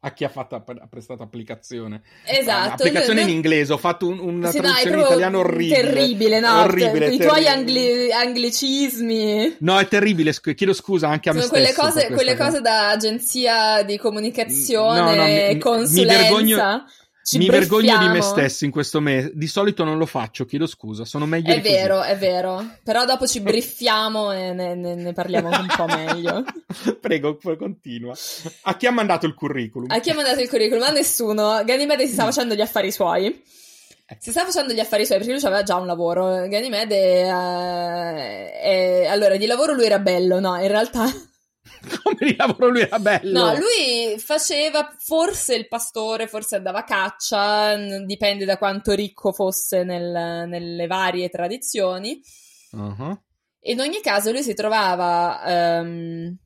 a 0.00 0.12
chi 0.12 0.22
ha, 0.22 0.28
fatto, 0.28 0.54
ha 0.54 0.86
prestato 0.88 1.24
applicazione. 1.24 2.02
Esatto. 2.24 2.84
Applicazione 2.84 3.22
no, 3.22 3.28
in 3.28 3.34
inglese, 3.34 3.72
ho 3.72 3.78
fatto 3.78 4.06
un, 4.06 4.18
una 4.20 4.50
sì, 4.50 4.58
traduzione 4.58 4.94
no, 4.94 5.00
in 5.00 5.06
italiano 5.06 5.38
orribile. 5.40 5.80
Terribile, 5.80 6.40
no? 6.40 6.60
Orribile, 6.60 6.86
I 6.86 7.16
terribile. 7.18 7.26
tuoi 7.26 7.46
angli- 7.48 8.10
anglicismi. 8.12 9.56
No, 9.60 9.78
è 9.78 9.88
terribile, 9.88 10.32
chiedo 10.54 10.72
scusa 10.72 11.08
anche 11.08 11.30
a 11.30 11.32
Sono 11.32 11.44
me 11.44 11.50
quelle 11.50 11.66
stesso. 11.66 11.80
Cose, 11.80 12.08
quelle 12.12 12.36
cose 12.36 12.60
da 12.60 12.90
agenzia 12.90 13.82
di 13.82 13.98
comunicazione, 13.98 15.00
no, 15.00 15.14
no, 15.14 15.24
mi, 15.24 15.58
consulenza. 15.58 16.14
Mi 16.14 16.22
vergogno, 16.22 16.84
ci 17.28 17.36
Mi 17.36 17.46
vergogno 17.50 17.98
di 17.98 18.08
me 18.08 18.22
stesso 18.22 18.64
in 18.64 18.70
questo 18.70 19.00
mese. 19.00 19.32
Di 19.34 19.46
solito 19.46 19.84
non 19.84 19.98
lo 19.98 20.06
faccio, 20.06 20.46
chiedo 20.46 20.66
scusa, 20.66 21.04
sono 21.04 21.26
meglio 21.26 21.52
È 21.52 21.60
vero, 21.60 21.98
così. 21.98 22.08
è 22.08 22.16
vero. 22.16 22.76
Però 22.82 23.04
dopo 23.04 23.26
ci 23.26 23.40
briffiamo 23.40 24.32
e 24.32 24.54
ne, 24.54 24.74
ne, 24.74 24.94
ne 24.94 25.12
parliamo 25.12 25.50
un 25.50 25.66
po' 25.76 25.84
meglio. 25.84 26.42
Prego, 26.98 27.38
continua. 27.58 28.14
A 28.62 28.76
chi 28.78 28.86
ha 28.86 28.90
mandato 28.92 29.26
il 29.26 29.34
curriculum? 29.34 29.90
A 29.90 30.00
chi 30.00 30.08
ha 30.08 30.14
mandato 30.14 30.40
il 30.40 30.48
curriculum? 30.48 30.84
A 30.84 30.90
nessuno. 30.90 31.62
Ganimede 31.66 32.06
si 32.06 32.14
sta 32.14 32.24
facendo 32.24 32.54
gli 32.54 32.62
affari 32.62 32.90
suoi. 32.90 33.26
Eh. 33.26 34.16
Si 34.18 34.30
sta 34.30 34.46
facendo 34.46 34.72
gli 34.72 34.80
affari 34.80 35.04
suoi 35.04 35.18
perché 35.18 35.34
lui 35.34 35.44
aveva 35.44 35.62
già 35.62 35.76
un 35.76 35.84
lavoro. 35.84 36.48
Ganimede, 36.48 37.24
uh, 37.30 38.16
è... 38.58 39.06
allora 39.06 39.36
di 39.36 39.44
lavoro 39.44 39.74
lui 39.74 39.84
era 39.84 39.98
bello, 39.98 40.40
no? 40.40 40.56
In 40.56 40.68
realtà 40.68 41.04
Come 42.02 42.16
di 42.18 42.36
lavoro 42.36 42.68
lui 42.68 42.80
era 42.80 42.98
bello. 42.98 43.38
No, 43.38 43.54
lui 43.54 44.18
faceva 44.18 44.94
forse 44.98 45.54
il 45.54 45.68
pastore, 45.68 46.26
forse 46.26 46.56
andava 46.56 46.80
a 46.80 46.84
caccia, 46.84 47.76
dipende 48.04 48.44
da 48.44 48.58
quanto 48.58 48.92
ricco 48.92 49.32
fosse 49.32 49.84
nel, 49.84 50.48
nelle 50.48 50.86
varie 50.86 51.28
tradizioni. 51.28 52.20
Uh-huh. 52.72 53.18
In 53.62 53.80
ogni 53.80 54.00
caso 54.00 54.30
lui 54.30 54.42
si 54.42 54.54
trovava 54.54 55.80
um, 55.80 56.36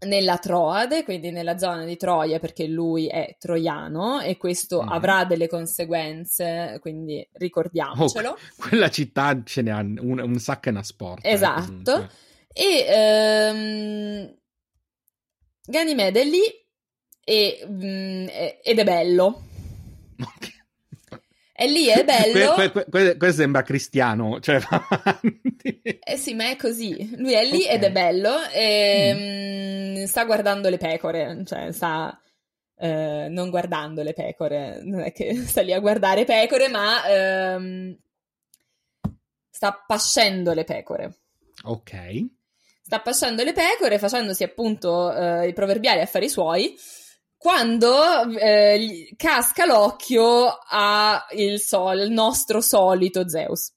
nella 0.00 0.38
Troade, 0.38 1.04
quindi 1.04 1.30
nella 1.30 1.58
zona 1.58 1.84
di 1.84 1.96
Troia, 1.96 2.38
perché 2.38 2.66
lui 2.66 3.08
è 3.08 3.36
troiano 3.38 4.20
e 4.20 4.36
questo 4.36 4.78
uh-huh. 4.78 4.90
avrà 4.90 5.24
delle 5.24 5.48
conseguenze, 5.48 6.78
quindi 6.80 7.26
ricordiamocelo. 7.32 8.30
Oh, 8.30 8.36
quella 8.56 8.90
città 8.90 9.42
ce 9.44 9.62
ne 9.62 9.70
ha 9.72 9.78
un, 9.78 10.20
un 10.22 10.38
sacco 10.38 10.68
e 10.68 10.70
una 10.70 10.82
sport. 10.82 11.20
Esatto. 11.24 12.08
Eh, 12.52 12.84
e 12.88 13.50
um, 13.50 14.34
Ganimede 15.66 16.20
è 16.20 16.24
lì 16.24 16.42
e, 17.24 17.66
mm, 17.68 18.26
ed 18.62 18.78
è 18.78 18.84
bello. 18.84 19.42
È 21.52 21.66
lì, 21.66 21.86
è 21.86 22.04
bello. 22.04 22.52
Que, 22.52 22.70
que, 22.70 22.84
que, 22.88 23.16
questo 23.16 23.40
sembra 23.40 23.62
cristiano, 23.62 24.38
cioè 24.40 24.60
Eh 26.04 26.16
sì, 26.18 26.34
ma 26.34 26.50
è 26.50 26.56
così. 26.56 27.16
Lui 27.16 27.32
è 27.32 27.44
lì 27.44 27.62
okay. 27.62 27.74
ed 27.74 27.82
è 27.82 27.90
bello 27.90 28.44
e 28.52 29.96
mm. 29.98 30.04
sta 30.04 30.24
guardando 30.24 30.68
le 30.68 30.76
pecore, 30.76 31.42
cioè 31.44 31.72
sta 31.72 32.20
eh, 32.76 33.28
non 33.30 33.50
guardando 33.50 34.02
le 34.02 34.12
pecore, 34.12 34.80
non 34.84 35.00
è 35.00 35.12
che 35.12 35.34
sta 35.46 35.62
lì 35.62 35.72
a 35.72 35.80
guardare 35.80 36.24
pecore, 36.24 36.68
ma 36.68 37.08
ehm, 37.08 37.98
sta 39.50 39.82
pascendo 39.84 40.52
le 40.52 40.64
pecore. 40.64 41.16
Ok 41.64 42.34
sta 42.86 43.00
passando 43.00 43.42
le 43.42 43.52
pecore, 43.52 43.98
facendosi 43.98 44.44
appunto 44.44 45.12
eh, 45.12 45.48
i 45.48 45.52
proverbiali 45.52 46.00
affari 46.00 46.28
suoi, 46.28 46.78
quando 47.36 48.30
eh, 48.38 49.12
casca 49.16 49.66
l'occhio 49.66 50.56
al 50.68 51.58
sol, 51.58 52.08
nostro 52.10 52.60
solito 52.60 53.28
Zeus. 53.28 53.72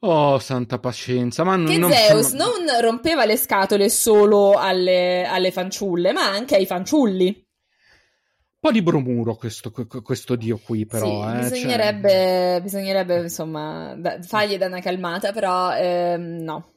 Oh, 0.00 0.38
santa 0.38 0.78
pazienza. 0.78 1.42
Ma 1.42 1.60
che 1.64 1.76
non, 1.76 1.90
Zeus 1.90 2.34
non... 2.34 2.62
non 2.62 2.80
rompeva 2.80 3.24
le 3.24 3.36
scatole 3.36 3.90
solo 3.90 4.52
alle, 4.52 5.24
alle 5.24 5.50
fanciulle, 5.50 6.12
ma 6.12 6.22
anche 6.22 6.54
ai 6.54 6.66
fanciulli. 6.66 7.26
Un 7.26 8.60
po' 8.60 8.70
di 8.70 8.80
bromuro 8.80 9.34
questo, 9.34 9.72
questo 9.72 10.36
dio 10.36 10.60
qui, 10.64 10.86
però. 10.86 11.04
Sì, 11.04 11.36
eh, 11.36 11.48
bisognerebbe, 11.50 12.10
cioè... 12.10 12.60
bisognerebbe, 12.62 13.20
insomma, 13.22 13.96
da, 13.96 14.22
fargli 14.22 14.56
da 14.56 14.66
una 14.66 14.80
calmata, 14.80 15.32
però 15.32 15.74
ehm, 15.74 16.44
no. 16.44 16.74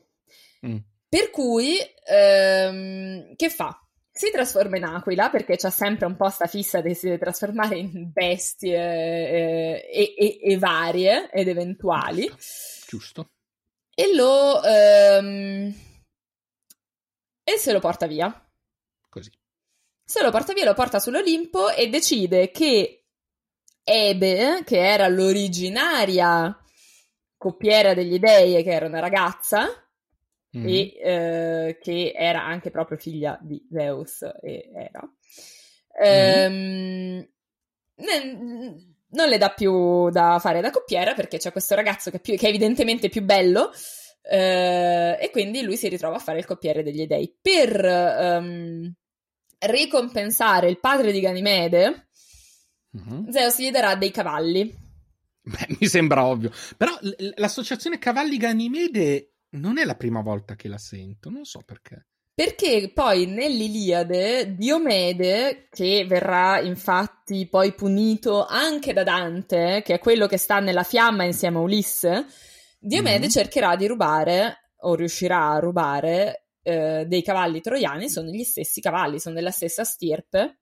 Mm. 0.66 0.78
Per 1.12 1.30
cui, 1.30 1.78
ehm, 2.06 3.36
che 3.36 3.50
fa? 3.50 3.78
si 4.14 4.30
trasforma 4.30 4.78
in 4.78 4.84
aquila 4.84 5.30
perché 5.30 5.58
c'ha 5.58 5.70
sempre 5.70 6.06
un 6.06 6.16
po' 6.16 6.30
sta 6.30 6.46
fissa 6.46 6.80
di 6.80 6.94
si 6.94 7.08
deve 7.08 7.18
trasformare 7.18 7.78
in 7.78 8.12
bestie 8.12 8.78
eh, 8.78 9.90
e, 9.90 10.14
e, 10.18 10.40
e, 10.42 10.58
varie 10.58 11.30
ed 11.32 11.50
eventuali. 11.50 12.32
Giusto. 12.88 13.32
E 13.94 14.16
lo... 14.16 14.64
Ehm, 14.64 15.74
e 17.44 17.58
se 17.58 17.74
lo 17.74 17.80
porta 17.80 18.08
via. 18.08 18.50
Così. 19.10 19.32
Se 20.06 20.22
lo 20.22 20.32
porta 20.32 20.54
via, 20.54 20.66
lo 20.66 20.74
porta 20.74 21.00
sull'Olimpo 21.00 21.70
e 21.70 21.90
decide 21.90 22.52
che 22.52 23.08
Ebe, 23.84 24.64
che 24.64 24.78
era 24.78 25.10
l'originaria 25.10 26.58
coppiera 27.36 27.94
degli 27.94 28.20
dei, 28.20 28.64
che 28.64 28.72
era 28.72 28.86
una 28.86 29.00
ragazza, 29.00 29.81
mm. 30.58 30.68
e 30.68 30.94
eh, 31.02 31.78
che 31.82 32.14
era 32.16 32.44
anche 32.44 32.72
proprio 32.72 32.98
figlia 32.98 33.38
di 33.42 33.66
Zeus, 33.72 34.22
e 34.42 34.70
era. 34.74 35.02
Mm. 35.02 36.04
Ehm, 36.04 37.28
non 39.12 39.28
le 39.28 39.38
dà 39.38 39.50
più 39.50 40.10
da 40.10 40.40
fare 40.40 40.62
da 40.62 40.72
coppiera 40.72 41.14
perché 41.14 41.38
c'è 41.38 41.52
questo 41.52 41.76
ragazzo 41.76 42.10
che 42.10 42.18
è, 42.18 42.22
più, 42.22 42.36
che 42.38 42.46
è 42.46 42.50
evidentemente 42.50 43.10
più 43.10 43.22
bello 43.24 43.72
eh, 44.22 45.18
e 45.20 45.30
quindi 45.32 45.62
lui 45.64 45.76
si 45.76 45.90
ritrova 45.90 46.16
a 46.16 46.20
fare 46.20 46.40
il 46.40 46.46
coppiere 46.46 46.84
degli 46.84 47.06
dei. 47.08 47.36
Per 47.42 48.40
um, 48.40 48.94
ricompensare 49.60 50.70
il 50.70 50.80
padre 50.80 51.12
di 51.12 51.20
Ganimede, 51.20 52.10
mm-hmm. 52.98 53.30
Zeus 53.30 53.60
gli 53.60 53.72
darà 53.72 53.96
dei 53.96 54.12
cavalli. 54.12 54.80
Beh, 55.44 55.68
mi 55.80 55.88
sembra 55.88 56.26
ovvio. 56.26 56.52
Però 56.78 56.92
l'associazione 57.36 57.98
cavalli-Ganimede 57.98 59.31
non 59.52 59.78
è 59.78 59.86
la 59.86 59.96
prima 59.96 60.22
volta 60.22 60.56
che 60.56 60.68
la 60.68 60.78
sento, 60.78 61.30
non 61.30 61.46
so 61.46 61.62
perché. 61.66 62.08
Perché 62.34 62.92
poi 62.94 63.26
nell'Iliade 63.28 64.56
Diomede, 64.56 65.68
che 65.70 66.06
verrà 66.08 66.60
infatti 66.62 67.48
poi 67.48 67.74
punito 67.74 68.46
anche 68.46 68.94
da 68.94 69.04
Dante, 69.04 69.82
che 69.84 69.96
è 69.96 70.00
quello 70.00 70.28
che 70.28 70.38
sta 70.38 70.60
nella 70.60 70.84
fiamma 70.84 71.24
insieme 71.24 71.58
a 71.58 71.62
Ulisse, 71.62 72.26
Diomede 72.80 73.28
mm. 73.28 73.30
cercherà 73.30 73.76
di 73.76 73.86
rubare, 73.86 74.72
o 74.84 74.96
riuscirà 74.96 75.52
a 75.52 75.60
rubare, 75.60 76.48
eh, 76.64 77.06
dei 77.08 77.22
cavalli 77.22 77.62
troiani, 77.62 78.10
sono 78.10 78.30
gli 78.30 78.44
stessi 78.44 78.82
cavalli, 78.82 79.20
sono 79.20 79.36
della 79.36 79.52
stessa 79.52 79.84
stirpe. 79.84 80.61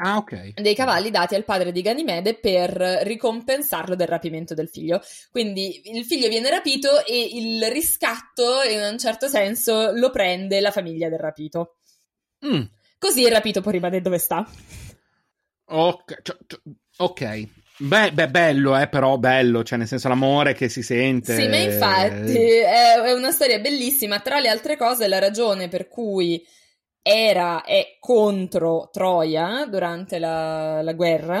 Ah, 0.00 0.16
ok. 0.16 0.60
Dei 0.60 0.76
cavalli 0.76 1.10
dati 1.10 1.34
al 1.34 1.44
padre 1.44 1.72
di 1.72 1.82
Ganimede 1.82 2.34
per 2.34 2.70
ricompensarlo 3.02 3.96
del 3.96 4.06
rapimento 4.06 4.54
del 4.54 4.68
figlio. 4.68 5.00
Quindi 5.30 5.90
il 5.92 6.04
figlio 6.04 6.28
viene 6.28 6.50
rapito 6.50 7.04
e 7.04 7.30
il 7.32 7.64
riscatto, 7.70 8.62
in 8.62 8.80
un 8.92 8.98
certo 8.98 9.26
senso, 9.26 9.90
lo 9.92 10.10
prende 10.10 10.60
la 10.60 10.70
famiglia 10.70 11.08
del 11.08 11.18
rapito. 11.18 11.78
Mm. 12.46 12.62
Così 12.96 13.22
il 13.22 13.32
rapito 13.32 13.60
può 13.60 13.72
rimanere 13.72 14.00
dove 14.00 14.18
sta. 14.18 14.48
Ok, 15.70 16.22
cioè, 16.22 16.36
cioè, 16.46 16.60
ok. 16.98 17.48
Beh, 17.80 18.12
beh, 18.12 18.28
bello, 18.28 18.78
eh, 18.78 18.88
però 18.88 19.18
bello, 19.18 19.64
cioè 19.64 19.78
nel 19.78 19.86
senso 19.86 20.08
l'amore 20.08 20.54
che 20.54 20.68
si 20.68 20.82
sente. 20.82 21.34
Sì, 21.34 21.48
ma 21.48 21.56
infatti 21.56 22.36
è, 22.36 23.00
è 23.00 23.12
una 23.12 23.32
storia 23.32 23.58
bellissima. 23.58 24.20
Tra 24.20 24.38
le 24.38 24.48
altre 24.48 24.76
cose, 24.76 25.08
la 25.08 25.18
ragione 25.18 25.68
per 25.68 25.88
cui 25.88 26.44
era 27.08 27.64
è 27.64 27.96
contro 27.98 28.90
Troia 28.92 29.66
durante 29.66 30.18
la, 30.18 30.82
la 30.82 30.92
guerra. 30.92 31.40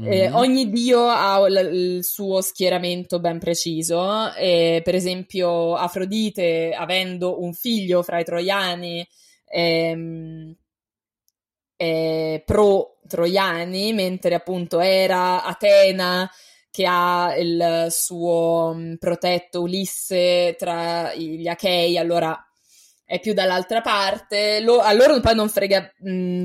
Mm-hmm. 0.00 0.12
Eh, 0.12 0.30
ogni 0.30 0.70
dio 0.70 1.08
ha 1.08 1.40
l- 1.48 1.70
il 1.72 2.04
suo 2.04 2.40
schieramento 2.40 3.18
ben 3.18 3.40
preciso. 3.40 4.32
Eh, 4.34 4.80
per 4.84 4.94
esempio, 4.94 5.74
Afrodite, 5.74 6.72
avendo 6.72 7.42
un 7.42 7.52
figlio 7.54 8.04
fra 8.04 8.20
i 8.20 8.24
troiani, 8.24 9.04
ehm, 9.46 10.54
eh, 11.76 12.42
pro-troiani, 12.46 13.92
mentre 13.92 14.34
appunto 14.36 14.78
era 14.78 15.42
Atena 15.42 16.30
che 16.70 16.86
ha 16.86 17.34
il 17.36 17.86
suo 17.90 18.72
mm, 18.76 18.94
protetto 18.94 19.62
Ulisse 19.62 20.54
tra 20.56 21.12
gli 21.14 21.48
Achei, 21.48 21.98
allora 21.98 22.40
è 23.08 23.20
più 23.20 23.32
dall'altra 23.32 23.80
parte. 23.80 24.60
Lo, 24.60 24.80
a 24.80 24.92
loro 24.92 25.18
poi 25.20 25.34
non 25.34 25.48
frega 25.48 25.94
mh, 25.96 26.10
mm, 26.10 26.44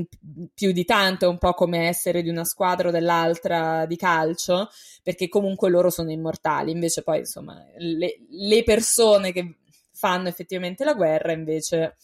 più 0.54 0.72
di 0.72 0.86
tanto, 0.86 1.26
è 1.26 1.28
un 1.28 1.36
po' 1.36 1.52
come 1.52 1.88
essere 1.88 2.22
di 2.22 2.30
una 2.30 2.46
squadra 2.46 2.88
o 2.88 2.90
dell'altra 2.90 3.84
di 3.84 3.96
calcio, 3.96 4.70
perché 5.02 5.28
comunque 5.28 5.68
loro 5.68 5.90
sono 5.90 6.10
immortali. 6.10 6.70
Invece 6.70 7.02
poi, 7.02 7.18
insomma, 7.18 7.62
le, 7.76 8.16
le 8.30 8.62
persone 8.62 9.30
che 9.30 9.56
fanno 9.92 10.28
effettivamente 10.28 10.84
la 10.84 10.94
guerra, 10.94 11.32
invece 11.32 11.96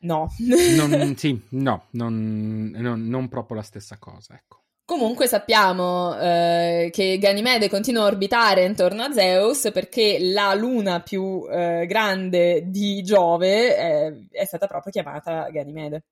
no. 0.00 0.34
non, 0.38 1.12
sì, 1.14 1.38
no, 1.50 1.88
non, 1.90 2.72
non, 2.74 3.06
non, 3.06 3.28
proprio 3.28 3.58
la 3.58 3.62
stessa 3.62 3.98
cosa, 3.98 4.34
ecco. 4.34 4.61
Comunque 4.92 5.26
sappiamo 5.26 6.14
eh, 6.20 6.90
che 6.92 7.16
Ganimede 7.16 7.70
continua 7.70 8.02
a 8.02 8.08
orbitare 8.08 8.66
intorno 8.66 9.02
a 9.02 9.10
Zeus 9.10 9.70
perché 9.72 10.18
la 10.20 10.52
luna 10.52 11.00
più 11.00 11.46
eh, 11.50 11.86
grande 11.86 12.64
di 12.68 13.02
Giove 13.02 13.74
eh, 13.74 14.26
è 14.30 14.44
stata 14.44 14.66
proprio 14.66 14.92
chiamata 14.92 15.48
Ganimede. 15.48 16.04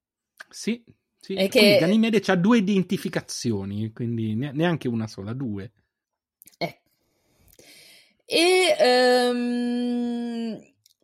Sì, 0.48 0.82
sì. 1.20 1.34
E 1.34 1.48
che... 1.48 1.76
Ganimede 1.78 2.22
ha 2.24 2.36
due 2.36 2.56
identificazioni, 2.56 3.92
quindi 3.92 4.34
neanche 4.34 4.88
una 4.88 5.06
sola, 5.06 5.34
due. 5.34 5.72
Eh. 6.56 6.80
E 8.24 9.28
um, 9.30 10.58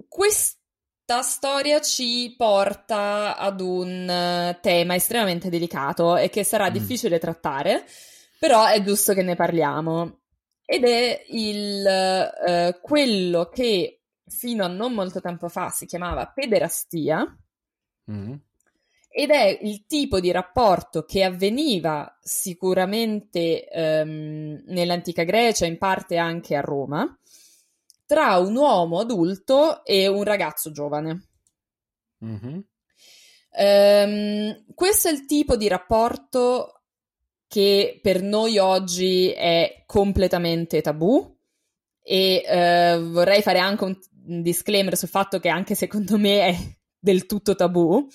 questo 0.08 0.55
questa 1.06 1.22
storia 1.22 1.80
ci 1.80 2.34
porta 2.36 3.36
ad 3.36 3.60
un 3.60 4.10
eh, 4.10 4.58
tema 4.60 4.96
estremamente 4.96 5.48
delicato 5.48 6.16
e 6.16 6.28
che 6.28 6.42
sarà 6.42 6.68
mm. 6.68 6.72
difficile 6.72 7.20
trattare, 7.20 7.84
però 8.40 8.66
è 8.66 8.82
giusto 8.82 9.14
che 9.14 9.22
ne 9.22 9.36
parliamo. 9.36 10.22
Ed 10.64 10.82
è 10.82 11.24
il, 11.28 11.86
uh, 12.44 12.80
quello 12.80 13.48
che 13.50 14.00
fino 14.26 14.64
a 14.64 14.68
non 14.68 14.94
molto 14.94 15.20
tempo 15.20 15.48
fa 15.48 15.70
si 15.70 15.86
chiamava 15.86 16.26
pederastia. 16.26 17.38
Mm. 18.10 18.32
Ed 19.08 19.30
è 19.30 19.58
il 19.62 19.86
tipo 19.86 20.18
di 20.18 20.32
rapporto 20.32 21.04
che 21.04 21.22
avveniva 21.22 22.18
sicuramente 22.20 23.68
um, 23.70 24.60
nell'antica 24.66 25.22
Grecia, 25.22 25.66
in 25.66 25.78
parte 25.78 26.16
anche 26.16 26.56
a 26.56 26.62
Roma, 26.62 27.16
tra 28.06 28.38
un 28.38 28.56
uomo 28.56 29.00
adulto 29.00 29.84
e 29.84 30.06
un 30.06 30.22
ragazzo 30.22 30.70
giovane. 30.70 31.28
Mm-hmm. 32.24 32.58
Um, 33.58 34.64
questo 34.74 35.08
è 35.08 35.12
il 35.12 35.24
tipo 35.24 35.56
di 35.56 35.66
rapporto 35.66 36.82
che 37.48 37.98
per 38.02 38.22
noi 38.22 38.58
oggi 38.58 39.30
è 39.30 39.84
completamente 39.86 40.82
tabù 40.82 41.34
e 42.02 42.42
uh, 42.44 43.10
vorrei 43.10 43.42
fare 43.42 43.58
anche 43.58 43.84
un 43.84 43.98
disclaimer 44.42 44.96
sul 44.96 45.08
fatto 45.08 45.38
che 45.38 45.48
anche 45.48 45.74
secondo 45.74 46.18
me 46.18 46.40
è 46.46 46.56
del 46.98 47.26
tutto 47.26 47.54
tabù 47.54 48.06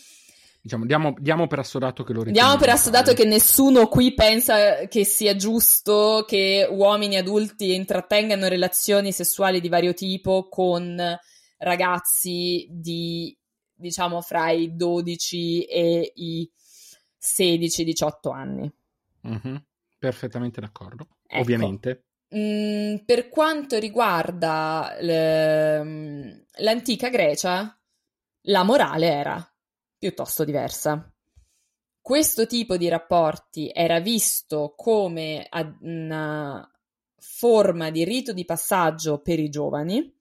Diciamo, 0.63 0.85
diamo, 0.85 1.15
diamo, 1.17 1.47
per 1.47 1.57
assodato 1.57 2.03
che 2.03 2.13
lo 2.13 2.23
Diamo 2.23 2.55
per 2.57 2.69
assodato 2.69 3.13
che 3.13 3.25
nessuno 3.25 3.87
qui 3.87 4.13
pensa 4.13 4.85
che 4.87 5.03
sia 5.03 5.35
giusto 5.35 6.23
che 6.27 6.67
uomini 6.69 7.17
adulti 7.17 7.73
intrattengano 7.73 8.47
relazioni 8.47 9.11
sessuali 9.11 9.59
di 9.59 9.69
vario 9.69 9.95
tipo 9.95 10.47
con 10.49 11.01
ragazzi 11.57 12.67
di, 12.69 13.35
diciamo, 13.73 14.21
fra 14.21 14.51
i 14.51 14.75
12 14.75 15.63
e 15.63 16.11
i 16.15 16.47
16-18 17.19 18.31
anni. 18.31 18.71
Mm-hmm. 19.27 19.55
Perfettamente 19.97 20.61
d'accordo, 20.61 21.07
ecco. 21.25 21.41
ovviamente. 21.41 22.03
Mm, 22.35 22.97
per 23.03 23.29
quanto 23.29 23.79
riguarda 23.79 24.95
l'antica 26.57 27.09
Grecia, 27.09 27.75
la 28.45 28.63
morale 28.63 29.07
era 29.07 29.50
piuttosto 30.01 30.43
diversa. 30.43 31.13
Questo 32.01 32.47
tipo 32.47 32.75
di 32.75 32.89
rapporti 32.89 33.69
era 33.71 33.99
visto 33.99 34.73
come 34.75 35.47
una 35.81 36.67
forma 37.17 37.91
di 37.91 38.03
rito 38.03 38.33
di 38.33 38.43
passaggio 38.43 39.21
per 39.21 39.37
i 39.37 39.49
giovani 39.49 40.11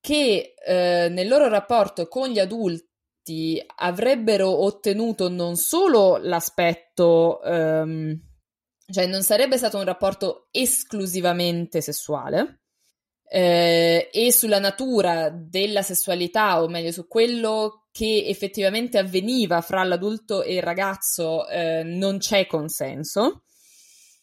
che 0.00 0.54
eh, 0.56 1.08
nel 1.08 1.28
loro 1.28 1.46
rapporto 1.46 2.08
con 2.08 2.28
gli 2.28 2.40
adulti 2.40 3.64
avrebbero 3.76 4.64
ottenuto 4.64 5.28
non 5.28 5.54
solo 5.54 6.16
l'aspetto, 6.16 7.40
ehm, 7.42 8.20
cioè 8.92 9.06
non 9.06 9.22
sarebbe 9.22 9.56
stato 9.56 9.78
un 9.78 9.84
rapporto 9.84 10.48
esclusivamente 10.50 11.80
sessuale, 11.80 12.61
eh, 13.34 14.10
e 14.12 14.30
sulla 14.30 14.58
natura 14.58 15.30
della 15.30 15.80
sessualità, 15.80 16.62
o 16.62 16.68
meglio 16.68 16.92
su 16.92 17.08
quello 17.08 17.86
che 17.90 18.26
effettivamente 18.26 18.98
avveniva 18.98 19.62
fra 19.62 19.82
l'adulto 19.84 20.42
e 20.42 20.56
il 20.56 20.62
ragazzo 20.62 21.48
eh, 21.48 21.82
non 21.82 22.18
c'è 22.18 22.46
consenso. 22.46 23.44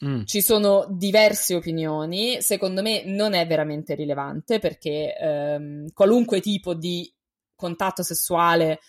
Mm. 0.06 0.26
Ci 0.26 0.42
sono 0.42 0.86
diverse 0.92 1.56
opinioni, 1.56 2.40
secondo 2.42 2.84
me 2.84 3.04
non 3.04 3.34
è 3.34 3.48
veramente 3.48 3.96
rilevante 3.96 4.60
perché 4.60 5.18
ehm, 5.18 5.88
qualunque 5.92 6.40
tipo 6.40 6.76
di 6.76 7.12
contatto 7.56 8.04
sessuale 8.04 8.80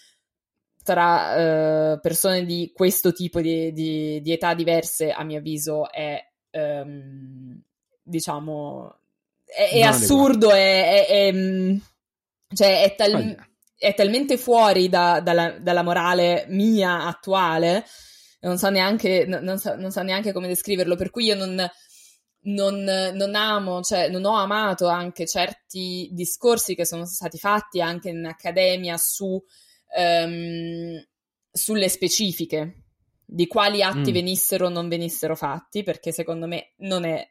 tra 0.83 1.95
uh, 1.95 2.01
persone 2.01 2.45
di 2.45 2.73
questo 2.75 3.13
tipo 3.13 3.41
di, 3.41 3.73
di, 3.73 4.21
di, 4.21 4.33
età 4.33 4.55
diverse, 4.55 5.11
a 5.11 5.25
mio 5.25 5.39
avviso, 5.39 5.91
è, 5.91 6.19
um, 6.53 7.61
diciamo, 8.03 9.00
è, 9.55 9.71
è 9.73 9.81
assurdo, 9.83 10.51
è, 10.51 11.07
è, 11.07 11.33
mm, 11.33 11.77
cioè 12.55 12.83
è, 12.83 12.95
tal- 12.95 13.37
è, 13.77 13.95
talmente 13.95 14.37
fuori 14.37 14.89
da, 14.89 15.21
dalla, 15.21 15.59
dalla, 15.59 15.83
morale 15.83 16.47
mia 16.49 17.07
attuale, 17.07 17.85
non 18.41 18.59
so, 18.59 18.71
neanche, 18.71 19.27
non, 19.27 19.59
so, 19.59 19.75
non 19.77 19.91
so 19.91 20.03
neanche 20.03 20.33
come 20.33 20.49
descriverlo, 20.49 20.97
per 20.97 21.11
cui 21.11 21.25
io 21.25 21.35
non, 21.35 21.69
non, 22.43 22.83
non, 22.83 23.35
amo, 23.35 23.83
cioè 23.83 24.09
non 24.09 24.25
ho 24.25 24.37
amato 24.37 24.89
anche 24.89 25.27
certi 25.27 26.09
discorsi 26.13 26.75
che 26.75 26.87
sono 26.87 27.05
stati 27.05 27.39
fatti 27.39 27.81
anche 27.81 28.11
in 28.11 28.25
accademia 28.25 28.97
su, 28.97 29.43
um, 29.97 31.05
sulle 31.53 31.89
specifiche 31.89 32.85
di 33.25 33.47
quali 33.47 33.83
atti 33.83 34.11
mm. 34.11 34.15
venissero 34.15 34.67
o 34.67 34.71
non 34.71 34.89
venissero 34.89 35.37
fatti, 35.37 35.83
perché 35.83 36.13
secondo 36.13 36.47
me 36.47 36.73
non 36.79 37.05
è, 37.05 37.29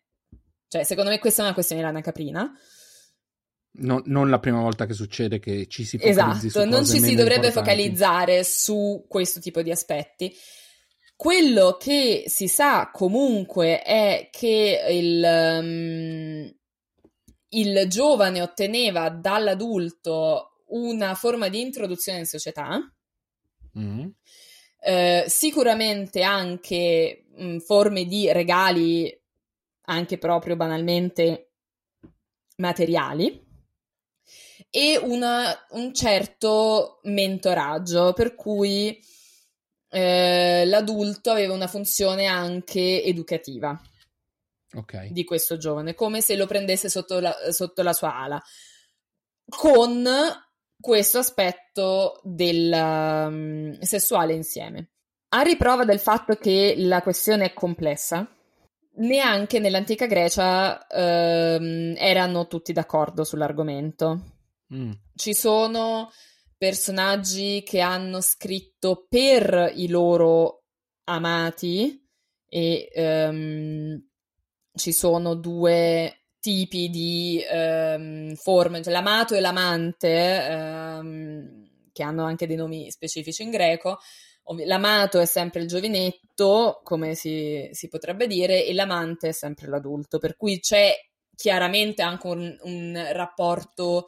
cioè 0.70 0.84
secondo 0.84 1.10
me 1.10 1.20
questa 1.20 1.42
è 1.42 1.46
una 1.46 1.54
questione 1.54 1.82
di 1.82 1.88
lana 1.88 2.02
caprina. 2.02 2.50
No, 3.72 4.02
non 4.06 4.30
la 4.30 4.40
prima 4.40 4.62
volta 4.62 4.86
che 4.86 4.94
succede 4.94 5.40
che 5.40 5.68
ci 5.68 5.84
si 5.84 5.98
focalizzi 5.98 6.48
esatto, 6.48 6.66
non 6.66 6.86
ci 6.86 7.00
si 7.00 7.16
dovrebbe 7.16 7.48
importanti. 7.48 7.52
focalizzare 7.52 8.44
su 8.44 9.06
questo 9.08 9.40
tipo 9.40 9.62
di 9.62 9.72
aspetti. 9.72 10.34
Quello 11.16 11.76
che 11.78 12.24
si 12.28 12.48
sa 12.48 12.92
comunque 12.94 13.82
è 13.82 14.30
che 14.32 14.86
il, 14.90 15.22
um, 15.22 16.56
il 17.50 17.88
giovane 17.90 18.42
otteneva 18.42 19.10
dall'adulto 19.10 20.64
una 20.68 21.16
forma 21.16 21.50
di 21.50 21.62
introduzione 21.62 22.20
in 22.20 22.26
società, 22.26 22.80
mm. 23.78 24.08
eh, 24.82 25.26
sicuramente 25.28 26.22
anche 26.22 27.26
mh, 27.36 27.58
forme 27.58 28.06
di 28.06 28.32
regali, 28.32 29.19
anche 29.90 30.18
proprio 30.18 30.56
banalmente 30.56 31.52
materiali, 32.58 33.48
e 34.70 34.98
una, 35.02 35.66
un 35.72 35.94
certo 35.94 37.00
mentoraggio, 37.04 38.14
per 38.14 38.36
cui 38.36 39.00
eh, 39.90 40.64
l'adulto 40.66 41.32
aveva 41.32 41.54
una 41.54 41.68
funzione 41.68 42.28
anche 42.28 43.04
educativa 43.04 43.80
okay. 44.76 45.12
di 45.12 45.24
questo 45.24 45.58
giovane, 45.58 45.96
come 45.96 46.22
se 46.22 46.36
lo 46.36 46.46
prendesse 46.46 46.88
sotto 46.88 47.20
la, 47.20 47.36
sotto 47.50 47.82
la 47.82 47.94
sua 47.94 48.16
ala, 48.16 48.42
con 49.48 50.08
questo 50.80 51.18
aspetto 51.18 52.22
del 52.24 52.72
um, 52.72 53.80
sessuale 53.80 54.34
insieme. 54.34 54.92
A 55.30 55.42
riprova 55.42 55.84
del 55.84 56.00
fatto 56.00 56.36
che 56.36 56.76
la 56.78 57.02
questione 57.02 57.46
è 57.46 57.54
complessa, 57.54 58.28
neanche 59.00 59.60
nell'antica 59.60 60.06
Grecia 60.06 60.86
um, 60.90 61.94
erano 61.98 62.48
tutti 62.48 62.74
d'accordo 62.74 63.24
sull'argomento. 63.24 64.38
Mm. 64.74 64.92
Ci 65.16 65.34
sono 65.34 66.12
personaggi 66.58 67.64
che 67.64 67.80
hanno 67.80 68.22
scritto 68.22 69.06
per 69.10 69.72
i 69.76 69.88
loro 69.88 70.64
amati 71.06 72.06
e 72.48 72.90
um, 72.96 74.04
ci 74.74 74.92
sono 74.92 75.36
due 75.36 76.26
tipi 76.40 76.90
di 76.90 77.42
um, 77.52 78.34
forme, 78.36 78.82
cioè 78.82 78.94
l'amato 78.94 79.36
e 79.36 79.40
l'amante, 79.40 80.48
um, 80.50 81.70
che 81.92 82.04
hanno 82.04 82.24
anche 82.26 82.48
dei 82.48 82.56
nomi 82.56 82.90
specifici 82.92 83.44
in 83.44 83.50
greco. 83.50 84.00
L'amato 84.66 85.20
è 85.20 85.26
sempre 85.26 85.62
il 85.62 85.68
giovinetto, 85.68 86.82
come 86.84 87.14
si, 87.16 87.70
si 87.72 87.88
potrebbe 87.88 88.28
dire, 88.28 88.66
e 88.66 88.74
l'amante 88.74 89.30
è 89.30 89.32
sempre 89.32 89.68
l'adulto, 89.68 90.18
per 90.18 90.36
cui 90.36 90.60
c'è 90.60 90.96
chiaramente 91.36 92.02
anche 92.02 92.28
un, 92.28 92.58
un 92.64 93.08
rapporto 93.12 94.08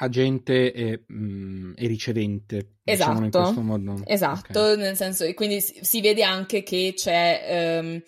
agente 0.00 0.72
e, 0.72 1.04
mm, 1.12 1.72
e 1.76 1.86
ricevente. 1.86 2.78
Esatto, 2.84 3.20
diciamo 3.20 4.02
esatto 4.06 4.60
okay. 4.60 4.76
nel 4.76 4.96
senso, 4.96 5.24
e 5.24 5.34
quindi 5.34 5.60
si, 5.60 5.78
si, 5.82 6.00
vede 6.00 6.22
anche 6.22 6.62
che 6.62 6.94
c'è 6.96 7.78
um, 7.80 8.02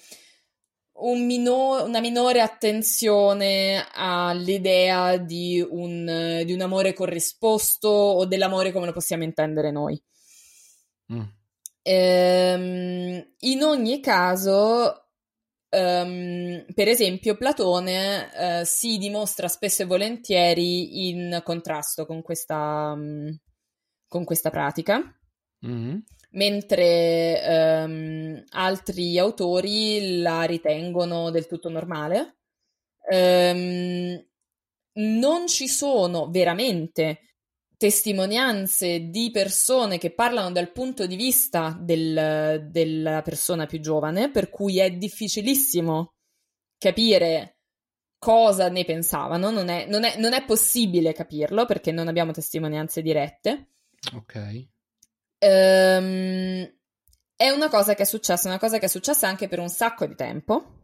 un 0.93 1.27
minor, 1.27 1.87
una 1.87 2.01
minore 2.01 2.41
attenzione 2.41 3.87
all'idea 3.93 5.17
di 5.17 5.65
un, 5.69 6.43
di 6.45 6.53
un, 6.53 6.61
amore 6.61 6.93
corrisposto 6.93 7.89
o 7.89 8.27
dell'amore 8.27 8.73
come 8.73 8.87
lo 8.87 8.93
possiamo 8.93 9.25
intendere 9.25 9.71
noi. 9.71 10.01
Mm. 11.13 11.39
Ehm, 11.83 13.35
in 13.39 13.63
ogni 13.63 14.01
caso, 14.01 15.11
Um, 15.73 16.65
per 16.75 16.89
esempio, 16.89 17.37
Platone 17.37 18.61
uh, 18.61 18.65
si 18.65 18.99
dimostra 18.99 19.47
spesso 19.47 19.83
e 19.83 19.87
volentieri 19.87 21.09
in 21.11 21.41
contrasto 21.45 22.07
con 22.07 22.23
questa, 22.23 22.93
um, 22.93 23.33
con 24.09 24.25
questa 24.25 24.51
pratica, 24.51 25.01
mm-hmm. 25.65 25.97
mentre 26.33 27.85
um, 27.87 28.45
altri 28.49 29.17
autori 29.17 30.21
la 30.21 30.43
ritengono 30.43 31.31
del 31.31 31.47
tutto 31.47 31.69
normale. 31.69 32.39
non 34.93 35.47
ci 35.47 35.69
sono 35.69 36.31
veramente 36.31 37.30
testimonianze 37.81 39.09
di 39.09 39.31
persone 39.31 39.97
che 39.97 40.11
parlano 40.11 40.53
dal 40.53 40.71
punto 40.71 41.07
di 41.07 41.17
vista 41.17 41.75
del, 41.81 42.69
della 42.69 43.23
persona 43.23 43.65
più 43.65 43.81
giovane, 43.81 44.31
per 44.31 44.51
cui 44.51 44.79
è 44.81 44.91
difficilissimo 44.91 46.13
capire 46.77 47.57
cosa 48.19 48.69
ne 48.69 48.85
pensavano, 48.85 49.51
non 49.51 49.71
è, 49.71 49.87
non 49.87 50.05
è, 50.05 50.19
non 50.19 50.35
è 50.35 50.45
possibile 50.45 51.15
capirlo 51.15 51.65
perché 51.65 51.91
non 51.91 52.07
abbiamo 52.07 52.33
testimonianze 52.33 53.01
dirette. 53.01 53.69
Ok. 54.15 54.67
Ehm, 55.39 56.75
è 57.35 57.49
una 57.49 57.71
cosa 57.71 57.95
che 57.95 58.03
è 58.03 58.05
successa, 58.05 58.47
una 58.47 58.59
cosa 58.59 58.77
che 58.77 58.85
è 58.85 58.89
successa 58.91 59.27
anche 59.27 59.49
per 59.49 59.59
un 59.59 59.71
sacco 59.71 60.05
di 60.05 60.15
tempo, 60.15 60.81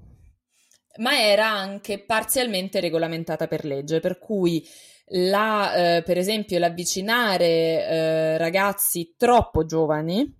ma 1.00 1.20
era 1.20 1.46
anche 1.46 2.02
parzialmente 2.02 2.80
regolamentata 2.80 3.46
per 3.48 3.66
legge, 3.66 4.00
per 4.00 4.18
cui 4.18 4.66
la, 5.10 5.96
eh, 5.96 6.02
per 6.02 6.18
esempio, 6.18 6.58
l'avvicinare 6.58 7.46
eh, 7.46 8.36
ragazzi 8.38 9.14
troppo 9.16 9.64
giovani, 9.64 10.34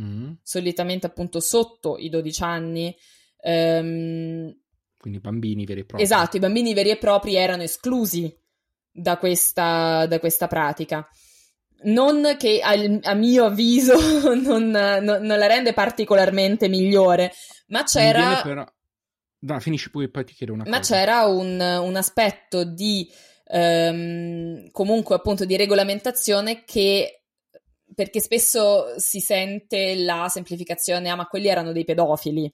mm. 0.00 0.32
solitamente 0.42 1.06
appunto 1.06 1.40
sotto 1.40 1.96
i 1.98 2.08
12 2.08 2.42
anni, 2.42 2.96
ehm, 3.40 4.56
quindi 4.98 5.20
bambini 5.20 5.64
veri 5.64 5.80
e 5.80 5.84
propri. 5.84 6.04
Esatto, 6.04 6.36
i 6.36 6.40
bambini 6.40 6.74
veri 6.74 6.90
e 6.90 6.96
propri 6.96 7.34
erano 7.36 7.62
esclusi 7.62 8.32
da 8.90 9.16
questa, 9.16 10.06
da 10.06 10.18
questa 10.18 10.46
pratica. 10.48 11.08
Non 11.80 12.34
che 12.36 12.60
al, 12.60 12.98
a 13.04 13.14
mio 13.14 13.44
avviso 13.44 13.94
non, 14.34 14.68
non, 14.70 15.04
non, 15.04 15.38
la 15.38 15.46
rende 15.46 15.72
particolarmente 15.72 16.68
migliore, 16.68 17.32
ma 17.68 17.84
c'era. 17.84 18.40
Però... 18.42 18.66
No, 19.40 19.60
finisci 19.60 19.90
pure 19.90 20.08
poi 20.08 20.24
ti 20.24 20.34
chiedo 20.34 20.52
una 20.52 20.64
ma 20.66 20.78
cosa. 20.78 20.94
Ma 20.94 21.00
c'era 21.00 21.24
un, 21.26 21.60
un 21.60 21.94
aspetto 21.94 22.64
di 22.64 23.08
ehm, 23.48 24.70
comunque 24.70 25.16
appunto 25.16 25.44
di 25.44 25.56
regolamentazione 25.56 26.64
che 26.64 27.22
perché 27.94 28.20
spesso 28.20 28.94
si 28.98 29.18
sente 29.18 29.96
la 29.96 30.28
semplificazione, 30.28 31.08
ah 31.08 31.16
ma 31.16 31.26
quelli 31.26 31.48
erano 31.48 31.72
dei 31.72 31.84
pedofili. 31.84 32.52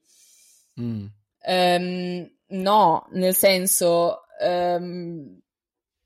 Mm. 0.80 1.04
Um, 1.46 2.30
no, 2.46 3.06
nel 3.10 3.34
senso, 3.34 4.20
um, 4.40 5.38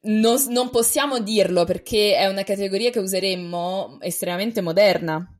non, 0.00 0.36
non, 0.48 0.70
possiamo 0.70 1.20
dirlo 1.20 1.64
perché 1.64 2.16
è 2.16 2.26
una 2.26 2.42
categoria 2.42 2.90
che 2.90 2.98
useremmo 2.98 3.98
estremamente 4.00 4.60
moderna. 4.60 5.37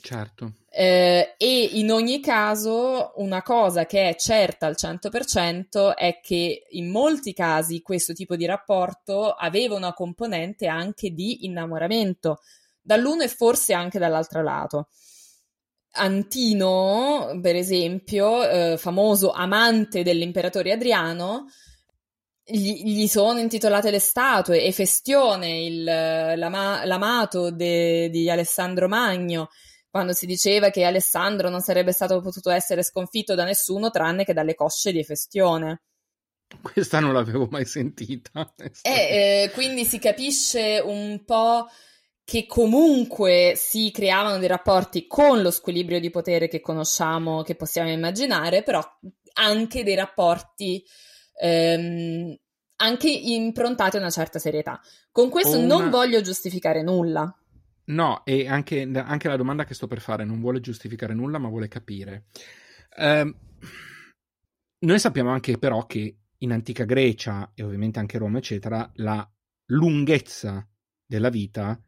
Certo. 0.00 0.52
Eh, 0.70 1.34
e 1.38 1.70
in 1.72 1.90
ogni 1.90 2.20
caso, 2.20 3.12
una 3.16 3.42
cosa 3.42 3.86
che 3.86 4.10
è 4.10 4.14
certa 4.16 4.66
al 4.66 4.74
100% 4.76 5.94
è 5.94 6.20
che 6.20 6.66
in 6.70 6.90
molti 6.90 7.32
casi 7.32 7.80
questo 7.80 8.12
tipo 8.12 8.36
di 8.36 8.44
rapporto 8.44 9.32
aveva 9.32 9.74
una 9.74 9.94
componente 9.94 10.66
anche 10.66 11.10
di 11.10 11.46
innamoramento, 11.46 12.40
dall'uno 12.80 13.22
e 13.22 13.28
forse 13.28 13.72
anche 13.72 13.98
dall'altro 13.98 14.42
lato. 14.42 14.88
Antino, 15.92 17.38
per 17.40 17.56
esempio, 17.56 18.46
eh, 18.46 18.76
famoso 18.76 19.30
amante 19.32 20.02
dell'imperatore 20.02 20.72
Adriano, 20.72 21.46
gli, 22.44 22.82
gli, 22.84 23.06
sono 23.08 23.40
intitolate 23.40 23.90
le 23.90 23.98
statue, 23.98 24.62
Efestione, 24.62 25.64
il, 25.64 25.82
l'ama, 25.82 26.84
l'amato 26.84 27.50
de, 27.50 28.08
di 28.10 28.30
Alessandro 28.30 28.88
Magno, 28.88 29.48
quando 29.96 30.12
si 30.12 30.26
diceva 30.26 30.68
che 30.68 30.84
Alessandro 30.84 31.48
non 31.48 31.62
sarebbe 31.62 31.90
stato 31.90 32.20
potuto 32.20 32.50
essere 32.50 32.82
sconfitto 32.82 33.34
da 33.34 33.44
nessuno 33.44 33.88
tranne 33.90 34.24
che 34.24 34.34
dalle 34.34 34.54
cosce 34.54 34.92
di 34.92 34.98
Efestione. 34.98 35.84
Questa 36.60 37.00
non 37.00 37.14
l'avevo 37.14 37.48
mai 37.50 37.64
sentita. 37.64 38.52
E 38.82 38.90
eh, 38.90 39.50
quindi 39.54 39.86
si 39.86 39.98
capisce 39.98 40.82
un 40.84 41.24
po' 41.24 41.66
che 42.24 42.44
comunque 42.44 43.54
si 43.56 43.90
creavano 43.90 44.36
dei 44.36 44.48
rapporti 44.48 45.06
con 45.06 45.40
lo 45.40 45.50
squilibrio 45.50 45.98
di 45.98 46.10
potere 46.10 46.46
che 46.46 46.60
conosciamo, 46.60 47.42
che 47.42 47.54
possiamo 47.54 47.90
immaginare, 47.90 48.62
però 48.62 48.82
anche 49.32 49.82
dei 49.82 49.94
rapporti 49.94 50.84
ehm, 51.40 52.36
anche 52.76 53.08
improntati 53.08 53.96
a 53.96 54.00
una 54.00 54.10
certa 54.10 54.38
serietà. 54.38 54.78
Con 55.10 55.30
questo 55.30 55.56
una... 55.56 55.66
non 55.66 55.88
voglio 55.88 56.20
giustificare 56.20 56.82
nulla. 56.82 57.34
No, 57.86 58.24
e 58.24 58.48
anche, 58.48 58.82
anche, 58.82 59.28
la 59.28 59.36
domanda 59.36 59.64
che 59.64 59.74
sto 59.74 59.86
per 59.86 60.00
fare 60.00 60.24
non 60.24 60.40
vuole 60.40 60.60
giustificare 60.60 61.14
nulla, 61.14 61.38
ma 61.38 61.48
vuole 61.48 61.68
capire. 61.68 62.24
Eh, 62.96 63.34
noi 64.78 64.98
sappiamo 64.98 65.30
anche 65.30 65.56
però 65.58 65.86
che 65.86 66.16
in 66.38 66.52
antica 66.52 66.84
Grecia 66.84 67.52
e 67.54 67.62
ovviamente 67.62 67.98
anche 67.98 68.18
Roma, 68.18 68.38
eccetera, 68.38 68.90
la 68.96 69.28
lunghezza 69.66 70.66
della 71.04 71.30
vita 71.30 71.80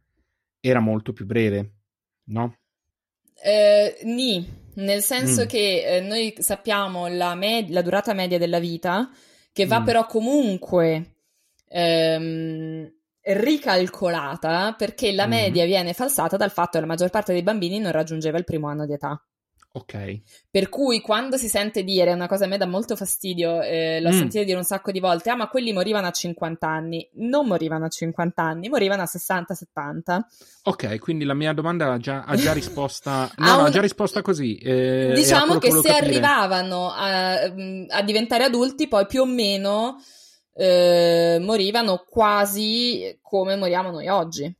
era 0.60 0.80
molto 0.80 1.12
più 1.12 1.26
breve, 1.26 1.72
no? 2.24 2.58
Eh, 3.40 3.98
ni, 4.04 4.46
nel 4.74 5.02
senso 5.02 5.44
mm. 5.44 5.46
che 5.46 5.96
eh, 5.96 6.00
noi 6.00 6.34
sappiamo 6.38 7.06
la, 7.08 7.34
med- 7.34 7.70
la, 7.70 7.82
durata 7.82 8.12
media 8.14 8.38
della 8.38 8.58
vita, 8.58 9.10
che 9.52 9.66
va 9.66 9.80
mm. 9.80 9.84
però 9.84 10.06
comunque 10.06 11.16
ehm, 11.68 12.92
ricalcolata 13.28 14.74
perché 14.76 15.12
la 15.12 15.26
mm. 15.26 15.30
media 15.30 15.64
viene 15.64 15.92
falsata 15.92 16.36
dal 16.36 16.50
fatto 16.50 16.72
che 16.72 16.80
la 16.80 16.86
maggior 16.86 17.10
parte 17.10 17.32
dei 17.32 17.42
bambini 17.42 17.78
non 17.78 17.92
raggiungeva 17.92 18.38
il 18.38 18.44
primo 18.44 18.68
anno 18.68 18.86
di 18.86 18.92
età. 18.92 19.20
Ok. 19.70 20.20
Per 20.50 20.68
cui 20.70 21.00
quando 21.00 21.36
si 21.36 21.46
sente 21.46 21.84
dire, 21.84 22.12
una 22.12 22.26
cosa 22.26 22.46
a 22.46 22.48
me 22.48 22.56
dà 22.56 22.66
molto 22.66 22.96
fastidio, 22.96 23.60
eh, 23.60 24.00
l'ho 24.00 24.08
mm. 24.08 24.18
sentito 24.18 24.42
dire 24.44 24.56
un 24.56 24.64
sacco 24.64 24.90
di 24.90 24.98
volte, 24.98 25.28
ah 25.30 25.36
ma 25.36 25.48
quelli 25.48 25.72
morivano 25.72 26.06
a 26.06 26.10
50 26.10 26.66
anni. 26.66 27.06
Non 27.14 27.46
morivano 27.46 27.84
a 27.84 27.88
50 27.88 28.42
anni, 28.42 28.68
morivano 28.68 29.02
a 29.02 29.08
60-70. 29.08 30.20
Ok, 30.64 30.98
quindi 30.98 31.24
la 31.24 31.34
mia 31.34 31.52
domanda 31.52 31.92
ha 31.92 31.98
già, 31.98 32.24
ha 32.24 32.34
già 32.34 32.52
risposta, 32.52 33.30
no, 33.36 33.58
un... 33.58 33.66
ha 33.66 33.70
già 33.70 33.82
risposta 33.82 34.22
così. 34.22 34.56
Eh, 34.56 35.12
diciamo 35.14 35.58
che, 35.58 35.68
che 35.68 35.74
se 35.74 35.88
capire. 35.88 36.06
arrivavano 36.06 36.90
a, 36.90 37.42
a, 37.42 38.02
diventare 38.02 38.44
adulti, 38.44 38.88
poi 38.88 39.06
più 39.06 39.20
o 39.20 39.26
meno 39.26 39.98
eh, 40.58 41.38
morivano 41.40 42.04
quasi 42.08 43.18
come 43.22 43.56
moriamo 43.56 43.90
noi 43.90 44.08
oggi. 44.08 44.52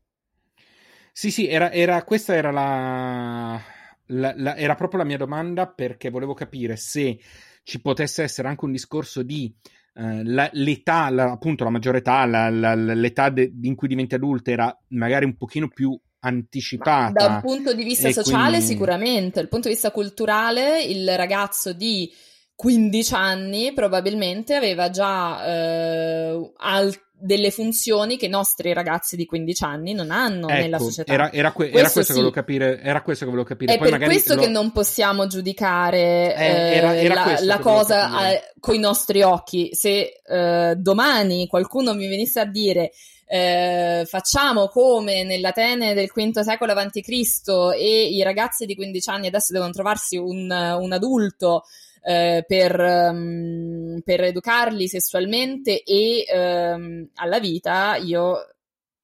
Sì, 1.13 1.31
sì, 1.33 1.49
era, 1.49 1.73
era, 1.73 2.05
questa 2.05 2.35
era 2.35 2.53
la 2.53 3.61
la, 4.09 4.33
la, 4.37 4.57
era 4.57 4.75
proprio 4.75 5.01
la 5.01 5.07
mia 5.07 5.17
domanda 5.17 5.67
perché 5.67 6.11
volevo 6.11 6.35
capire 6.35 6.77
se 6.77 7.19
ci 7.63 7.81
potesse 7.81 8.23
essere 8.23 8.49
anche 8.49 8.65
un 8.65 8.73
discorso 8.73 9.23
di 9.23 9.53
uh, 9.95 10.23
la, 10.25 10.49
l'età, 10.53 11.07
appunto 11.07 11.65
la 11.65 11.71
maggiore 11.71 11.99
età, 11.99 12.25
l'età 12.25 13.31
de, 13.31 13.53
in 13.63 13.75
cui 13.75 13.89
diventi 13.89 14.15
adulto 14.15 14.51
era 14.51 14.75
magari 14.89 15.25
un 15.25 15.37
pochino 15.37 15.69
più 15.69 15.99
anticipata. 16.21 17.13
Ma 17.13 17.29
da 17.29 17.35
un 17.35 17.41
punto 17.41 17.75
di 17.75 17.85
vista 17.85 18.11
sociale 18.11 18.57
quindi... 18.57 18.67
sicuramente, 18.67 19.41
dal 19.41 19.49
punto 19.49 19.69
di 19.69 19.75
vista 19.75 19.91
culturale 19.91 20.83
il 20.83 21.17
ragazzo 21.17 21.73
di 21.73 22.11
15 22.59 23.15
anni 23.15 23.73
probabilmente 23.73 24.57
aveva 24.57 24.91
già 24.91 25.47
eh, 25.47 26.53
alt- 26.57 27.07
delle 27.21 27.53
funzioni 27.53 28.17
che 28.17 28.27
i 28.27 28.29
nostri 28.29 28.73
ragazzi 28.73 29.15
di 29.15 29.27
15 29.27 29.63
anni 29.63 29.93
non 29.93 30.11
hanno 30.11 30.49
ecco, 30.49 30.61
nella 30.61 30.79
società. 30.81 31.13
Era, 31.13 31.31
era, 31.31 31.53
que- 31.53 31.71
questo 31.71 31.79
era 31.79 31.91
questo 31.91 32.03
sì. 32.03 32.07
che 32.09 32.15
volevo 32.15 32.35
capire. 32.35 32.81
Era 32.81 33.03
questo 33.03 33.25
che 33.25 33.31
volevo 33.31 33.49
capire. 33.49 33.75
È 33.75 33.79
Poi 33.79 33.91
per 33.91 34.01
questo 34.01 34.35
lo... 34.35 34.41
che 34.41 34.49
non 34.49 34.73
possiamo 34.73 35.29
giudicare 35.29 36.35
eh, 36.35 37.05
era 37.05 37.15
la, 37.15 37.39
la 37.43 37.59
cosa 37.61 38.11
con 38.59 38.75
i 38.75 38.81
nostri 38.81 39.23
occhi. 39.23 39.71
Se 39.73 40.21
eh, 40.27 40.75
domani 40.77 41.47
qualcuno 41.47 41.95
mi 41.95 42.09
venisse 42.09 42.41
a 42.41 42.45
dire 42.45 42.91
eh, 43.29 44.05
facciamo 44.05 44.67
come 44.67 45.23
nell'Atene 45.23 45.95
del 45.95 46.11
V 46.13 46.41
secolo 46.41 46.73
a.C. 46.73 47.73
e 47.77 48.09
i 48.09 48.23
ragazzi 48.25 48.67
di 48.67 48.75
15 48.75 49.11
anni 49.11 49.27
adesso 49.29 49.53
devono 49.53 49.71
trovarsi 49.71 50.17
un, 50.17 50.51
un 50.51 50.93
adulto 50.93 51.63
eh, 52.09 52.43
per, 52.47 52.81
um, 52.81 54.01
per, 54.03 54.23
educarli 54.23 54.89
sessualmente 54.89 55.83
e 55.83 56.25
um, 56.33 57.07
alla 57.17 57.39
vita, 57.39 57.97
io 57.97 58.55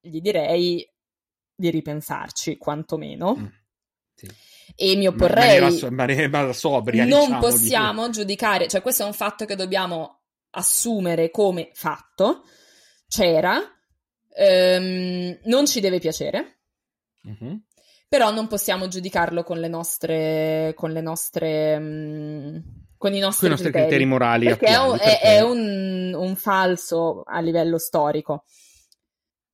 gli 0.01 0.23
direi 0.23 0.91
di 1.55 1.69
ripensarci, 1.69 2.57
quantomeno. 2.57 3.37
Mm, 3.37 3.47
sì. 4.15 4.31
E 4.75 4.97
mi 4.97 5.07
opporrei. 5.07 5.59
In 5.83 5.95
maniera, 5.95 6.53
sobria, 6.55 7.05
non 7.05 7.27
diciamo, 7.27 7.41
possiamo 7.41 8.09
giudicare, 8.09 8.69
cioè 8.69 8.81
questo 8.81 9.03
è 9.03 9.07
un 9.07 9.13
fatto 9.13 9.45
che 9.45 9.55
dobbiamo 9.55 10.23
assumere 10.53 11.31
come 11.31 11.73
fatto. 11.75 12.45
C'era, 13.07 13.57
um, 13.59 15.39
non 15.45 15.67
ci 15.67 15.81
deve 15.81 15.99
piacere. 15.99 16.61
Mm-hmm 17.29 17.55
però 18.07 18.31
non 18.31 18.47
possiamo 18.47 18.87
giudicarlo 18.87 19.43
con 19.43 19.59
le 19.59 19.67
nostre, 19.67 20.73
con 20.77 20.93
le 20.93 21.01
nostre 21.01 21.77
um, 21.77 22.84
con 23.05 23.13
i 23.13 23.19
nostri, 23.19 23.49
con 23.49 23.49
i 23.49 23.51
nostri 23.51 23.71
criteri, 23.71 23.89
criteri, 23.91 24.09
morali. 24.09 24.47
Perché 24.47 24.67
attuali, 24.67 24.99
è, 24.99 25.05
perché... 25.05 25.21
è 25.21 25.41
un, 25.43 26.15
un 26.17 26.37
falso 26.37 27.23
a 27.27 27.41
livello 27.41 27.79
storico. 27.79 28.45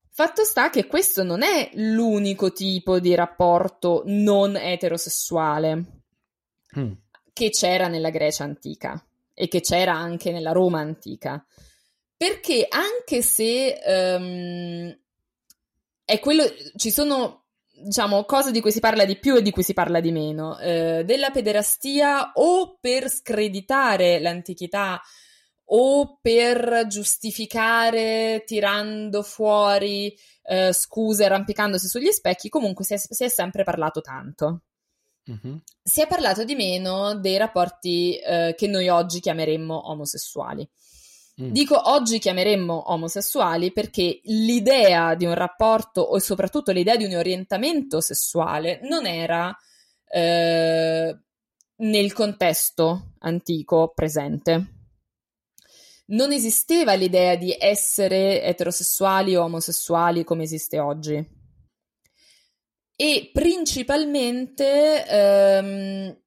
Fatto 0.09 0.45
sta 0.45 0.71
che 0.71 0.87
questo 0.87 1.25
non 1.25 1.43
è 1.43 1.71
l'unico 1.75 2.53
tipo 2.53 3.01
di 3.01 3.13
rapporto 3.17 4.03
non 4.07 4.55
eterosessuale 4.55 5.85
mm. 6.79 6.93
che 7.33 7.51
c'era 7.51 7.89
nella 7.89 8.11
Grecia 8.11 8.45
antica 8.45 9.05
e 9.35 9.49
che 9.49 9.61
c'era 9.61 9.95
anche 9.95 10.31
nella 10.31 10.53
Roma 10.53 10.79
antica. 10.79 11.45
Perché 12.17 12.69
anche 12.69 13.21
se 13.21 13.81
um, 13.85 14.97
è 16.05 16.21
quello, 16.21 16.45
ci 16.77 16.93
sono 16.93 17.40
diciamo, 17.83 18.25
cose 18.25 18.51
di 18.51 18.61
cui 18.61 18.73
si 18.73 18.81
parla 18.81 19.05
di 19.05 19.19
più 19.19 19.37
e 19.37 19.43
di 19.43 19.51
cui 19.51 19.63
si 19.63 19.75
parla 19.75 20.01
di 20.01 20.13
meno, 20.13 20.59
eh, 20.59 21.03
della 21.05 21.31
pederastia 21.31 22.33
o 22.35 22.79
per 22.81 23.09
screditare 23.09 24.21
l'antichità 24.21 25.01
o 25.73 26.19
per 26.21 26.87
giustificare 26.89 28.43
tirando 28.45 29.23
fuori 29.23 30.17
eh, 30.43 30.73
scuse, 30.73 31.25
arrampicandosi 31.25 31.87
sugli 31.87 32.11
specchi, 32.11 32.49
comunque 32.49 32.85
si 32.85 32.95
è, 32.95 32.97
si 32.99 33.25
è 33.25 33.29
sempre 33.29 33.63
parlato 33.63 34.01
tanto. 34.01 34.63
Mm-hmm. 35.31 35.57
Si 35.83 36.01
è 36.01 36.07
parlato 36.07 36.45
di 36.45 36.55
meno 36.55 37.15
dei 37.15 37.37
rapporti 37.37 38.17
eh, 38.19 38.55
che 38.57 38.67
noi 38.67 38.89
oggi 38.89 39.21
chiameremmo 39.21 39.91
omosessuali. 39.91 40.69
Mm. 41.41 41.51
Dico 41.51 41.91
oggi 41.91 42.19
chiameremmo 42.19 42.93
omosessuali 42.93 43.73
perché 43.73 44.21
l'idea 44.25 45.15
di 45.15 45.25
un 45.25 45.35
rapporto 45.35 46.03
o 46.03 46.19
soprattutto 46.19 46.71
l'idea 46.71 46.97
di 46.97 47.05
un 47.05 47.15
orientamento 47.15 48.01
sessuale 48.01 48.81
non 48.83 49.07
era 49.07 49.57
eh, 50.07 51.19
nel 51.77 52.13
contesto 52.13 53.13
antico 53.21 53.93
presente. 53.95 54.75
Non 56.07 56.33
esisteva 56.33 56.95
l'idea 56.95 57.37
di 57.37 57.57
essere 57.59 58.43
eterosessuali 58.43 59.37
o 59.37 59.45
omosessuali 59.45 60.25
come 60.25 60.43
esiste 60.43 60.79
oggi. 60.79 61.39
E 62.97 63.31
principalmente 63.33 65.07
ehm, 65.07 66.21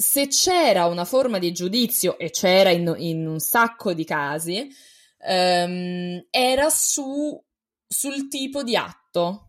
se 0.00 0.28
c'era 0.28 0.86
una 0.86 1.04
forma 1.04 1.38
di 1.38 1.52
giudizio, 1.52 2.18
e 2.18 2.30
c'era 2.30 2.70
in, 2.70 2.94
in 2.96 3.26
un 3.26 3.38
sacco 3.38 3.92
di 3.92 4.04
casi, 4.06 4.66
ehm, 5.26 6.26
era 6.30 6.70
su, 6.70 7.38
sul 7.86 8.28
tipo 8.28 8.62
di 8.62 8.76
atto. 8.76 9.48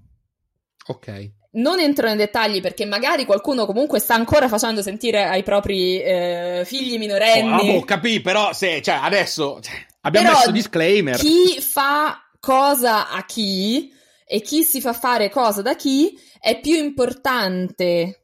Ok. 0.88 1.32
Non 1.54 1.80
entro 1.80 2.08
nei 2.08 2.18
dettagli 2.18 2.60
perché 2.60 2.84
magari 2.84 3.24
qualcuno 3.24 3.66
comunque 3.66 4.00
sta 4.00 4.14
ancora 4.14 4.50
facendo 4.50 4.82
sentire 4.82 5.24
ai 5.24 5.44
propri 5.44 6.02
eh, 6.02 6.64
figli 6.66 6.98
minorenni. 6.98 7.70
Oh, 7.70 7.78
oh 7.78 7.84
capì, 7.86 8.20
però 8.20 8.52
se, 8.52 8.82
cioè, 8.82 9.00
adesso 9.02 9.60
cioè, 9.62 9.86
abbiamo 10.02 10.28
però 10.28 10.40
messo 10.40 10.52
disclaimer. 10.52 11.18
Chi 11.18 11.62
fa 11.62 12.30
cosa 12.42 13.10
a 13.10 13.24
chi 13.26 13.90
e 14.26 14.42
chi 14.42 14.64
si 14.64 14.82
fa 14.82 14.92
fare 14.92 15.30
cosa 15.30 15.62
da 15.62 15.76
chi 15.76 16.18
è 16.40 16.60
più 16.60 16.76
importante 16.76 18.21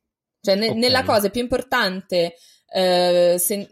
cioè, 0.47 0.55
ne- 0.55 0.69
okay. 0.69 0.79
nella 0.79 1.03
cosa 1.03 1.29
più 1.29 1.41
importante 1.41 2.35
eh, 2.69 3.35
se- 3.37 3.67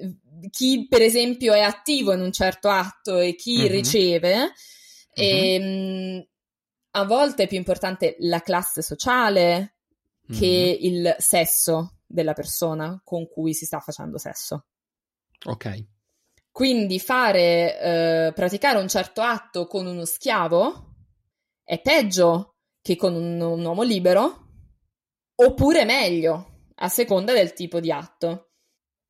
chi, 0.49 0.87
per 0.89 1.01
esempio, 1.01 1.53
è 1.53 1.61
attivo 1.61 2.11
in 2.11 2.19
un 2.19 2.31
certo 2.31 2.69
atto 2.69 3.19
e 3.19 3.35
chi 3.35 3.59
mm-hmm. 3.59 3.71
riceve, 3.71 4.35
mm-hmm. 4.35 4.49
E, 5.17 5.59
mh, 5.59 6.27
a 6.91 7.05
volte 7.05 7.43
è 7.43 7.47
più 7.47 7.57
importante 7.57 8.17
la 8.19 8.41
classe 8.41 8.81
sociale 8.81 9.77
che 10.27 10.77
mm-hmm. 10.81 10.93
il 10.93 11.15
sesso 11.19 11.99
della 12.05 12.33
persona 12.33 12.99
con 13.01 13.25
cui 13.29 13.53
si 13.53 13.65
sta 13.65 13.79
facendo 13.79 14.17
sesso. 14.17 14.65
Ok. 15.45 15.85
Quindi 16.51 16.99
fare, 16.99 17.79
eh, 17.79 18.33
praticare 18.33 18.77
un 18.77 18.89
certo 18.89 19.21
atto 19.21 19.67
con 19.67 19.85
uno 19.85 20.03
schiavo 20.03 20.95
è 21.63 21.79
peggio 21.79 22.55
che 22.81 22.97
con 22.97 23.13
un, 23.13 23.39
un 23.39 23.63
uomo 23.63 23.83
libero, 23.83 24.47
oppure 25.35 25.85
meglio 25.85 26.54
a 26.75 26.89
seconda 26.89 27.33
del 27.33 27.53
tipo 27.53 27.79
di 27.79 27.91
atto. 27.91 28.49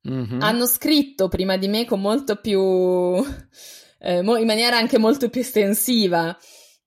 Mm-hmm. 0.10 0.42
Hanno 0.42 0.68
scritto 0.68 1.28
prima 1.28 1.58
di 1.58 1.68
me 1.68 1.86
con 1.86 2.00
molto 2.00 2.36
più, 2.36 2.62
eh, 4.00 4.22
mo- 4.22 4.38
in 4.38 4.46
maniera 4.46 4.78
anche 4.78 5.00
molto 5.00 5.30
più 5.30 5.42
estensiva, 5.42 6.38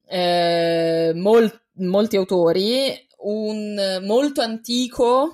eh, 0.07 1.13
mol- 1.15 1.63
molti 1.75 2.17
autori, 2.17 3.07
un 3.21 4.01
molto 4.05 4.41
antico, 4.41 5.33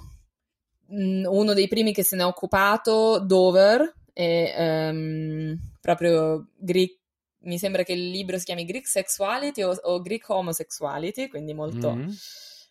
mh, 0.86 1.26
uno 1.26 1.52
dei 1.52 1.68
primi 1.68 1.92
che 1.92 2.02
se 2.02 2.16
ne 2.16 2.22
è 2.22 2.26
occupato, 2.26 3.18
Dover, 3.20 3.94
e, 4.14 4.54
um, 4.90 5.58
proprio 5.80 6.48
Greek, 6.56 6.98
mi 7.40 7.58
sembra 7.58 7.82
che 7.82 7.92
il 7.92 8.08
libro 8.08 8.38
si 8.38 8.44
chiami 8.44 8.64
Greek 8.64 8.86
Sexuality 8.86 9.62
o, 9.62 9.78
o 9.82 10.00
Greek 10.00 10.26
Homosexuality, 10.26 11.28
quindi 11.28 11.52
molto... 11.52 11.92
Mm. 11.92 12.08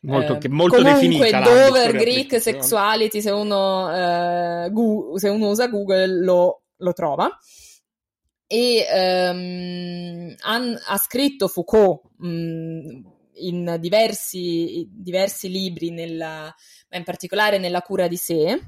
Molto, 0.03 0.39
eh, 0.41 0.49
molto 0.49 0.75
comunque 0.75 1.09
definita 1.09 1.41
Dover 1.41 1.91
Greek 1.93 2.41
Sexuality 2.41 3.21
se 3.21 3.31
uno, 3.31 3.95
eh, 3.95 4.69
gu- 4.69 5.17
se 5.17 5.29
uno 5.29 5.49
usa 5.49 5.67
Google 5.67 6.23
lo, 6.23 6.63
lo 6.75 6.93
trova 6.93 7.29
e 8.53 8.85
um, 9.31 10.35
han, 10.41 10.79
ha 10.85 10.97
scritto 10.97 11.47
Foucault 11.47 12.01
mh, 12.17 12.99
in 13.37 13.77
diversi, 13.79 14.87
diversi 14.91 15.49
libri, 15.49 15.89
nella, 15.89 16.53
in 16.91 17.03
particolare 17.03 17.57
nella 17.57 17.81
cura 17.81 18.07
di 18.07 18.15
sé, 18.15 18.61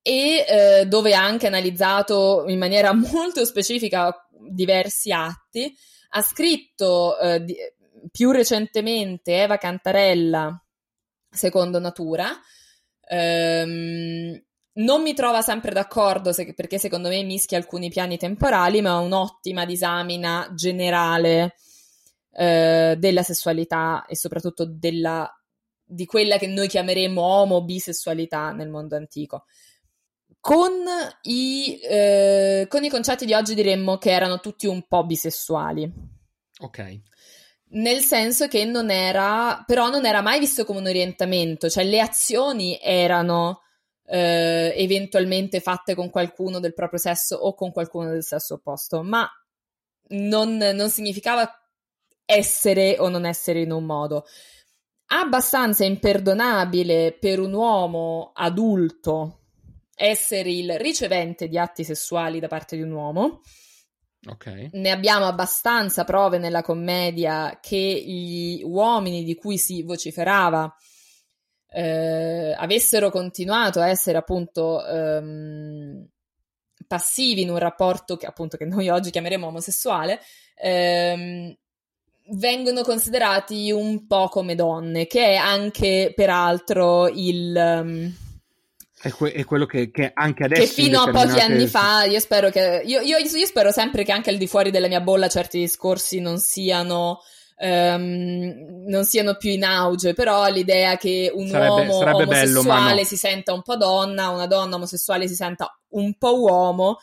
e 0.00 0.44
eh, 0.48 0.86
dove 0.86 1.14
ha 1.14 1.22
anche 1.22 1.46
analizzato 1.46 2.44
in 2.46 2.58
maniera 2.58 2.94
molto 2.96 3.44
specifica 3.44 4.26
diversi 4.48 5.12
atti. 5.12 5.74
Ha 6.14 6.22
scritto 6.22 7.18
eh, 7.18 7.44
di, 7.44 7.54
più 8.10 8.30
recentemente 8.30 9.42
Eva 9.42 9.56
Cantarella, 9.58 10.62
Secondo 11.30 11.78
Natura. 11.78 12.30
Ehm, 13.08 14.42
non 14.74 15.02
mi 15.02 15.12
trova 15.14 15.42
sempre 15.42 15.72
d'accordo 15.72 16.32
se, 16.32 16.54
perché 16.54 16.78
secondo 16.78 17.08
me 17.08 17.22
mischia 17.22 17.58
alcuni 17.58 17.90
piani 17.90 18.16
temporali, 18.16 18.80
ma 18.80 18.98
è 18.98 19.04
un'ottima 19.04 19.66
disamina 19.66 20.50
generale 20.54 21.56
eh, 22.32 22.96
della 22.98 23.22
sessualità 23.22 24.06
e 24.06 24.16
soprattutto 24.16 24.64
della, 24.64 25.30
di 25.84 26.06
quella 26.06 26.38
che 26.38 26.46
noi 26.46 26.68
chiameremo 26.68 27.20
omo-bisessualità 27.20 28.52
nel 28.52 28.70
mondo 28.70 28.96
antico. 28.96 29.44
Con 30.40 30.72
i, 31.22 31.78
eh, 31.82 32.66
con 32.68 32.82
i 32.82 32.88
concetti 32.88 33.26
di 33.26 33.34
oggi 33.34 33.54
diremmo 33.54 33.98
che 33.98 34.10
erano 34.10 34.40
tutti 34.40 34.66
un 34.66 34.86
po' 34.88 35.04
bisessuali. 35.04 35.90
Ok. 36.60 37.00
Nel 37.74 38.00
senso 38.00 38.48
che 38.48 38.64
non 38.64 38.90
era, 38.90 39.62
però 39.66 39.88
non 39.88 40.04
era 40.04 40.20
mai 40.20 40.38
visto 40.38 40.64
come 40.64 40.80
un 40.80 40.86
orientamento, 40.86 41.70
cioè 41.70 41.84
le 41.84 42.00
azioni 42.00 42.78
erano 42.80 43.62
eh, 44.06 44.74
eventualmente 44.76 45.60
fatte 45.60 45.94
con 45.94 46.10
qualcuno 46.10 46.60
del 46.60 46.74
proprio 46.74 46.98
sesso 46.98 47.36
o 47.36 47.54
con 47.54 47.72
qualcuno 47.72 48.10
del 48.10 48.22
sesso 48.22 48.54
opposto, 48.54 49.02
ma 49.02 49.26
non, 50.08 50.56
non 50.56 50.90
significava 50.90 51.50
essere 52.26 52.96
o 52.98 53.08
non 53.08 53.24
essere 53.24 53.60
in 53.60 53.72
un 53.72 53.84
modo. 53.84 54.26
Abbastanza 55.06 55.84
imperdonabile 55.84 57.16
per 57.18 57.40
un 57.40 57.52
uomo 57.52 58.32
adulto 58.34 59.40
essere 59.94 60.50
il 60.50 60.78
ricevente 60.78 61.48
di 61.48 61.58
atti 61.58 61.84
sessuali 61.84 62.40
da 62.40 62.48
parte 62.48 62.76
di 62.76 62.82
un 62.82 62.90
uomo. 62.92 63.40
Okay. 64.24 64.70
Ne 64.72 64.90
abbiamo 64.90 65.26
abbastanza 65.26 66.04
prove 66.04 66.38
nella 66.38 66.62
commedia 66.62 67.58
che 67.60 67.76
gli 67.76 68.62
uomini 68.62 69.24
di 69.24 69.34
cui 69.34 69.58
si 69.58 69.82
vociferava 69.82 70.72
eh, 71.72 72.54
avessero 72.56 73.10
continuato 73.10 73.80
a 73.80 73.88
essere 73.88 74.18
appunto 74.18 74.84
ehm, 74.86 76.06
passivi 76.86 77.42
in 77.42 77.50
un 77.50 77.58
rapporto 77.58 78.16
che 78.16 78.26
appunto 78.26 78.56
che 78.56 78.64
noi 78.64 78.88
oggi 78.90 79.10
chiameremo 79.10 79.46
omosessuale, 79.46 80.20
ehm, 80.56 81.56
vengono 82.34 82.82
considerati 82.82 83.72
un 83.72 84.06
po' 84.06 84.28
come 84.28 84.54
donne, 84.54 85.06
che 85.06 85.26
è 85.28 85.34
anche 85.34 86.12
peraltro 86.14 87.08
il... 87.08 87.54
Um, 87.56 88.16
è, 89.02 89.10
que- 89.10 89.32
è, 89.32 89.44
quello 89.44 89.66
che, 89.66 89.90
che, 89.90 90.12
anche 90.14 90.44
adesso. 90.44 90.62
Che 90.62 90.82
fino 90.82 91.00
a 91.00 91.10
pochi 91.10 91.40
anni 91.40 91.66
fa, 91.66 92.04
io 92.04 92.20
spero 92.20 92.50
che. 92.50 92.82
Io, 92.84 93.00
io, 93.00 93.18
io, 93.18 93.46
spero 93.46 93.72
sempre 93.72 94.04
che 94.04 94.12
anche 94.12 94.30
al 94.30 94.36
di 94.36 94.46
fuori 94.46 94.70
della 94.70 94.86
mia 94.86 95.00
bolla 95.00 95.28
certi 95.28 95.58
discorsi 95.58 96.20
non 96.20 96.38
siano. 96.38 97.20
Um, 97.54 98.82
non 98.88 99.04
siano 99.04 99.36
più 99.36 99.50
in 99.50 99.62
auge, 99.62 100.14
però 100.14 100.48
l'idea 100.48 100.96
che 100.96 101.30
un 101.32 101.46
sarebbe, 101.46 101.68
uomo 101.68 101.98
sarebbe 101.98 102.22
omosessuale 102.24 102.84
bello, 102.86 103.00
no. 103.00 103.04
si 103.04 103.16
senta 103.16 103.52
un 103.52 103.62
po' 103.62 103.76
donna, 103.76 104.30
una 104.30 104.46
donna 104.48 104.74
omosessuale 104.74 105.28
si 105.28 105.34
senta 105.34 105.78
un 105.90 106.14
po' 106.14 106.40
uomo, 106.40 106.98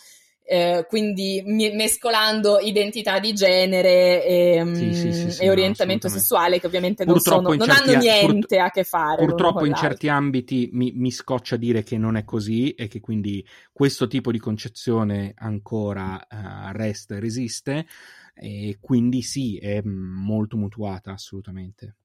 eh, 0.50 0.86
quindi 0.88 1.44
mi- 1.46 1.72
mescolando 1.76 2.58
identità 2.60 3.20
di 3.20 3.34
genere 3.34 4.26
e, 4.26 4.64
Sì, 4.72 4.94
sì, 4.94 5.12
sì, 5.12 5.30
sì, 5.30 5.44
e 5.44 5.46
no, 5.46 5.52
orientamento 5.52 6.10
sessuale 6.10 6.60
che 6.60 6.66
ovviamente 6.66 7.06
non, 7.06 7.20
sono, 7.20 7.54
non 7.54 7.70
hanno 7.70 7.94
a- 7.94 7.98
niente 8.00 8.58
a 8.58 8.72
che 8.72 8.84
fare. 8.84 9.26
Purtroppo 9.26 9.66
in 9.66 9.76
certi 9.76 10.08
ambiti 10.08 10.70
mi, 10.72 10.92
mi 10.96 11.12
scoccia 11.12 11.56
dire 11.58 11.84
che 11.84 11.98
non 11.98 12.16
è 12.16 12.24
così 12.24 12.72
e 12.72 12.88
che 12.88 13.00
quindi 13.00 13.46
questo 13.72 14.08
tipo 14.08 14.32
di 14.32 14.40
concezione 14.40 15.34
ancora 15.36 16.20
eh, 16.26 16.72
resta 16.74 17.16
e 17.16 17.20
resiste 17.20 17.86
e 18.34 18.78
quindi 18.80 19.22
sì, 19.22 19.58
è 19.58 19.82
molto 19.84 20.58
mutuata 20.58 21.12
assolutamente. 21.12 21.96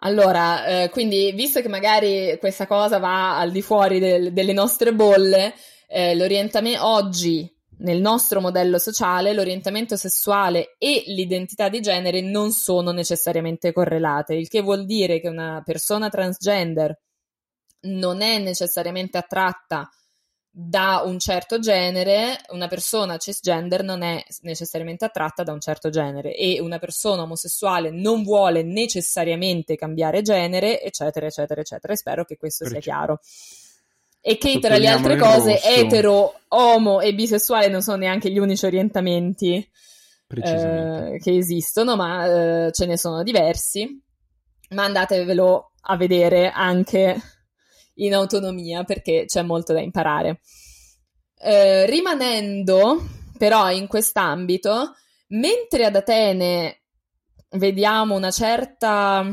Allora, 0.00 0.82
eh, 0.84 0.90
quindi 0.90 1.32
visto 1.32 1.60
che 1.60 1.68
magari 1.68 2.36
questa 2.38 2.66
cosa 2.66 2.98
va 2.98 3.38
al 3.38 3.50
di 3.50 3.62
fuori 3.62 3.98
del- 3.98 4.32
delle 4.32 4.52
nostre 4.52 4.94
bolle, 4.94 5.54
eh, 5.88 6.14
l'orientamento 6.14 6.86
oggi 6.86 7.50
nel 7.78 8.00
nostro 8.00 8.40
modello 8.40 8.78
sociale 8.78 9.32
l'orientamento 9.32 9.96
sessuale 9.96 10.74
e 10.78 11.04
l'identità 11.06 11.68
di 11.68 11.80
genere 11.80 12.20
non 12.20 12.52
sono 12.52 12.90
necessariamente 12.92 13.72
correlate, 13.72 14.34
il 14.34 14.48
che 14.48 14.60
vuol 14.60 14.84
dire 14.84 15.20
che 15.20 15.28
una 15.28 15.62
persona 15.64 16.08
transgender 16.08 16.98
non 17.80 18.20
è 18.20 18.38
necessariamente 18.38 19.18
attratta 19.18 19.88
da 20.50 21.02
un 21.04 21.20
certo 21.20 21.60
genere, 21.60 22.40
una 22.48 22.66
persona 22.66 23.16
cisgender 23.16 23.84
non 23.84 24.02
è 24.02 24.24
necessariamente 24.40 25.04
attratta 25.04 25.44
da 25.44 25.52
un 25.52 25.60
certo 25.60 25.88
genere 25.88 26.34
e 26.34 26.60
una 26.60 26.80
persona 26.80 27.22
omosessuale 27.22 27.90
non 27.90 28.24
vuole 28.24 28.64
necessariamente 28.64 29.76
cambiare 29.76 30.20
genere, 30.22 30.82
eccetera, 30.82 31.26
eccetera, 31.26 31.60
eccetera. 31.60 31.92
E 31.92 31.96
spero 31.96 32.24
che 32.24 32.36
questo 32.36 32.64
sia 32.64 32.80
Preciso. 32.80 32.96
chiaro. 32.96 33.20
E 34.20 34.36
che 34.36 34.58
tra 34.58 34.76
le 34.76 34.88
altre 34.88 35.16
cose, 35.16 35.62
etero, 35.62 36.34
omo 36.48 37.00
e 37.00 37.14
bisessuale 37.14 37.68
non 37.68 37.82
sono 37.82 37.98
neanche 37.98 38.30
gli 38.30 38.38
unici 38.38 38.66
orientamenti 38.66 39.54
eh, 40.28 41.18
che 41.22 41.36
esistono, 41.36 41.96
ma 41.96 42.26
eh, 42.66 42.72
ce 42.72 42.86
ne 42.86 42.98
sono 42.98 43.22
diversi. 43.22 44.02
Ma 44.70 44.84
andatevelo 44.84 45.72
a 45.80 45.96
vedere 45.96 46.50
anche 46.50 47.16
in 47.94 48.14
autonomia 48.14 48.84
perché 48.84 49.24
c'è 49.26 49.42
molto 49.42 49.72
da 49.72 49.80
imparare. 49.80 50.40
Eh, 51.40 51.86
rimanendo 51.86 53.06
però 53.38 53.70
in 53.70 53.86
quest'ambito, 53.86 54.94
mentre 55.28 55.86
ad 55.86 55.96
Atene 55.96 56.82
vediamo 57.50 58.14
una 58.14 58.30
certa 58.30 59.24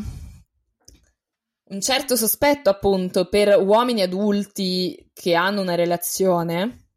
un 1.68 1.82
certo 1.82 2.16
sospetto 2.16 2.70
appunto 2.70 3.28
per 3.28 3.60
uomini 3.60 4.02
adulti 4.02 5.10
che 5.14 5.34
hanno 5.34 5.62
una 5.62 5.76
relazione, 5.76 6.88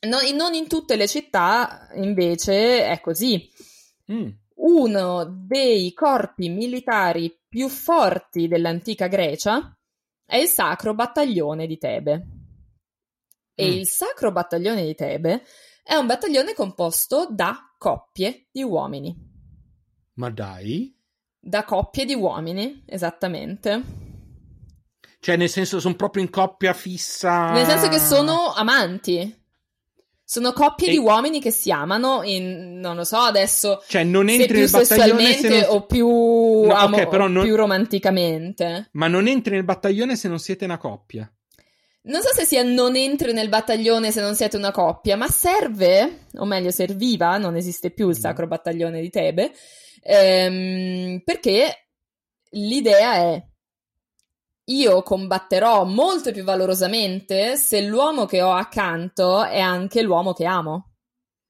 no- 0.00 0.18
non 0.34 0.54
in 0.54 0.66
tutte 0.66 0.96
le 0.96 1.06
città 1.06 1.88
invece 1.94 2.86
è 2.86 3.00
così. 3.00 3.50
Mm. 4.10 4.28
Uno 4.60 5.24
dei 5.46 5.92
corpi 5.92 6.48
militari 6.48 7.36
più 7.48 7.68
forti 7.68 8.48
dell'antica 8.48 9.06
Grecia 9.06 9.76
è 10.24 10.36
il 10.36 10.48
Sacro 10.48 10.94
Battaglione 10.94 11.66
di 11.66 11.78
Tebe. 11.78 12.26
E 13.54 13.66
Mm. 13.66 13.72
il 13.72 13.86
Sacro 13.86 14.32
Battaglione 14.32 14.84
di 14.84 14.94
Tebe 14.94 15.44
è 15.82 15.94
un 15.94 16.06
battaglione 16.06 16.54
composto 16.54 17.28
da 17.30 17.74
coppie 17.78 18.48
di 18.50 18.62
uomini. 18.62 19.16
Ma 20.14 20.30
dai? 20.30 20.97
Da 21.40 21.64
coppie 21.64 22.04
di 22.04 22.14
uomini, 22.14 22.82
esattamente. 22.86 23.82
Cioè, 25.20 25.36
nel 25.36 25.48
senso, 25.48 25.80
sono 25.80 25.94
proprio 25.94 26.22
in 26.22 26.30
coppia 26.30 26.72
fissa. 26.72 27.50
Nel 27.52 27.66
senso 27.66 27.88
che 27.88 27.98
sono 27.98 28.52
amanti. 28.52 29.36
Sono 30.24 30.52
coppie 30.52 30.88
E- 30.88 30.90
di 30.90 30.98
uomini 30.98 31.40
che 31.40 31.50
si 31.50 31.70
amano 31.70 32.20
in, 32.22 32.78
non 32.80 32.96
lo 32.96 33.04
so, 33.04 33.16
adesso 33.16 33.82
Cioè, 33.88 34.04
non 34.04 34.28
entri 34.28 34.58
nel 34.58 34.68
battaglione 34.70 35.32
se 35.32 35.48
non... 35.48 35.64
o 35.68 35.86
più, 35.86 36.06
No, 36.66 36.74
amo- 36.74 36.96
ok, 36.98 37.08
però 37.08 37.28
non- 37.28 37.44
più 37.44 37.56
romanticamente. 37.56 38.90
Ma 38.92 39.08
non 39.08 39.26
entri 39.26 39.54
nel 39.54 39.64
battaglione 39.64 40.16
se 40.16 40.28
non 40.28 40.38
siete 40.38 40.66
una 40.66 40.76
coppia. 40.76 41.30
Non 42.02 42.20
so 42.22 42.28
se 42.34 42.44
sia 42.44 42.62
non 42.62 42.94
entri 42.96 43.32
nel 43.32 43.48
battaglione 43.48 44.10
se 44.12 44.20
non 44.20 44.34
siete 44.34 44.56
una 44.58 44.70
coppia, 44.70 45.16
ma 45.16 45.28
serve, 45.28 46.26
o 46.36 46.44
meglio 46.44 46.70
serviva, 46.70 47.38
non 47.38 47.56
esiste 47.56 47.90
più 47.90 48.08
il 48.10 48.16
Mm. 48.16 48.20
Sacro 48.20 48.46
Battaglione 48.46 49.00
di 49.00 49.10
Tebe, 49.10 49.52
ehm, 50.08 51.20
perché 51.24 51.88
l'idea 52.52 53.14
è 53.14 53.46
io 54.68 55.02
combatterò 55.02 55.84
molto 55.84 56.30
più 56.32 56.44
valorosamente 56.44 57.56
se 57.56 57.82
l'uomo 57.82 58.26
che 58.26 58.42
ho 58.42 58.52
accanto 58.52 59.44
è 59.44 59.60
anche 59.60 60.02
l'uomo 60.02 60.32
che 60.32 60.44
amo. 60.44 60.92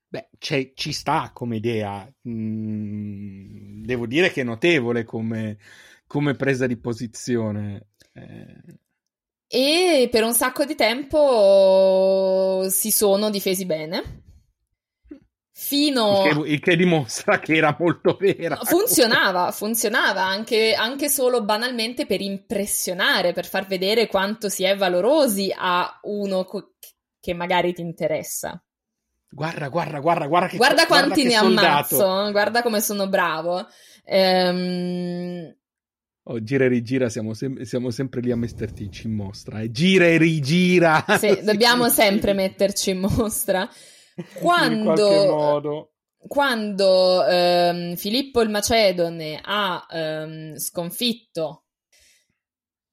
Beh, 0.07 0.29
ci 0.39 0.93
sta 0.93 1.31
come 1.33 1.57
idea. 1.57 2.09
Mm, 2.29 3.85
devo 3.85 4.07
dire 4.07 4.31
che 4.31 4.43
è 4.43 4.45
notevole 4.45 5.05
come, 5.05 5.59
come 6.07 6.35
presa 6.35 6.67
di 6.67 6.79
posizione. 6.79 7.89
Eh... 8.13 8.79
E 9.51 10.09
per 10.11 10.23
un 10.23 10.35
sacco 10.35 10.65
di 10.65 10.75
tempo 10.75 12.67
si 12.71 12.91
sono 12.91 13.31
difesi 13.31 13.67
bene. 13.67 14.28
Fino... 15.61 16.25
Il 16.25 16.33
che, 16.45 16.51
il 16.53 16.61
che 16.61 16.77
dimostra 16.77 17.41
che 17.41 17.57
era 17.57 17.77
molto 17.81 18.17
vera. 18.19 18.61
Funzionava, 18.63 19.51
funzionava 19.51 20.23
anche, 20.23 20.73
anche, 20.73 21.09
solo 21.09 21.43
banalmente 21.43 22.07
per 22.07 22.21
impressionare, 22.21 23.33
per 23.33 23.45
far 23.45 23.67
vedere 23.67 24.07
quanto 24.07 24.49
si 24.49 24.63
è 24.63 24.77
valorosi 24.77 25.53
a 25.53 25.99
uno 26.05 26.45
co- 26.45 26.75
che 27.19 27.35
magari 27.35 27.75
ti 27.75 27.81
interessa. 27.81 28.63
Guarda, 29.29 29.67
guarda, 29.69 29.99
guarda, 29.99 30.29
guarda 30.29 30.47
che 30.47 30.57
Guarda 30.59 30.87
quanti 30.87 31.27
guarda 31.27 31.49
ne 31.49 31.61
ammazzo, 31.61 32.31
guarda 32.31 32.63
come 32.63 32.81
sono 32.81 33.09
bravo. 33.09 33.67
Ehm... 34.05 35.57
Oh, 36.23 36.41
gira 36.41 36.67
e 36.67 36.69
rigira, 36.69 37.09
siamo, 37.09 37.35
sem- 37.35 37.63
siamo, 37.63 37.91
sempre 37.91 38.21
lì 38.21 38.31
a 38.31 38.37
metterci 38.37 39.09
in 39.09 39.15
mostra. 39.15 39.61
Eh. 39.61 39.73
Gira 39.73 40.07
e 40.07 40.19
rigira. 40.19 41.05
Sì, 41.19 41.37
dobbiamo 41.43 41.89
sempre 41.89 42.33
metterci 42.33 42.91
in 42.91 43.01
mostra. 43.01 43.69
Quando, 44.35 45.91
quando 46.19 47.25
ehm, 47.27 47.95
Filippo 47.97 48.41
il 48.41 48.51
Macedone 48.51 49.41
ha 49.43 49.87
ehm, 49.91 50.57
sconfitto 50.57 51.65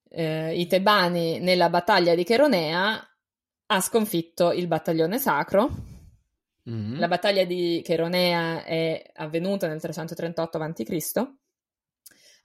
eh, 0.09 0.59
i 0.59 0.67
Tebani 0.67 1.39
nella 1.39 1.69
battaglia 1.69 2.15
di 2.15 2.23
Cheronea, 2.23 3.09
ha 3.67 3.81
sconfitto 3.81 4.51
il 4.51 4.67
battaglione 4.67 5.17
sacro 5.17 5.93
Mm-hmm. 6.69 6.99
La 6.99 7.07
battaglia 7.07 7.43
di 7.43 7.81
Cheronea 7.83 8.63
è 8.63 9.11
avvenuta 9.15 9.67
nel 9.67 9.79
338 9.79 10.57
a.C. 10.57 11.27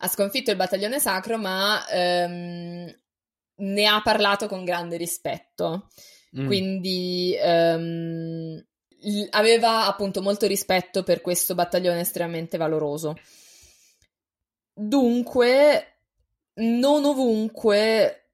Ha 0.02 0.08
sconfitto 0.08 0.50
il 0.50 0.56
battaglione 0.56 1.00
sacro, 1.00 1.38
ma 1.38 1.86
ehm, 1.88 2.94
ne 3.56 3.86
ha 3.86 4.00
parlato 4.02 4.46
con 4.46 4.64
grande 4.64 4.96
rispetto. 4.96 5.88
Mm. 6.38 6.46
Quindi 6.46 7.34
ehm, 7.38 8.66
aveva 9.30 9.86
appunto 9.86 10.22
molto 10.22 10.46
rispetto 10.46 11.02
per 11.02 11.20
questo 11.20 11.54
battaglione 11.54 12.00
estremamente 12.00 12.56
valoroso. 12.56 13.16
Dunque, 14.72 16.00
non 16.54 17.04
ovunque 17.04 18.30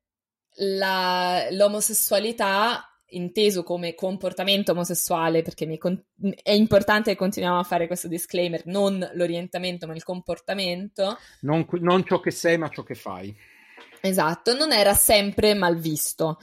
la, 0.56 1.46
l'omosessualità 1.50 2.90
inteso 3.10 3.62
come 3.62 3.94
comportamento 3.94 4.72
omosessuale, 4.72 5.42
perché 5.42 5.78
con- 5.78 6.02
è 6.42 6.50
importante 6.50 7.10
che 7.10 7.16
continuiamo 7.16 7.58
a 7.58 7.64
fare 7.64 7.86
questo 7.86 8.08
disclaimer, 8.08 8.66
non 8.66 9.08
l'orientamento 9.14 9.86
ma 9.86 9.94
il 9.94 10.02
comportamento. 10.02 11.16
Non, 11.40 11.66
non 11.80 12.04
ciò 12.04 12.20
che 12.20 12.30
sei 12.30 12.58
ma 12.58 12.68
ciò 12.68 12.82
che 12.82 12.94
fai. 12.94 13.34
Esatto, 14.00 14.54
non 14.54 14.72
era 14.72 14.94
sempre 14.94 15.54
mal 15.54 15.78
visto. 15.78 16.38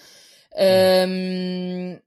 Mm. 0.56 0.60
Ehm, 0.60 2.02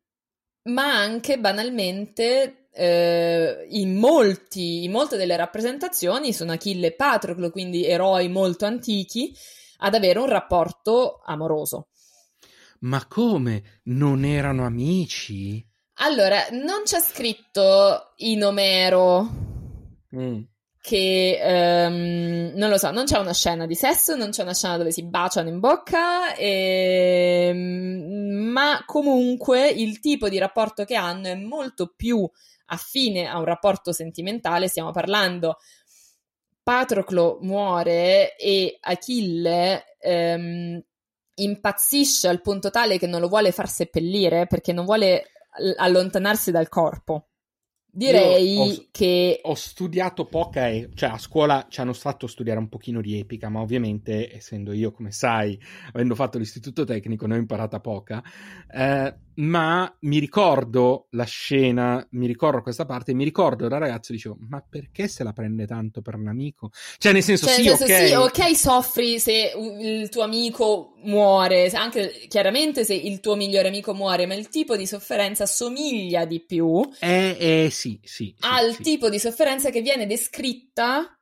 ma 0.67 0.95
anche 0.95 1.39
banalmente 1.39 2.69
eh, 2.73 3.67
in, 3.71 3.97
molti, 3.97 4.85
in 4.85 4.91
molte 4.91 5.17
delle 5.17 5.37
rappresentazioni 5.37 6.33
sono 6.33 6.53
Achille 6.53 6.89
e 6.89 6.93
Patroclo, 6.93 7.51
quindi 7.51 7.85
eroi 7.85 8.29
molto 8.29 8.67
antichi, 8.67 9.35
ad 9.79 9.95
avere 9.95 10.19
un 10.19 10.29
rapporto 10.29 11.21
amoroso. 11.25 11.89
Ma 12.81 13.05
come? 13.07 13.81
Non 13.85 14.25
erano 14.25 14.65
amici? 14.65 15.65
Allora, 16.01 16.47
non 16.51 16.83
c'è 16.85 17.01
scritto 17.01 18.13
in 18.17 18.45
Omero 18.45 19.29
mm. 20.15 20.41
Che, 20.87 21.41
um, 21.43 22.53
non 22.55 22.71
lo 22.71 22.79
so, 22.79 22.93
non 22.93 23.07
c'è 23.07 23.19
una 23.19 23.35
scena 23.35 23.67
di 23.67 23.75
sesso, 23.75 24.15
non 24.15 24.31
c'è 24.31 24.43
una 24.43 24.55
scena 24.55 24.77
dove 24.77 24.93
si 24.93 25.03
baciano 25.05 25.49
in 25.49 25.59
bocca, 25.59 26.33
e, 26.37 27.49
ehm, 27.49 28.53
ma 28.53 28.85
comunque 28.87 29.69
il 29.69 29.99
tipo 29.99 30.29
di 30.29 30.39
rapporto 30.39 30.85
che 30.85 30.95
hanno 30.95 31.27
è 31.27 31.35
molto 31.35 31.93
più 31.97 32.25
affine 32.67 33.27
a 33.27 33.37
un 33.39 33.45
rapporto 33.47 33.91
sentimentale, 33.91 34.69
stiamo 34.69 34.93
parlando 34.93 35.59
Patroclo 36.63 37.39
muore 37.41 38.37
e 38.37 38.79
Achille 38.81 39.97
um, 40.03 40.81
impazzisce 41.35 42.29
al 42.29 42.41
punto 42.41 42.71
tale 42.71 42.97
che 42.97 43.09
non 43.09 43.21
lo 43.21 43.27
vuole 43.27 43.51
far 43.51 43.69
seppellire 43.69 44.47
perché 44.47 44.73
non 44.73 44.85
vuole 44.85 45.33
allontanarsi 45.79 46.53
dal 46.53 46.69
corpo. 46.69 47.31
Direi 47.97 48.57
ho, 48.59 48.87
che... 48.91 49.41
Ho 49.43 49.55
studiato 49.55 50.27
poca, 50.27 50.69
e, 50.69 50.91
cioè 50.95 51.09
a 51.09 51.19
scuola 51.19 51.67
ci 51.71 51.81
hanno 51.81 51.95
fatto 51.95 52.27
studiare 52.27 52.59
un 52.59 52.69
pochino 52.69 53.01
di 53.01 53.19
epica, 53.19 53.49
ma 53.49 53.61
ovviamente, 53.61 54.35
essendo 54.35 54.73
io, 54.73 54.93
come 54.93 55.13
sai, 55.13 55.59
avendo 55.95 56.15
fatto 56.15 56.37
l'istituto 56.37 56.85
tecnico, 56.85 57.27
ne 57.27 57.37
ho 57.37 57.39
imparata 57.39 57.81
poca. 57.81 58.23
Eh, 58.71 59.15
ma 59.37 59.97
mi 60.01 60.19
ricordo 60.19 61.09
la 61.11 61.25
scena, 61.25 62.07
mi 62.13 62.27
ricordo 62.27 62.63
questa 62.63 62.85
parte, 62.85 63.15
mi 63.15 63.25
ricordo 63.25 63.69
da 63.69 63.79
ragazzo 63.79 64.13
dicevo, 64.13 64.37
ma 64.41 64.63
perché 64.67 65.09
se 65.09 65.25
la 65.25 65.33
prende 65.33 65.67
tanto 65.67 66.01
per 66.03 66.15
un 66.15 66.29
amico? 66.29 66.71
Cioè 66.99 67.13
nel 67.13 67.23
senso, 67.23 67.47
cioè, 67.47 67.55
sì, 67.57 67.63
nel 67.65 67.77
senso 67.77 67.95
okay. 67.95 68.09
sì, 68.09 68.15
ok, 68.15 68.57
soffri 68.57 69.19
se 69.19 69.53
il 69.79 70.09
tuo 70.09 70.23
amico 70.23 70.95
muore, 71.07 71.69
anche 71.71 72.27
chiaramente 72.29 72.85
se 72.85 72.95
il 72.95 73.21
tuo 73.21 73.35
migliore 73.35 73.69
amico 73.69 73.95
muore, 73.95 74.27
ma 74.27 74.35
il 74.35 74.49
tipo 74.49 74.77
di 74.77 74.87
sofferenza 74.87 75.47
somiglia 75.47 76.25
di 76.25 76.45
più 76.45 76.87
eh, 77.01 77.37
eh, 77.39 77.71
sì, 77.71 77.99
sì, 78.03 78.35
al 78.41 78.75
sì. 78.75 78.83
tipo 78.83 79.09
di 79.09 79.19
sofferenza 79.19 79.71
che 79.71 79.81
viene 79.81 80.07
descritta 80.07 81.19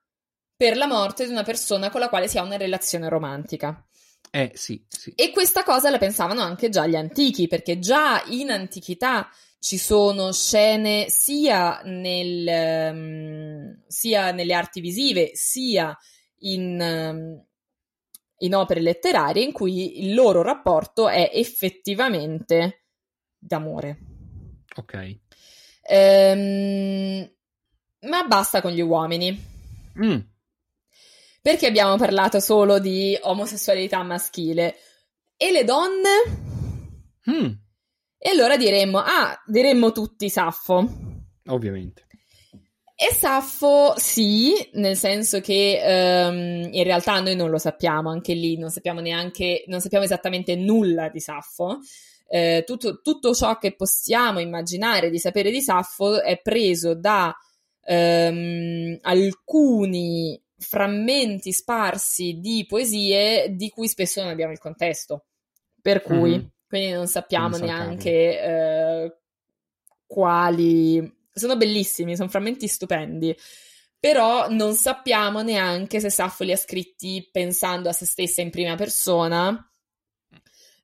per 0.57 0.76
la 0.76 0.87
morte 0.87 1.24
di 1.24 1.30
una 1.30 1.43
persona 1.43 1.91
con 1.91 2.01
la 2.01 2.09
quale 2.09 2.28
si 2.28 2.39
ha 2.39 2.43
una 2.43 2.57
relazione 2.57 3.09
romantica. 3.09 3.85
Eh 4.30 4.51
sì, 4.55 4.85
sì. 4.89 5.12
E 5.14 5.30
questa 5.30 5.62
cosa 5.62 5.91
la 5.91 5.99
pensavano 5.99 6.41
anche 6.41 6.68
già 6.68 6.87
gli 6.87 6.97
antichi, 6.97 7.47
perché 7.47 7.78
già 7.78 8.22
in 8.28 8.51
antichità 8.51 9.28
ci 9.61 9.78
sono 9.78 10.32
scene 10.32 11.07
sia, 11.09 11.80
nel, 11.85 12.91
um, 12.93 13.82
sia 13.87 14.32
nelle 14.32 14.53
arti 14.55 14.80
visive, 14.80 15.30
sia 15.35 15.97
in, 16.41 16.78
um, 16.80 17.45
in, 18.39 18.55
opere 18.55 18.80
letterarie 18.80 19.43
in 19.43 19.53
cui 19.53 20.05
il 20.07 20.14
loro 20.14 20.43
rapporto 20.43 21.09
è 21.09 21.30
effettivamente 21.32 22.85
d'amore. 23.39 23.99
Ok. 24.76 25.18
Um, 25.89 27.30
ma 28.09 28.26
basta 28.26 28.61
con 28.61 28.72
gli 28.72 28.80
uomini. 28.80 29.53
Mm 29.99 30.18
perché 31.45 31.66
abbiamo 31.66 31.99
parlato 31.99 32.41
solo 32.41 32.78
di 32.78 33.18
omosessualità 33.20 34.03
maschile? 34.03 34.76
E 35.37 35.53
le 35.53 35.62
donne? 35.64 36.09
Mm. 37.30 37.53
E 38.16 38.30
allora 38.30 38.57
diremmo, 38.57 38.97
ah, 38.97 39.39
diremmo 39.45 39.93
tutti 39.93 40.30
Saffo. 40.30 40.89
Ovviamente. 41.49 42.03
E 42.97 43.12
Saffo 43.12 43.95
sì, 43.97 44.53
nel 44.74 44.97
senso 44.97 45.40
che 45.40 45.80
um, 45.84 46.68
in 46.72 46.84
realtà 46.84 47.18
noi 47.18 47.34
non 47.34 47.51
lo 47.51 47.59
sappiamo, 47.59 48.09
anche 48.09 48.34
lì 48.34 48.57
non 48.57 48.70
sappiamo 48.70 49.01
neanche, 49.01 49.64
non 49.66 49.80
sappiamo 49.80 50.05
esattamente 50.05 50.55
nulla 50.55 51.09
di 51.09 51.18
Saffo. 51.18 51.80
Eh, 52.28 52.62
tutto, 52.64 53.01
tutto, 53.01 53.34
ciò 53.34 53.59
che 53.59 53.74
possiamo 53.74 54.38
immaginare 54.38 55.11
di 55.11 55.18
sapere 55.18 55.51
di 55.51 55.61
Saffo 55.61 56.22
è 56.22 56.40
preso 56.40 56.95
da 56.95 57.34
um, 57.86 58.97
alcuni 59.03 60.40
frammenti 60.57 61.53
sparsi 61.53 62.38
di 62.38 62.64
poesie 62.66 63.55
di 63.55 63.70
cui 63.70 63.88
spesso 63.88 64.22
non 64.22 64.30
abbiamo 64.30 64.53
il 64.53 64.59
contesto. 64.59 65.24
Per 65.82 66.01
cui, 66.01 66.30
mm-hmm. 66.30 66.47
quindi 66.68 66.92
non 66.92 67.09
sappiamo 67.09 67.57
non 67.57 67.66
neanche 67.66 68.40
eh, 68.40 69.16
quali. 70.07 71.22
Sono 71.35 71.57
bellissimi, 71.57 72.16
sono 72.16 72.28
frammenti 72.28 72.68
stupendi. 72.68 73.37
Però 73.99 74.49
non 74.49 74.74
sappiamo 74.74 75.43
neanche 75.43 75.99
se 75.99 76.11
Saffo 76.11 76.45
li 76.45 76.53
ha 76.53 76.57
scritti 76.57 77.28
pensando 77.32 77.89
a 77.89 77.93
se 77.93 78.05
stessa 78.05 78.43
in 78.43 78.51
prima 78.51 78.74
persona, 78.76 79.70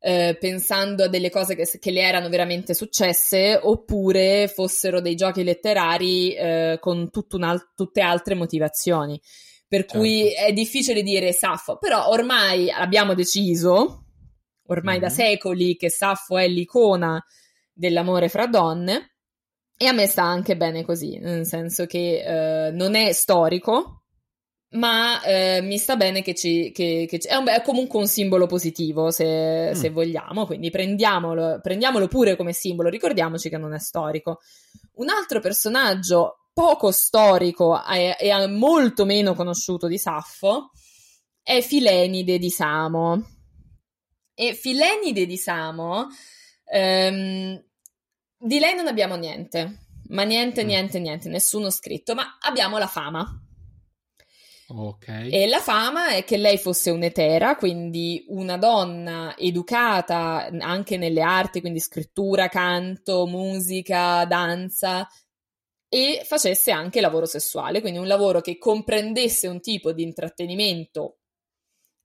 eh, 0.01 0.37
pensando 0.41 1.05
a 1.05 1.09
delle 1.09 1.31
cose 1.31 1.55
che, 1.55 1.67
che, 1.79 1.91
le 1.91 2.01
erano 2.01 2.29
veramente 2.31 2.73
successe, 2.73 3.59
oppure 3.63 4.49
fossero 4.49 5.01
dei 5.01 5.15
giochi 5.15 5.45
letterari 5.45 6.35
eh, 6.35 6.79
con 6.81 7.11
tutte 7.11 8.01
altre 8.01 8.35
motivazioni 8.35 9.21
per 9.71 9.83
certo. 9.83 9.99
cui 9.99 10.33
è 10.35 10.53
difficile 10.53 11.01
dire 11.01 11.33
Saffo, 11.33 11.79
però 11.79 12.09
ormai 12.09 12.69
abbiamo 12.73 13.15
deciso, 13.15 14.07
ormai 14.67 14.95
mm-hmm. 14.95 15.03
da 15.03 15.09
secoli, 15.09 15.77
che 15.77 15.89
Saffo 15.89 16.37
è 16.37 16.49
l'icona 16.49 17.25
dell'amore 17.73 18.29
fra 18.29 18.49
donne 18.49 19.19
e 19.83 19.87
a 19.87 19.93
me 19.93 20.07
sta 20.07 20.25
anche 20.25 20.59
bene 20.59 20.85
così, 20.85 21.17
nel 21.17 21.47
senso 21.47 21.87
che 21.87 22.67
eh, 22.67 22.71
non 22.71 22.95
è 22.95 23.13
storico, 23.13 24.03
ma 24.73 25.23
eh, 25.23 25.63
mi 25.63 25.79
sta 25.79 25.97
bene 25.97 26.21
che 26.21 26.35
ci. 26.35 26.71
Che, 26.71 27.07
che 27.09 27.19
ci 27.19 27.27
è, 27.27 27.35
un, 27.37 27.49
è, 27.49 27.63
comunque 27.63 27.99
un 27.99 28.07
simbolo 28.07 28.45
positivo, 28.45 29.11
se, 29.11 29.71
mm. 29.71 29.73
se 29.73 29.89
vogliamo, 29.89 30.45
quindi 30.45 30.69
prendiamolo, 30.69 31.61
prendiamolo 31.63 32.09
pure 32.09 32.37
come 32.37 32.53
simbolo, 32.53 32.91
ricordiamoci 32.91 33.49
che 33.49 33.57
non 33.57 33.73
è 33.73 33.79
storico. 33.79 34.41
Un 34.97 35.09
altro 35.09 35.41
personaggio 35.41 36.51
poco 36.53 36.91
storico 36.91 37.83
e, 37.87 38.15
e 38.21 38.47
molto 38.49 39.07
meno 39.07 39.35
conosciuto 39.35 39.87
di 39.87 39.97
Saffo 39.97 40.73
è 41.43 41.63
Filenide 41.63 42.37
di 42.37 42.51
Samo. 42.51 43.25
E 44.35 44.53
Filenide 44.53 45.25
di 45.25 45.39
Samo, 45.39 46.09
ehm, 46.67 47.65
di 48.43 48.59
lei 48.59 48.75
non 48.75 48.87
abbiamo 48.87 49.17
niente, 49.17 49.87
ma 50.09 50.23
niente, 50.23 50.65
mm. 50.65 50.67
niente, 50.67 50.99
niente, 50.99 51.29
nessuno 51.29 51.69
scritto, 51.71 52.15
ma 52.15 52.39
abbiamo 52.41 52.79
la 52.79 52.87
fama. 52.87 53.45
Okay. 54.73 55.31
E 55.31 55.49
la 55.49 55.59
fama 55.59 56.11
è 56.11 56.25
che 56.25 56.37
lei 56.37 56.57
fosse 56.57 56.91
un'etera, 56.91 57.57
quindi 57.57 58.25
una 58.29 58.57
donna 58.57 59.37
educata 59.37 60.49
anche 60.59 60.97
nelle 60.97 61.23
arti, 61.23 61.61
quindi 61.61 61.81
scrittura, 61.81 62.49
canto, 62.49 63.27
musica, 63.27 64.25
danza, 64.27 65.07
e 65.89 66.23
facesse 66.25 66.71
anche 66.71 67.01
lavoro 67.01 67.27
sessuale, 67.27 67.81
quindi 67.81 67.99
un 67.99 68.07
lavoro 68.07 68.41
che 68.41 68.59
comprendesse 68.59 69.49
un 69.49 69.61
tipo 69.61 69.93
di 69.93 70.05
intrattenimento, 70.05 71.19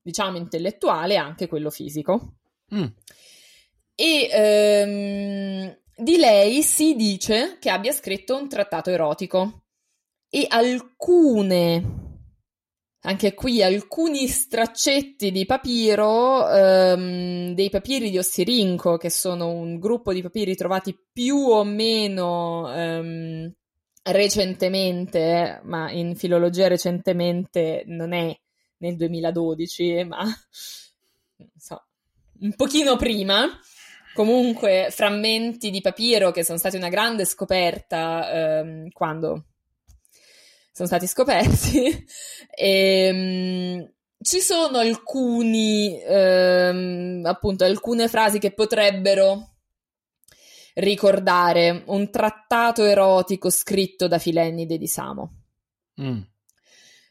diciamo 0.01 0.37
intellettuale, 0.37 1.17
anche 1.17 1.47
quello 1.47 1.69
fisico. 1.69 2.37
Mm. 2.73 2.87
E 3.93 4.29
ehm, 4.31 5.77
di 5.95 6.17
lei 6.17 6.61
si 6.61 6.95
dice 6.95 7.57
che 7.59 7.69
abbia 7.69 7.91
scritto 7.91 8.35
un 8.35 8.49
trattato 8.49 8.89
erotico 8.89 9.63
e 10.29 10.45
alcune 10.49 12.03
anche 13.05 13.35
qui 13.35 13.61
alcuni 13.61 14.27
straccetti 14.27 15.31
di 15.31 15.45
papiro, 15.45 16.49
ehm, 16.49 17.53
dei 17.53 17.69
papiri 17.69 18.09
di 18.09 18.17
Ossirinco, 18.17 18.97
che 18.97 19.11
sono 19.11 19.51
un 19.51 19.77
gruppo 19.77 20.11
di 20.11 20.23
papiri 20.23 20.55
trovati 20.55 20.97
più 21.13 21.37
o 21.37 21.63
meno 21.63 22.73
ehm, 22.73 23.53
recentemente, 24.01 25.61
ma 25.65 25.91
in 25.91 26.15
filologia 26.15 26.67
recentemente 26.67 27.83
non 27.85 28.13
è 28.13 28.35
nel 28.77 28.95
2012, 28.95 30.03
ma 30.05 30.25
so, 31.55 31.85
un 32.39 32.55
pochino 32.55 32.95
prima. 32.95 33.47
Comunque, 34.15 34.87
frammenti 34.91 35.69
di 35.69 35.81
papiro 35.81 36.31
che 36.31 36.45
sono 36.45 36.57
stati 36.57 36.77
una 36.77 36.87
grande 36.87 37.25
scoperta 37.25 38.59
ehm, 38.61 38.89
quando 38.91 39.47
sono 40.71 40.87
stati 40.87 41.05
scoperti. 41.05 42.05
e, 42.49 43.09
um, 43.11 43.93
ci 44.21 44.39
sono 44.39 44.77
alcuni, 44.77 46.01
ehm, 46.01 47.23
appunto, 47.25 47.65
alcune 47.65 48.07
frasi 48.07 48.39
che 48.39 48.53
potrebbero 48.53 49.55
ricordare 50.75 51.83
un 51.87 52.09
trattato 52.09 52.85
erotico 52.85 53.49
scritto 53.49 54.07
da 54.07 54.17
Filennide 54.17 54.77
di 54.77 54.87
Samo. 54.87 55.41
Mm. 56.01 56.21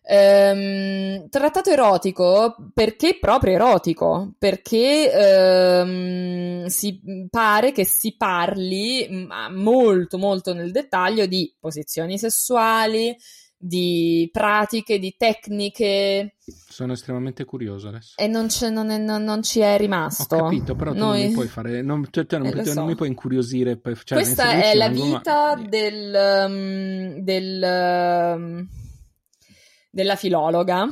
Ehm, 0.07 1.31
trattato 1.31 1.71
erotico 1.71 2.57
perché 2.75 3.17
proprio 3.19 3.55
erotico? 3.55 4.35
Perché 4.39 5.11
ehm, 5.11 6.67
si 6.67 7.01
pare 7.31 7.73
che 7.73 7.87
si 7.87 8.15
parli 8.15 9.27
molto 9.53 10.19
molto 10.19 10.53
nel 10.53 10.73
dettaglio 10.73 11.25
di 11.25 11.55
posizioni 11.59 12.19
sessuali, 12.19 13.17
di 13.57 14.29
pratiche, 14.31 14.99
di 14.99 15.15
tecniche. 15.17 16.35
Sono 16.69 16.93
estremamente 16.93 17.47
curioso 17.47 17.89
adesso. 17.89 18.13
E 18.17 18.27
non, 18.27 18.49
non, 18.71 18.91
è, 18.91 18.99
non, 18.99 19.25
non 19.25 19.43
ci 19.43 19.61
è 19.61 19.79
rimasto. 19.79 20.37
Ho 20.37 20.43
capito, 20.43 20.75
però 20.75 20.93
tu 20.93 20.99
Noi... 20.99 21.21
non 21.21 21.29
mi 21.29 21.35
puoi 21.35 21.49
fare, 21.49 21.81
non, 21.81 22.07
cioè, 22.11 22.27
cioè, 22.27 22.41
non, 22.41 22.59
eh, 22.59 22.65
so. 22.67 22.75
non 22.75 22.87
mi 22.87 22.95
puoi 22.95 23.09
incuriosire. 23.09 23.81
Cioè, 23.83 24.19
Questa 24.19 24.51
è 24.51 24.75
la 24.75 24.89
vita 24.89 25.57
ma... 25.57 25.67
del, 25.67 26.45
um, 26.47 27.19
del, 27.21 28.35
um, 28.37 28.69
della 29.95 30.17
filologa 30.17 30.89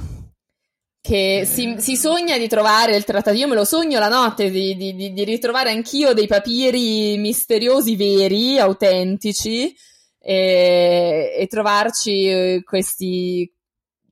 che 1.00 1.42
si, 1.44 1.74
si, 1.78 1.96
sogna 1.96 2.38
di 2.38 2.46
trovare 2.46 2.94
il 2.94 3.02
trattato. 3.02 3.36
Io 3.36 3.48
me 3.48 3.56
lo 3.56 3.64
sogno 3.64 3.98
la 3.98 4.08
notte 4.08 4.48
di, 4.48 4.76
di, 4.76 5.12
di, 5.12 5.24
ritrovare 5.24 5.70
anch'io 5.70 6.12
dei 6.12 6.28
papiri 6.28 7.18
misteriosi 7.18 7.96
veri, 7.96 8.60
autentici 8.60 9.74
e, 10.20 11.34
e 11.36 11.46
trovarci 11.48 12.28
eh, 12.28 12.62
questi 12.64 13.52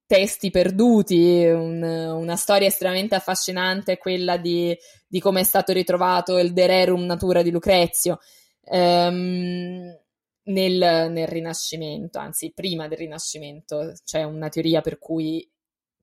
testi 0.05 0.51
perduti, 0.51 1.47
un, 1.47 1.81
una 1.81 2.35
storia 2.35 2.67
estremamente 2.67 3.15
affascinante, 3.15 3.97
quella 3.97 4.37
di, 4.37 4.77
di 5.07 5.21
come 5.21 5.43
è 5.43 5.45
stato 5.45 5.73
ritrovato 5.73 6.37
il 6.39 6.53
De 6.53 6.67
Rerum 6.67 7.05
Natura 7.05 7.43
di 7.43 7.53
Lucrezio. 7.53 8.19
Um, 8.63 9.97
nel, 10.45 11.11
nel, 11.11 11.27
Rinascimento, 11.27 12.19
anzi 12.19 12.53
prima 12.53 12.89
del 12.89 12.99
Rinascimento, 12.99 13.93
c'è 14.05 14.23
una 14.23 14.49
teoria 14.49 14.81
per 14.81 14.99
cui 14.99 15.49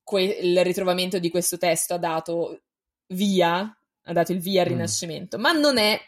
que- 0.04 0.24
il 0.24 0.64
ritrovamento 0.64 1.20
di 1.20 1.30
questo 1.30 1.58
testo 1.58 1.96
ha 1.96 1.98
dato 1.98 2.62
via, 3.08 3.60
ha 4.04 4.14
dato 4.14 4.32
il 4.32 4.40
via 4.40 4.62
al 4.62 4.68
mm. 4.68 4.72
Rinascimento, 4.72 5.38
ma 5.38 5.52
non 5.52 5.78
è 5.78 6.00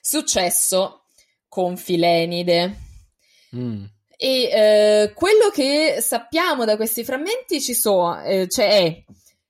successo 0.00 1.04
con 1.48 1.76
Filenide. 1.76 2.76
Mm. 3.54 3.84
E 4.16 4.42
eh, 4.42 5.12
quello 5.14 5.48
che 5.50 5.98
sappiamo 6.00 6.64
da 6.64 6.76
questi 6.76 7.04
frammenti 7.04 7.60
ci 7.60 7.74
sono, 7.74 8.22
eh, 8.22 8.48
cioè 8.48 8.68
è 8.68 9.04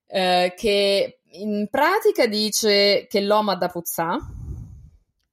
eh, 0.06 0.54
che 0.56 1.20
in 1.32 1.68
pratica 1.70 2.26
dice 2.26 3.06
che 3.08 3.20
l'uomo 3.20 3.52
ha 3.52 3.56
da 3.56 3.68
puzzà. 3.68 4.16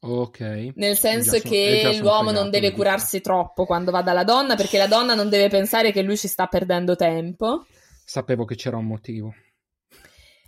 Ok. 0.08 0.72
Nel 0.76 0.98
senso 0.98 1.38
sono, 1.38 1.50
che 1.50 1.98
l'uomo 2.00 2.32
non 2.32 2.50
deve 2.50 2.72
curarsi 2.72 3.20
troppo 3.20 3.66
quando 3.66 3.92
va 3.92 4.02
dalla 4.02 4.24
donna, 4.24 4.56
perché 4.56 4.78
la 4.78 4.88
donna 4.88 5.16
non 5.16 5.28
deve 5.28 5.50
pensare 5.50 5.92
che 5.92 6.02
lui 6.02 6.18
ci 6.18 6.30
sta 6.30 6.48
perdendo 6.48 6.96
tempo. 6.96 7.66
Sapevo 8.06 8.46
che 8.46 8.56
c'era 8.56 8.78
un 8.78 8.86
motivo. 8.86 9.34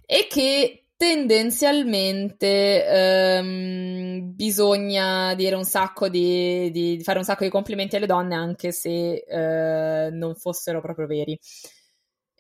E 0.06 0.28
che 0.30 0.86
tendenzialmente 0.96 2.86
ehm, 2.86 4.34
bisogna 4.34 5.34
dire 5.36 5.56
un 5.56 5.66
sacco 5.66 6.10
di, 6.10 6.72
di, 6.72 7.02
fare 7.04 7.20
un 7.20 7.26
sacco 7.26 7.44
di 7.44 7.50
complimenti 7.50 7.96
alle 7.96 8.06
donne 8.06 8.36
anche 8.36 8.72
se 8.72 9.24
eh, 9.26 10.10
non 10.10 10.36
fossero 10.36 10.82
proprio 10.82 11.06
veri. 11.06 11.40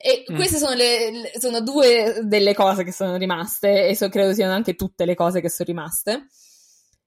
E 0.01 0.25
mm. 0.29 0.35
queste 0.35 0.57
sono, 0.57 0.73
le, 0.73 1.11
le, 1.11 1.31
sono, 1.37 1.61
due 1.61 2.21
delle 2.23 2.53
cose 2.53 2.85
che 2.85 2.93
sono 2.93 3.17
rimaste 3.17 3.87
e 3.87 3.95
so, 3.95 4.07
credo 4.07 4.33
siano 4.33 4.53
anche 4.53 4.75
tutte 4.75 5.03
le 5.03 5.15
cose 5.15 5.41
che 5.41 5.49
sono 5.49 5.67
rimaste. 5.67 6.27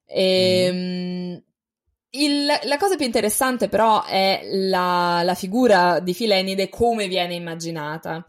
E, 0.05 0.69
mm. 0.71 1.37
il, 2.11 2.45
la 2.45 2.77
cosa 2.77 2.95
più 2.95 3.05
interessante 3.05 3.69
però 3.69 4.03
è 4.03 4.41
la, 4.43 5.21
la 5.23 5.35
figura 5.35 5.99
di 5.99 6.13
Filenide 6.13 6.69
come 6.69 7.07
viene 7.07 7.35
immaginata. 7.35 8.25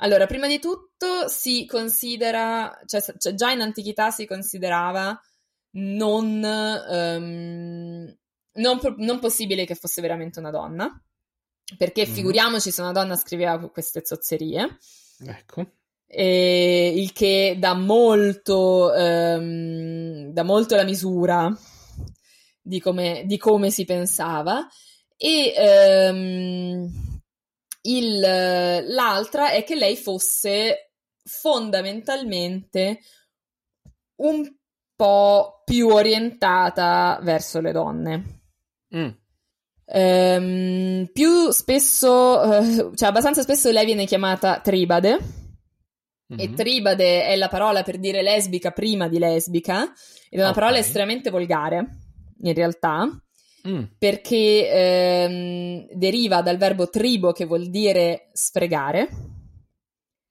Allora, 0.00 0.26
prima 0.26 0.46
di 0.46 0.58
tutto 0.58 1.28
si 1.28 1.64
considera, 1.64 2.78
cioè, 2.84 3.02
cioè 3.16 3.34
già 3.34 3.50
in 3.50 3.62
antichità 3.62 4.10
si 4.10 4.26
considerava 4.26 5.18
non, 5.72 6.42
um, 6.88 8.16
non, 8.52 8.80
non, 8.98 9.18
possibile 9.18 9.64
che 9.64 9.74
fosse 9.74 10.02
veramente 10.02 10.38
una 10.38 10.50
donna, 10.50 11.02
perché 11.78 12.06
mm. 12.06 12.12
figuriamoci 12.12 12.70
se 12.70 12.82
una 12.82 12.92
donna 12.92 13.16
scriveva 13.16 13.58
queste 13.70 14.04
zozzerie. 14.04 14.78
Ecco. 15.26 15.75
E 16.08 16.92
il 16.96 17.12
che 17.12 17.56
dà 17.58 17.74
molto, 17.74 18.92
um, 18.94 20.32
dà 20.32 20.42
molto 20.42 20.76
la 20.76 20.84
misura 20.84 21.52
di 22.60 22.80
come, 22.80 23.24
di 23.26 23.36
come 23.38 23.70
si 23.70 23.84
pensava. 23.84 24.66
E 25.16 26.10
um, 26.10 26.90
il, 27.82 28.20
l'altra 28.20 29.50
è 29.50 29.64
che 29.64 29.74
lei 29.74 29.96
fosse 29.96 30.92
fondamentalmente 31.24 33.00
un 34.16 34.54
po' 34.94 35.62
più 35.64 35.88
orientata 35.88 37.18
verso 37.22 37.60
le 37.60 37.72
donne. 37.72 38.40
Mm. 38.96 39.08
Ehm, 39.88 41.10
più 41.12 41.50
spesso, 41.50 42.42
eh, 42.42 42.90
cioè 42.94 43.08
abbastanza 43.08 43.42
spesso 43.42 43.70
lei 43.70 43.84
viene 43.84 44.06
chiamata 44.06 44.60
tribade. 44.60 45.44
Mm-hmm. 46.32 46.40
E 46.40 46.54
tribade 46.54 47.24
è 47.26 47.36
la 47.36 47.48
parola 47.48 47.82
per 47.82 47.98
dire 47.98 48.22
lesbica 48.22 48.72
prima 48.72 49.08
di 49.08 49.18
lesbica, 49.18 49.82
ed 49.84 50.38
è 50.38 50.42
una 50.42 50.50
okay. 50.50 50.60
parola 50.60 50.78
estremamente 50.78 51.30
volgare, 51.30 51.88
in 52.42 52.54
realtà. 52.54 53.20
Mm. 53.66 53.82
perché 53.98 54.70
ehm, 54.70 55.86
deriva 55.90 56.40
dal 56.40 56.56
verbo 56.56 56.88
tribo 56.88 57.32
che 57.32 57.46
vuol 57.46 57.68
dire 57.68 58.28
sfregare. 58.32 59.08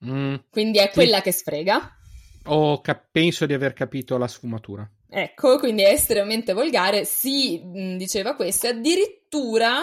Mm. 0.05 0.35
Quindi 0.49 0.77
è 0.77 0.89
quella 0.89 1.17
sì. 1.17 1.23
che 1.23 1.31
sfrega. 1.33 1.97
Oh, 2.45 2.79
cap- 2.79 3.07
penso 3.11 3.45
di 3.45 3.53
aver 3.53 3.73
capito 3.73 4.17
la 4.17 4.27
sfumatura. 4.27 4.89
Ecco, 5.09 5.57
quindi 5.59 5.83
è 5.83 5.89
estremamente 5.89 6.53
volgare. 6.53 7.03
Si 7.05 7.61
mh, 7.61 7.97
diceva 7.97 8.35
questo, 8.35 8.67
addirittura 8.67 9.81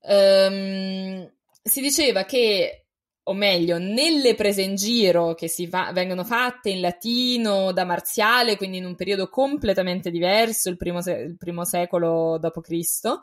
ehm, 0.00 1.32
si 1.62 1.80
diceva 1.80 2.24
che, 2.24 2.81
o 3.24 3.34
meglio, 3.34 3.78
nelle 3.78 4.34
prese 4.34 4.62
in 4.62 4.74
giro 4.74 5.34
che 5.34 5.48
fa, 5.48 5.92
vengono 5.92 6.24
fatte 6.24 6.70
in 6.70 6.80
latino 6.80 7.72
da 7.72 7.84
Marziale, 7.84 8.56
quindi 8.56 8.78
in 8.78 8.84
un 8.84 8.96
periodo 8.96 9.28
completamente 9.28 10.10
diverso, 10.10 10.68
il 10.68 10.76
primo, 10.76 11.00
se- 11.00 11.12
il 11.12 11.36
primo 11.36 11.64
secolo 11.64 12.38
d.C., 12.38 13.20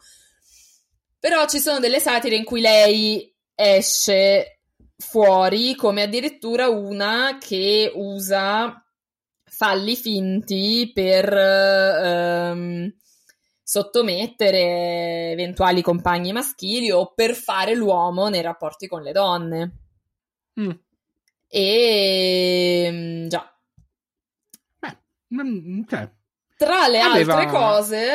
però 1.19 1.45
ci 1.47 1.59
sono 1.59 1.80
delle 1.80 1.99
satire 1.99 2.35
in 2.38 2.45
cui 2.45 2.61
lei 2.61 3.34
esce 3.53 4.61
fuori, 4.95 5.76
come 5.76 6.03
addirittura 6.03 6.69
una 6.69 7.38
che 7.38 7.91
usa 7.93 8.81
falli 9.43 9.97
finti 9.97 10.91
per 10.93 11.34
ehm, 11.34 12.93
sottomettere 13.61 15.31
eventuali 15.31 15.81
compagni 15.81 16.31
maschili 16.31 16.89
o 16.89 17.11
per 17.13 17.35
fare 17.35 17.76
l'uomo 17.76 18.30
nei 18.30 18.41
rapporti 18.41 18.88
con 18.88 19.01
le 19.01 19.11
donne. 19.11 19.88
Mm. 20.59 20.69
E 21.47 22.89
mm, 22.91 23.27
già. 23.27 23.53
Beh, 24.77 24.97
mm, 25.43 25.81
cioè, 25.88 26.09
Tra 26.55 26.88
le 26.88 26.99
Aveva- 26.99 27.35
altre 27.35 27.51
cose 27.51 28.07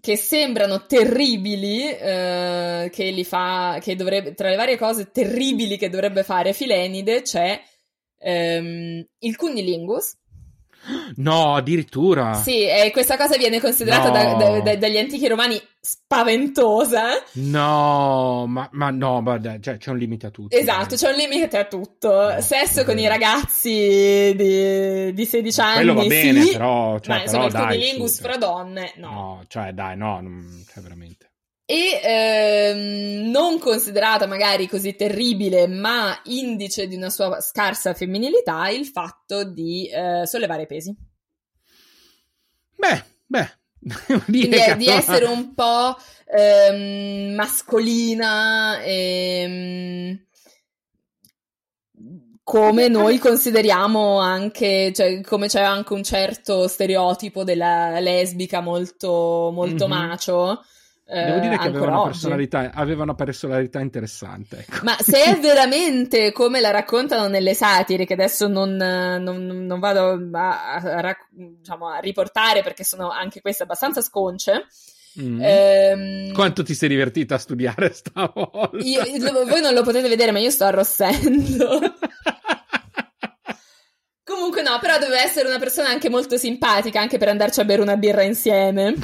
che 0.00 0.16
sembrano 0.16 0.86
terribili, 0.86 1.88
eh, 1.90 2.88
che 2.92 3.10
li 3.10 3.24
fa, 3.24 3.78
che 3.80 3.96
dovrebbe, 3.96 4.34
tra 4.34 4.48
le 4.48 4.56
varie 4.56 4.78
cose 4.78 5.10
terribili 5.10 5.76
che 5.76 5.88
dovrebbe 5.88 6.22
fare 6.22 6.52
Filenide 6.52 7.22
c'è 7.22 7.60
ehm, 8.18 9.04
il 9.18 9.36
cunnilingus. 9.36 10.16
No, 11.16 11.54
addirittura. 11.54 12.34
Sì, 12.34 12.62
e 12.66 12.90
questa 12.92 13.16
cosa 13.16 13.36
viene 13.36 13.60
considerata 13.60 14.10
da- 14.10 14.32
No. 14.32 14.36
da- 14.38 14.60
da- 14.60 14.76
dagli 14.76 14.96
antichi 14.98 15.26
romani 15.28 15.60
spaventosa. 15.80 17.02
No, 17.34 18.44
ma, 18.46 18.68
ma 18.72 18.90
no, 18.90 19.20
ma 19.20 19.40
cioè, 19.60 19.76
c'è 19.78 19.90
un 19.90 19.98
limite 19.98 20.26
a 20.26 20.30
tutto. 20.30 20.56
Esatto, 20.56 20.96
c'è 20.96 21.10
un 21.10 21.16
limite 21.16 21.56
a 21.58 21.64
tutto. 21.64 22.32
No, 22.34 22.40
Sesso 22.40 22.80
è 22.80 22.84
con 22.84 22.98
i 22.98 23.06
ragazzi 23.06 24.34
di, 24.36 25.12
di 25.14 25.24
16 25.24 25.60
anni, 25.60 25.74
Quello 25.76 25.94
va 25.94 26.04
bene, 26.04 26.42
sì, 26.42 26.52
però, 26.52 26.98
cioè, 26.98 27.16
ma 27.16 27.22
insomma 27.22 27.44
il 27.46 27.52
però 27.52 27.64
dai, 27.64 27.76
cunnilingus 27.78 28.20
fra 28.20 28.36
donne, 28.36 28.92
no. 28.96 29.10
No, 29.10 29.44
cioè, 29.48 29.72
dai, 29.72 29.96
no, 29.96 30.20
cioè, 30.72 30.82
veramente. 30.82 31.27
E 31.70 32.00
ehm, 32.02 33.28
non 33.30 33.58
considerata 33.58 34.26
magari 34.26 34.66
così 34.66 34.96
terribile, 34.96 35.66
ma 35.66 36.18
indice 36.24 36.88
di 36.88 36.96
una 36.96 37.10
sua 37.10 37.42
scarsa 37.42 37.92
femminilità, 37.92 38.70
il 38.70 38.86
fatto 38.86 39.44
di 39.44 39.86
eh, 39.86 40.26
sollevare 40.26 40.64
pesi. 40.64 40.96
Beh, 42.74 43.04
beh, 43.26 43.50
di 44.28 44.44
allora- 44.46 44.96
essere 44.96 45.26
un 45.26 45.52
po' 45.52 45.94
ehm, 46.24 47.34
mascolina 47.34 48.80
e 48.80 50.24
come 52.42 52.88
noi 52.88 53.18
consideriamo 53.18 54.20
anche, 54.20 54.90
cioè 54.94 55.20
come 55.20 55.48
c'è 55.48 55.60
anche 55.60 55.92
un 55.92 56.02
certo 56.02 56.66
stereotipo 56.66 57.44
della 57.44 58.00
lesbica 58.00 58.62
molto, 58.62 59.50
molto 59.52 59.86
Mhm. 59.86 59.92
macio. 59.92 60.64
Eh, 61.10 61.24
Devo 61.24 61.38
dire 61.38 61.56
che 61.56 61.68
aveva 61.68 61.86
una, 61.86 62.12
aveva 62.74 63.02
una 63.02 63.14
personalità 63.14 63.80
interessante. 63.80 64.58
Ecco. 64.68 64.84
Ma 64.84 64.94
se 65.00 65.22
è 65.22 65.36
veramente 65.40 66.32
come 66.32 66.60
la 66.60 66.70
raccontano 66.70 67.28
nelle 67.28 67.54
satire, 67.54 68.04
che 68.04 68.12
adesso 68.12 68.46
non, 68.46 68.74
non- 68.76 69.64
non 69.66 69.80
vado 69.80 70.20
a, 70.32 70.74
a 70.74 71.16
diciamo, 71.30 71.88
a 71.88 71.98
riportare 71.98 72.62
perché 72.62 72.84
sono 72.84 73.08
anche 73.10 73.40
queste 73.40 73.62
abbastanza 73.62 74.02
sconce, 74.02 74.66
Mm. 75.20 75.40
ehm, 75.42 76.32
Quanto 76.32 76.62
ti 76.62 76.74
sei 76.74 76.88
divertita 76.90 77.34
a 77.36 77.38
studiare 77.38 77.92
stavolta? 77.92 78.76
io- 78.78 79.02
voi 79.46 79.60
non 79.60 79.74
lo 79.74 79.82
potete 79.82 80.08
vedere, 80.08 80.30
ma 80.30 80.38
io 80.38 80.50
sto 80.50 80.64
arrossendo. 80.64 81.80
Comunque 84.22 84.62
no, 84.62 84.78
però 84.80 84.98
deve 84.98 85.18
essere 85.20 85.48
una 85.48 85.58
persona 85.58 85.88
anche 85.88 86.08
molto 86.10 86.36
simpatica, 86.36 87.00
anche 87.00 87.18
per 87.18 87.28
andarci 87.28 87.60
a 87.60 87.64
bere 87.64 87.82
una 87.82 87.96
birra 87.96 88.22
insieme. 88.22 88.94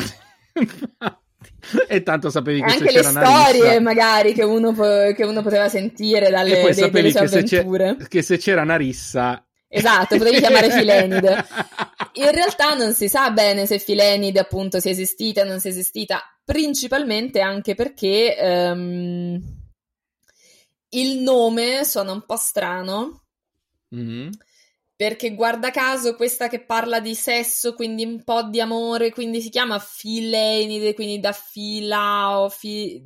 E 1.89 2.03
tanto 2.03 2.31
sapevi 2.31 2.61
che 2.63 2.73
Anche 2.73 2.93
le 2.93 3.03
storie 3.03 3.81
magari 3.81 4.33
che 4.33 4.43
uno, 4.45 4.73
po- 4.73 5.13
che 5.15 5.25
uno 5.25 5.43
poteva 5.43 5.69
sentire 5.69 6.31
dalle 6.31 6.59
e 6.59 6.61
poi 6.63 6.75
dei- 6.75 6.91
delle 6.91 7.11
sue 7.11 7.21
che 7.21 7.29
se, 7.29 7.39
avventure. 7.59 7.97
che 8.09 8.23
se 8.23 8.39
c'era 8.39 8.63
una 8.63 8.77
rissa 8.77 9.45
Esatto, 9.67 10.17
potevi 10.19 10.39
chiamare 10.39 10.71
Filenide. 10.77 11.45
In 12.15 12.31
realtà 12.31 12.75
non 12.75 12.93
si 12.95 13.09
sa 13.09 13.31
bene 13.33 13.67
se 13.67 13.81
Filenide 13.81 14.39
appunto 14.39 14.79
sia 14.79 14.93
esistita 14.93 15.43
o 15.43 15.45
non 15.47 15.59
sia 15.59 15.71
esistita, 15.71 16.23
principalmente 16.45 17.41
anche 17.41 17.75
perché 17.75 18.37
ehm, 18.37 19.43
il 20.91 21.19
nome 21.19 21.85
suona 21.85 22.13
un 22.13 22.25
po' 22.25 22.37
strano, 22.37 23.21
Mm. 23.95 24.29
Perché 24.97 25.35
guarda 25.35 25.71
caso 25.71 26.15
questa 26.15 26.49
che 26.49 26.65
parla 26.65 27.01
di 27.01 27.15
sesso, 27.15 27.75
quindi 27.75 28.05
un 28.05 28.23
po' 28.23 28.45
di 28.45 28.61
amore, 28.61 29.11
quindi 29.11 29.41
si 29.41 29.49
chiama 29.49 29.79
Filenide, 29.79 30.95
quindi 30.95 31.19
da 31.21 31.33
filao, 31.33 32.49
fi- 32.49 33.03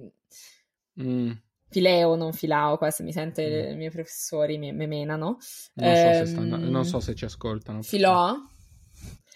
Mm. 1.01 1.31
fileo, 1.71 2.15
non 2.17 2.33
filao, 2.33 2.77
qua 2.77 2.91
se 2.91 3.03
mi 3.05 3.13
sente 3.13 3.43
i 3.73 3.77
miei 3.77 3.91
professori 3.91 4.59
mi, 4.59 4.73
mi 4.73 4.87
menano. 4.87 5.39
Non, 5.75 5.95
so 5.97 6.13
se 6.13 6.27
stanno- 6.27 6.57
Ehm, 6.57 6.69
non 6.71 6.85
so 6.85 6.99
se 7.01 7.15
ci 7.15 7.25
ascoltano. 7.25 7.83
Filò? 7.83 8.35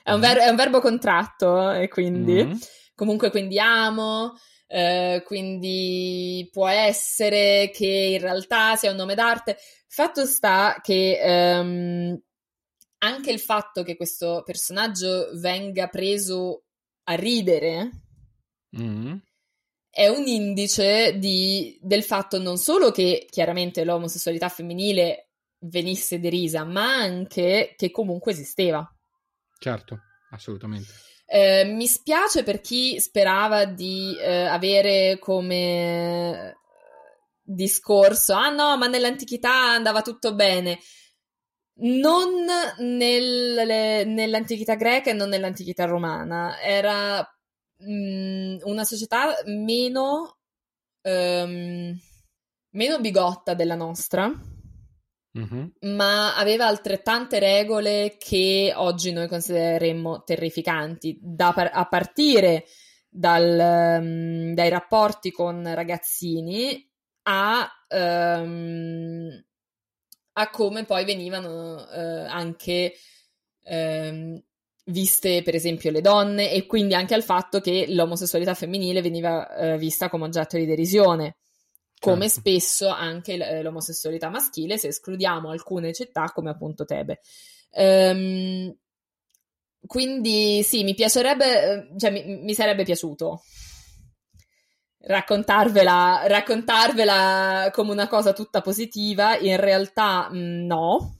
È 0.02 0.10
un, 0.12 0.18
ver- 0.20 0.40
è 0.40 0.48
un 0.48 0.56
verbo 0.56 0.80
contratto 0.80 1.70
e 1.70 1.88
quindi 1.88 2.44
Mm. 2.44 2.52
comunque 2.96 3.30
quindi 3.30 3.58
amo, 3.60 4.34
eh, 4.66 5.22
quindi 5.24 6.48
può 6.50 6.66
essere 6.66 7.70
che 7.72 7.86
in 8.16 8.20
realtà 8.20 8.74
sia 8.74 8.90
un 8.90 8.96
nome 8.96 9.14
d'arte. 9.14 9.56
Fatto 9.86 10.26
sta 10.26 10.80
che 10.82 11.18
ehm, 11.22 12.20
anche 13.04 13.30
il 13.30 13.40
fatto 13.40 13.82
che 13.82 13.96
questo 13.96 14.42
personaggio 14.44 15.30
venga 15.34 15.88
preso 15.88 16.64
a 17.04 17.14
ridere 17.14 17.90
Mm. 18.78 19.16
è 19.90 20.08
un 20.08 20.26
indice 20.26 21.18
di- 21.18 21.78
del 21.82 22.02
fatto 22.04 22.38
non 22.38 22.56
solo 22.56 22.90
che 22.90 23.26
chiaramente 23.28 23.84
l'omosessualità 23.84 24.48
femminile 24.48 25.28
venisse 25.64 26.18
derisa, 26.18 26.64
ma 26.64 26.94
anche 26.94 27.74
che 27.76 27.90
comunque 27.90 28.32
esisteva. 28.32 28.88
Certo, 29.58 29.98
assolutamente. 30.30 30.90
Eh, 31.26 31.64
mi 31.64 31.86
spiace 31.86 32.42
per 32.44 32.60
chi 32.60 32.98
sperava 32.98 33.66
di 33.66 34.16
eh, 34.18 34.44
avere 34.44 35.18
come 35.18 36.56
discorso, 37.42 38.32
ah 38.34 38.48
no, 38.50 38.76
ma 38.78 38.86
nell'antichità 38.86 39.72
andava 39.72 40.00
tutto 40.02 40.34
bene. 40.34 40.78
Non 41.74 42.44
nel- 42.78 44.06
nell'antichità 44.06 44.74
greca 44.74 45.10
e 45.10 45.14
non 45.14 45.28
nell'antichità 45.30 45.84
romana. 45.86 46.60
Era 46.60 47.26
mm, 47.84 48.58
una 48.64 48.84
società 48.84 49.34
meno, 49.46 50.38
ehm, 51.02 51.98
meno 52.74 53.00
bigotta 53.00 53.54
della 53.54 53.74
nostra 53.74 54.30
Mhm. 55.34 55.72
ma 55.96 56.36
aveva 56.36 56.66
altrettante 56.66 57.38
regole 57.38 58.16
che 58.18 58.72
oggi 58.76 59.12
noi 59.12 59.28
considereremmo 59.28 60.22
terrificanti, 60.24 61.18
da 61.22 61.52
par- 61.54 61.70
a 61.72 61.86
partire 61.88 62.66
dal, 63.08 63.98
mm, 64.02 64.52
dai 64.52 64.68
rapporti 64.68 65.30
con 65.32 65.74
ragazzini 65.74 66.86
a, 67.22 67.66
ehm, 67.88 69.42
a 70.34 70.50
come 70.50 70.84
poi 70.84 71.04
venivano 71.04 71.88
eh, 71.88 72.00
anche 72.00 72.94
ehm, 73.64 74.42
viste, 74.86 75.42
per 75.42 75.54
esempio, 75.54 75.90
le 75.90 76.00
donne 76.00 76.50
e 76.50 76.66
quindi 76.66 76.94
anche 76.94 77.14
al 77.14 77.22
fatto 77.22 77.60
che 77.60 77.86
l'omosessualità 77.88 78.54
femminile 78.54 79.02
veniva 79.02 79.54
eh, 79.54 79.78
vista 79.78 80.08
come 80.08 80.24
oggetto 80.24 80.56
di 80.56 80.66
derisione 80.66 81.36
come 82.02 82.28
Certo. 82.28 82.40
spesso 82.40 82.88
anche 82.88 83.36
l- 83.36 83.62
l'omosessualità 83.62 84.28
maschile, 84.28 84.76
se 84.76 84.88
escludiamo 84.88 85.50
alcune 85.50 85.92
città 85.92 86.32
come 86.34 86.50
appunto 86.50 86.84
Tebe. 86.84 87.20
Ehm, 87.70 88.74
quindi 89.86 90.64
sì, 90.64 90.82
mi 90.82 90.94
piacerebbe, 90.94 91.62
eh, 91.92 91.98
cioè 91.98 92.10
mi, 92.10 92.24
mi 92.42 92.54
sarebbe 92.54 92.82
piaciuto 92.82 93.42
raccontarvela, 95.04 96.22
raccontarvela 96.26 97.70
come 97.72 97.92
una 97.92 98.08
cosa 98.08 98.32
tutta 98.32 98.60
positiva, 98.60 99.36
in 99.38 99.56
realtà 99.56 100.28
mh, 100.30 100.66
no. 100.66 101.16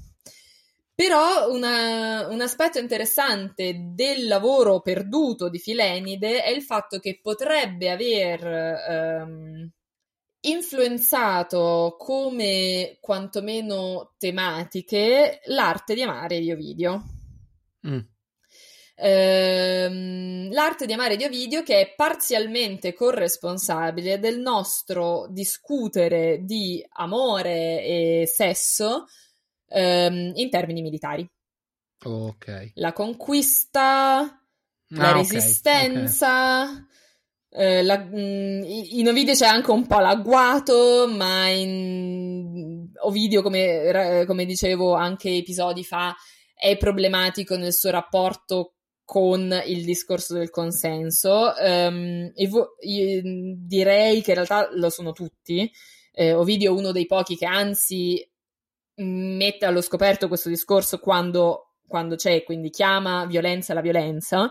Però 0.94 1.50
una- 1.50 2.26
un 2.28 2.40
aspetto 2.40 2.78
interessante 2.78 3.74
del 3.94 4.26
lavoro 4.26 4.80
perduto 4.80 5.48
di 5.48 5.58
Filenide 5.58 6.42
è 6.42 6.50
il 6.50 6.62
fatto 6.62 6.98
che 6.98 7.18
potrebbe 7.20 7.90
aver 7.90 8.46
ehm, 8.46 9.70
influenzato 10.44 11.96
come 11.98 12.98
quantomeno 13.00 14.14
tematiche 14.18 15.40
l'arte 15.46 15.94
di 15.94 16.02
amare 16.02 16.40
di 16.40 16.52
Ovidio. 16.52 17.02
Mm. 17.86 18.11
Ehm, 18.94 20.50
l'arte 20.52 20.86
di 20.86 20.92
amare 20.92 21.16
di 21.16 21.24
Ovidio 21.24 21.62
che 21.62 21.80
è 21.80 21.94
parzialmente 21.94 22.92
corresponsabile 22.94 24.18
del 24.18 24.40
nostro 24.40 25.26
discutere 25.30 26.40
di 26.44 26.84
amore 26.94 27.82
e 27.84 28.24
sesso 28.26 29.06
ehm, 29.68 30.32
in 30.34 30.50
termini 30.50 30.82
militari. 30.82 31.28
Ok. 32.04 32.46
La 32.74 32.92
conquista, 32.92 34.40
Ah, 34.94 34.96
la 35.00 35.10
ok, 35.20 35.32
resistenza. 35.34 36.86
eh, 37.50 37.82
la- 37.82 37.98
mm, 37.98 38.62
in 38.64 39.08
Ovidio 39.08 39.34
c'è 39.34 39.46
anche 39.46 39.70
un 39.70 39.86
po' 39.86 39.98
l'agguato, 40.00 41.06
ma 41.08 41.48
in 41.48 42.90
Ovidio, 43.02 43.42
come, 43.42 44.24
come 44.26 44.44
dicevo 44.46 44.94
anche 44.94 45.30
episodi 45.30 45.84
fa, 45.84 46.14
è 46.54 46.76
problematico 46.76 47.56
nel 47.56 47.72
suo 47.74 47.90
rapporto 47.90 48.74
con 49.12 49.62
il 49.66 49.84
discorso 49.84 50.32
del 50.32 50.48
consenso. 50.48 51.54
E 51.54 52.48
vo- 52.48 52.76
direi 52.80 54.22
che 54.22 54.30
in 54.30 54.36
realtà 54.36 54.70
lo 54.72 54.88
sono 54.88 55.12
tutti. 55.12 55.70
Eh, 56.12 56.32
Ovidio 56.32 56.74
è 56.74 56.78
uno 56.78 56.92
dei 56.92 57.04
pochi 57.04 57.36
che 57.36 57.44
anzi 57.44 58.26
mette 58.94 59.66
allo 59.66 59.82
scoperto 59.82 60.28
questo 60.28 60.48
discorso 60.48 60.98
quando, 60.98 61.74
quando 61.86 62.16
c'è, 62.16 62.42
quindi 62.42 62.70
chiama 62.70 63.26
violenza 63.26 63.74
la 63.74 63.82
violenza. 63.82 64.50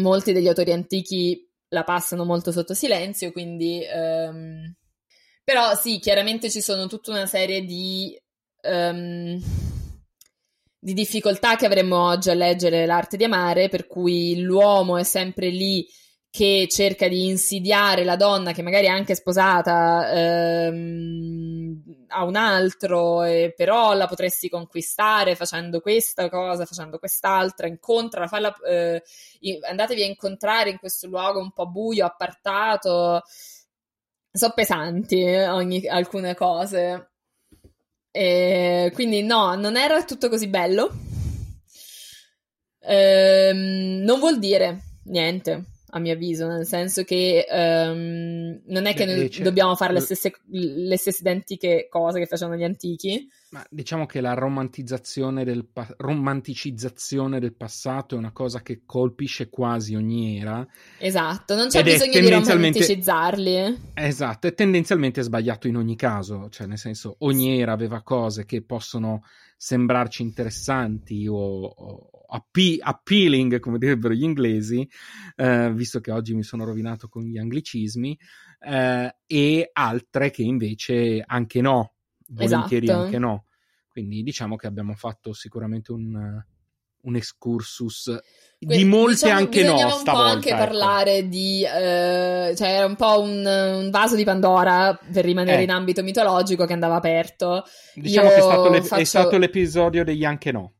Molti 0.00 0.34
degli 0.34 0.46
autori 0.46 0.72
antichi 0.72 1.50
la 1.68 1.84
passano 1.84 2.26
molto 2.26 2.52
sotto 2.52 2.74
silenzio, 2.74 3.32
quindi... 3.32 3.82
ehm, 3.82 4.74
Però 5.44 5.74
sì, 5.76 5.98
chiaramente 5.98 6.50
ci 6.50 6.60
sono 6.60 6.88
tutta 6.88 7.10
una 7.12 7.24
serie 7.24 7.64
di, 7.64 8.20
ehm, 8.60 9.40
di 10.82 10.94
difficoltà 10.94 11.56
che 11.56 11.66
avremmo 11.66 12.02
oggi 12.06 12.30
a 12.30 12.34
leggere 12.34 12.86
l'arte 12.86 13.18
di 13.18 13.24
amare, 13.24 13.68
per 13.68 13.86
cui 13.86 14.40
l'uomo 14.40 14.96
è 14.96 15.04
sempre 15.04 15.48
lì 15.48 15.86
che 16.30 16.68
cerca 16.70 17.08
di 17.08 17.26
insidiare 17.26 18.04
la 18.04 18.14
donna 18.16 18.52
che 18.52 18.62
magari 18.62 18.86
è 18.86 18.88
anche 18.88 19.16
sposata 19.16 20.10
ehm, 20.12 21.82
a 22.08 22.24
un 22.24 22.36
altro, 22.36 23.24
e 23.24 23.52
però 23.54 23.92
la 23.94 24.06
potresti 24.06 24.48
conquistare 24.48 25.34
facendo 25.34 25.80
questa 25.80 26.28
cosa, 26.30 26.64
facendo 26.64 26.98
quest'altra, 26.98 27.66
incontra, 27.66 28.28
eh, 28.66 29.02
andatevi 29.68 30.02
a 30.02 30.06
incontrare 30.06 30.70
in 30.70 30.78
questo 30.78 31.08
luogo 31.08 31.40
un 31.40 31.52
po' 31.52 31.68
buio, 31.68 32.06
appartato. 32.06 33.22
Sono 34.32 34.52
pesanti 34.54 35.20
eh, 35.22 35.48
ogni- 35.48 35.86
alcune 35.88 36.34
cose. 36.34 37.09
E 38.12 38.90
quindi 38.94 39.22
no, 39.22 39.54
non 39.54 39.76
era 39.76 40.04
tutto 40.04 40.28
così 40.28 40.48
bello. 40.48 40.90
Ehm, 42.82 44.02
non 44.04 44.18
vuol 44.18 44.38
dire 44.38 44.80
niente, 45.04 45.64
a 45.90 45.98
mio 45.98 46.12
avviso, 46.12 46.46
nel 46.46 46.66
senso 46.66 47.02
che 47.04 47.46
ehm, 47.48 48.60
non 48.66 48.86
è 48.86 48.94
che 48.94 49.04
noi 49.06 49.28
c'è- 49.28 49.42
dobbiamo 49.42 49.74
fare 49.74 49.92
le 49.92 50.00
stesse, 50.00 50.32
le 50.50 50.96
stesse 50.96 51.20
identiche 51.20 51.88
cose 51.90 52.18
che 52.18 52.26
facevano 52.26 52.56
gli 52.56 52.64
antichi. 52.64 53.28
Ma 53.50 53.64
diciamo 53.68 54.06
che 54.06 54.20
la 54.20 54.34
romantizzazione 54.34 55.44
del, 55.44 55.66
pa- 55.66 55.92
romanticizzazione 55.96 57.40
del 57.40 57.54
passato 57.54 58.14
è 58.14 58.18
una 58.18 58.30
cosa 58.32 58.62
che 58.62 58.82
colpisce 58.86 59.48
quasi 59.48 59.94
ogni 59.94 60.38
era. 60.38 60.66
Esatto, 60.98 61.54
non 61.56 61.68
c'è 61.68 61.82
bisogno 61.82 62.12
di 62.12 62.20
tendenzialmente- 62.20 62.78
romanticizzarli. 62.78 63.78
Esatto, 63.94 64.46
è 64.46 64.54
tendenzialmente 64.54 65.22
sbagliato 65.22 65.66
in 65.66 65.76
ogni 65.76 65.96
caso, 65.96 66.48
cioè 66.50 66.66
nel 66.66 66.78
senso 66.78 67.16
ogni 67.20 67.60
era 67.60 67.72
aveva 67.72 68.02
cose 68.02 68.44
che 68.44 68.62
possono 68.62 69.24
sembrarci 69.56 70.22
interessanti 70.22 71.26
o, 71.26 71.36
o 71.64 72.10
appe- 72.30 72.78
appealing, 72.80 73.58
come 73.58 73.78
direbbero 73.78 74.14
gli 74.14 74.22
inglesi, 74.22 74.88
eh, 75.36 75.72
visto 75.72 76.00
che 76.00 76.10
oggi 76.10 76.34
mi 76.34 76.42
sono 76.42 76.64
rovinato 76.64 77.08
con 77.08 77.24
gli 77.24 77.38
anglicismi, 77.38 78.18
eh, 78.60 79.14
e 79.26 79.70
altre 79.72 80.30
che 80.30 80.42
invece 80.42 81.22
anche 81.26 81.60
no, 81.60 81.94
volentieri 82.28 82.86
Esatto. 82.86 83.02
anche 83.04 83.18
no. 83.18 83.44
Quindi 83.88 84.22
diciamo 84.22 84.56
che 84.56 84.66
abbiamo 84.66 84.94
fatto 84.94 85.32
sicuramente 85.32 85.90
un, 85.92 86.42
un 87.02 87.16
excursus 87.16 88.16
di 88.58 88.66
Que- 88.66 88.84
molte 88.84 89.12
diciamo, 89.24 89.38
anche 89.38 89.62
no 89.64 89.72
bisognava 89.72 89.94
un 89.94 90.00
stavolta. 90.00 90.26
po' 90.28 90.34
anche 90.34 90.48
ecco. 90.50 90.58
parlare 90.58 91.28
di, 91.28 91.64
eh, 91.64 92.54
cioè 92.56 92.68
era 92.68 92.84
un 92.86 92.94
po' 92.96 93.20
un, 93.22 93.44
un 93.44 93.90
vaso 93.90 94.14
di 94.16 94.24
Pandora 94.24 94.96
per 95.10 95.24
rimanere 95.24 95.60
Eh. 95.60 95.64
in 95.64 95.70
ambito 95.70 96.02
mitologico 96.02 96.66
che 96.66 96.72
andava 96.74 96.96
aperto. 96.96 97.64
Diciamo 97.94 98.28
Io 98.28 98.34
che 98.34 98.38
è 98.38 98.42
stato, 98.42 98.68
l'ep- 98.68 98.82
è 98.84 98.86
faccio- 98.86 99.04
stato 99.04 99.38
l'episodio 99.38 100.04
degli 100.04 100.24
anche 100.24 100.52
no. 100.52 100.74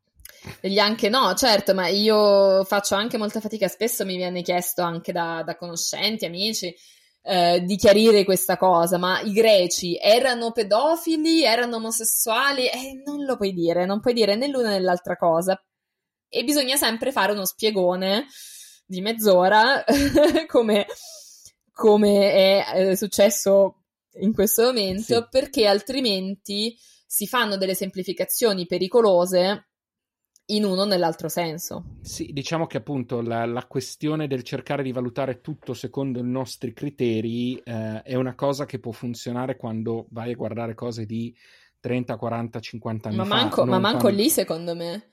Degli 0.60 0.78
anche 0.78 1.08
no, 1.08 1.34
certo, 1.34 1.74
ma 1.74 1.88
io 1.88 2.64
faccio 2.64 2.94
anche 2.94 3.18
molta 3.18 3.40
fatica, 3.40 3.68
spesso 3.68 4.04
mi 4.04 4.16
viene 4.16 4.42
chiesto 4.42 4.82
anche 4.82 5.12
da, 5.12 5.42
da 5.44 5.56
conoscenti, 5.56 6.24
amici, 6.24 6.74
eh, 7.22 7.60
di 7.62 7.76
chiarire 7.76 8.24
questa 8.24 8.56
cosa, 8.56 8.96
ma 8.96 9.20
i 9.20 9.32
greci 9.32 9.98
erano 10.00 10.52
pedofili, 10.52 11.44
erano 11.44 11.76
omosessuali? 11.76 12.66
Eh, 12.68 13.02
non 13.04 13.24
lo 13.24 13.36
puoi 13.36 13.52
dire, 13.52 13.84
non 13.84 14.00
puoi 14.00 14.14
dire 14.14 14.34
né 14.36 14.48
l'una 14.48 14.70
né 14.70 14.80
l'altra 14.80 15.16
cosa. 15.16 15.62
E 16.28 16.44
bisogna 16.44 16.76
sempre 16.76 17.12
fare 17.12 17.32
uno 17.32 17.44
spiegone 17.44 18.26
di 18.86 19.00
mezz'ora, 19.00 19.84
come, 20.46 20.86
come 21.72 22.32
è 22.32 22.90
eh, 22.90 22.96
successo 22.96 23.82
in 24.20 24.32
questo 24.32 24.62
momento, 24.62 25.14
Sì. 25.14 25.26
perché 25.30 25.66
altrimenti 25.66 26.76
si 27.06 27.26
fanno 27.26 27.56
delle 27.56 27.74
semplificazioni 27.74 28.66
pericolose 28.66 29.69
in 30.54 30.64
uno 30.64 30.82
o 30.82 30.84
nell'altro 30.84 31.28
senso. 31.28 31.84
Sì, 32.02 32.30
diciamo 32.32 32.66
che 32.66 32.78
appunto 32.78 33.20
la, 33.20 33.44
la 33.46 33.66
questione 33.66 34.26
del 34.26 34.42
cercare 34.42 34.82
di 34.82 34.92
valutare 34.92 35.40
tutto 35.40 35.74
secondo 35.74 36.18
i 36.18 36.24
nostri 36.24 36.72
criteri 36.72 37.56
eh, 37.64 38.02
è 38.02 38.14
una 38.14 38.34
cosa 38.34 38.64
che 38.66 38.78
può 38.78 38.92
funzionare 38.92 39.56
quando 39.56 40.06
vai 40.10 40.32
a 40.32 40.36
guardare 40.36 40.74
cose 40.74 41.04
di 41.06 41.34
30, 41.78 42.16
40, 42.16 42.60
50 42.60 43.08
anni 43.08 43.18
Ma 43.18 43.24
fa. 43.24 43.34
manco, 43.34 43.64
ma 43.64 43.70
non 43.72 43.80
manco 43.80 43.98
quando- 44.00 44.20
lì, 44.22 44.28
secondo 44.30 44.74
me. 44.74 45.04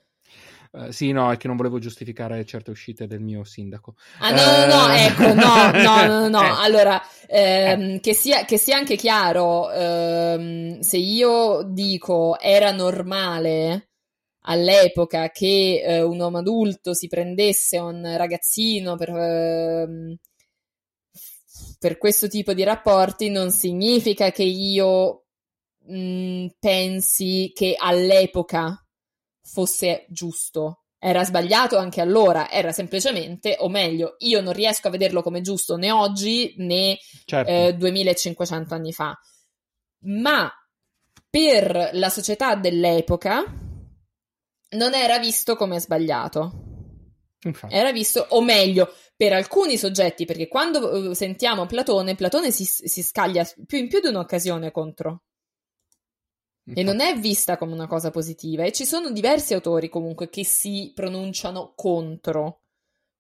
Eh, 0.74 0.92
sì, 0.92 1.14
no, 1.14 1.32
è 1.32 1.38
che 1.38 1.48
non 1.48 1.56
volevo 1.56 1.80
giustificare 1.80 2.44
certe 2.46 2.72
uscite 2.72 3.08
del 3.08 3.22
mio 3.22 3.46
sindaco. 3.46 3.96
Ah, 4.20 4.32
no, 4.32 4.66
no, 4.66 4.86
no, 4.88 4.94
Eh. 4.94 5.06
ecco, 5.06 5.34
no, 5.34 5.72
no, 5.72 6.06
no, 6.08 6.28
no. 6.28 6.42
Eh. 6.44 6.56
Allora, 6.66 7.02
ehm, 7.28 8.00
che, 8.02 8.14
sia, 8.14 8.44
che 8.44 8.58
sia 8.58 8.76
anche 8.78 8.98
chiaro, 8.98 9.72
ehm, 9.72 10.80
se 10.82 10.98
io 10.98 11.64
dico 11.64 12.38
era 12.40 12.72
normale 12.72 13.90
all'epoca 14.50 15.30
che 15.30 15.82
eh, 15.86 16.02
un 16.02 16.20
uomo 16.20 16.40
adulto 16.40 16.94
si 16.94 17.08
prendesse 17.08 17.78
un 17.78 18.16
ragazzino 18.18 18.96
per, 18.96 19.10
ehm, 19.10 20.16
per 21.80 21.98
questo 21.98 22.28
tipo 22.28 22.54
di 22.54 22.64
rapporti, 22.64 23.30
non 23.30 23.52
significa 23.52 24.32
che 24.32 24.44
io 24.44 25.26
mh, 25.86 26.48
pensi 26.60 27.52
che 27.54 27.76
all'epoca 27.78 28.84
fosse 29.42 30.06
giusto. 30.10 30.84
Era 31.00 31.24
sbagliato 31.24 31.78
anche 31.78 32.02
allora, 32.02 32.50
era 32.50 32.72
semplicemente, 32.72 33.56
o 33.60 33.70
meglio, 33.70 34.16
io 34.20 34.42
non 34.42 34.54
riesco 34.54 34.88
a 34.88 34.92
vederlo 34.92 35.22
come 35.22 35.42
giusto 35.42 35.76
né 35.78 35.92
oggi 35.92 36.56
né 36.58 36.98
Certo, 37.26 37.52
eh, 37.52 37.76
2500 37.76 38.74
anni 38.74 38.94
fa. 38.94 39.18
Ma 40.06 40.52
per 41.30 41.92
la 41.94 42.10
società 42.10 42.56
dell'epoca 42.56 43.44
non 44.78 44.94
era 44.94 45.20
visto 45.20 45.56
come 45.56 45.80
sbagliato. 45.80 46.52
infatti. 47.44 47.74
Era 47.74 47.92
visto, 47.92 48.26
o 48.30 48.42
meglio, 48.42 48.94
per 49.16 49.34
alcuni 49.34 49.78
soggetti, 49.78 50.26
perché 50.26 50.48
quando 50.48 51.12
eh, 51.12 51.16
sentiamo 51.16 51.66
Platone, 51.66 52.16
Platone 52.16 52.52
si, 52.52 52.64
si 52.64 53.04
scaglia 53.04 53.46
più 53.66 53.78
in 53.78 53.90
più 53.90 54.00
di 54.00 54.08
un'occasione 54.08 54.72
contro. 54.72 55.24
E 56.74 56.84
non 56.84 57.00
è 57.00 57.18
vista 57.18 57.58
come 57.58 57.72
una 57.72 57.88
cosa 57.88 58.12
positiva. 58.12 58.64
E 58.64 58.74
ci 58.74 58.86
sono 58.86 59.12
diversi 59.12 59.54
autori 59.54 59.88
comunque 59.88 60.30
che 60.30 60.44
si 60.44 60.92
pronunciano 60.94 61.72
contro 61.76 62.64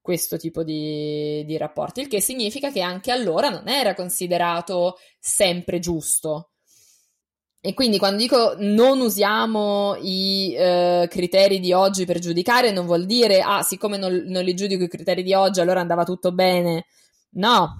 questo 0.01 0.37
tipo 0.37 0.63
di, 0.63 1.43
di 1.45 1.57
rapporti, 1.57 2.01
il 2.01 2.07
che 2.07 2.21
significa 2.21 2.71
che 2.71 2.81
anche 2.81 3.11
allora 3.11 3.49
non 3.49 3.67
era 3.67 3.93
considerato 3.93 4.97
sempre 5.19 5.79
giusto. 5.79 6.51
E 7.67 7.73
quindi 7.73 7.97
quando 7.97 8.15
dico 8.21 8.55
non 8.59 9.01
usiamo 9.01 9.97
i 9.99 10.55
eh, 10.55 11.05
criteri 11.09 11.59
di 11.59 11.73
oggi 11.73 12.05
per 12.05 12.17
giudicare, 12.17 12.71
non 12.71 12.85
vuol 12.85 13.05
dire, 13.05 13.41
ah, 13.41 13.61
siccome 13.61 13.97
non, 13.97 14.23
non 14.27 14.45
li 14.45 14.53
giudico 14.53 14.83
i 14.83 14.87
criteri 14.87 15.21
di 15.21 15.33
oggi, 15.33 15.59
allora 15.59 15.81
andava 15.81 16.05
tutto 16.05 16.31
bene. 16.31 16.85
No, 17.31 17.77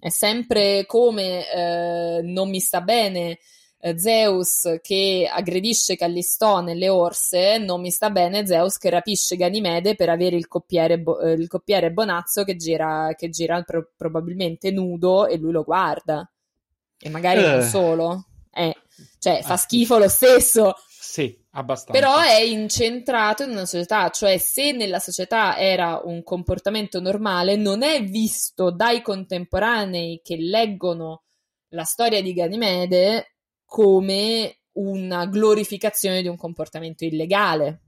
è 0.00 0.08
sempre 0.08 0.84
come 0.84 1.48
eh, 1.48 2.22
non 2.22 2.50
mi 2.50 2.58
sta 2.58 2.80
bene 2.80 3.38
eh, 3.78 3.96
Zeus 3.96 4.80
che 4.82 5.30
aggredisce 5.32 5.94
Callistò 5.94 6.60
nelle 6.60 6.88
orse, 6.88 7.58
non 7.58 7.80
mi 7.80 7.90
sta 7.92 8.10
bene 8.10 8.44
Zeus 8.44 8.78
che 8.78 8.90
rapisce 8.90 9.36
Ganimede 9.36 9.94
per 9.94 10.08
avere 10.08 10.34
il 10.34 10.48
coppiere, 10.48 10.98
bo- 10.98 11.20
eh, 11.20 11.34
il 11.34 11.46
coppiere 11.46 11.92
Bonazzo 11.92 12.42
che 12.42 12.56
gira, 12.56 13.14
che 13.16 13.28
gira 13.28 13.62
pro- 13.62 13.92
probabilmente 13.96 14.72
nudo 14.72 15.28
e 15.28 15.36
lui 15.36 15.52
lo 15.52 15.62
guarda. 15.62 16.28
E 16.98 17.08
magari 17.10 17.42
non 17.42 17.60
Eh. 17.60 17.62
solo. 17.62 18.24
Eh, 18.52 18.74
cioè, 19.18 19.42
fa 19.42 19.54
Ah, 19.54 19.56
schifo 19.56 19.98
lo 19.98 20.08
stesso. 20.08 20.74
Sì, 20.88 21.36
abbastanza. 21.52 21.92
Però 21.92 22.18
è 22.18 22.40
incentrato 22.40 23.42
in 23.42 23.50
una 23.50 23.66
società, 23.66 24.10
cioè 24.10 24.38
se 24.38 24.72
nella 24.72 24.98
società 24.98 25.58
era 25.58 26.00
un 26.04 26.22
comportamento 26.22 27.00
normale, 27.00 27.56
non 27.56 27.82
è 27.82 28.04
visto 28.04 28.70
dai 28.70 29.02
contemporanei 29.02 30.20
che 30.22 30.36
leggono 30.36 31.24
la 31.70 31.84
storia 31.84 32.22
di 32.22 32.32
Ganimede 32.32 33.36
come 33.64 34.60
una 34.72 35.26
glorificazione 35.26 36.22
di 36.22 36.28
un 36.28 36.36
comportamento 36.36 37.04
illegale. 37.04 37.80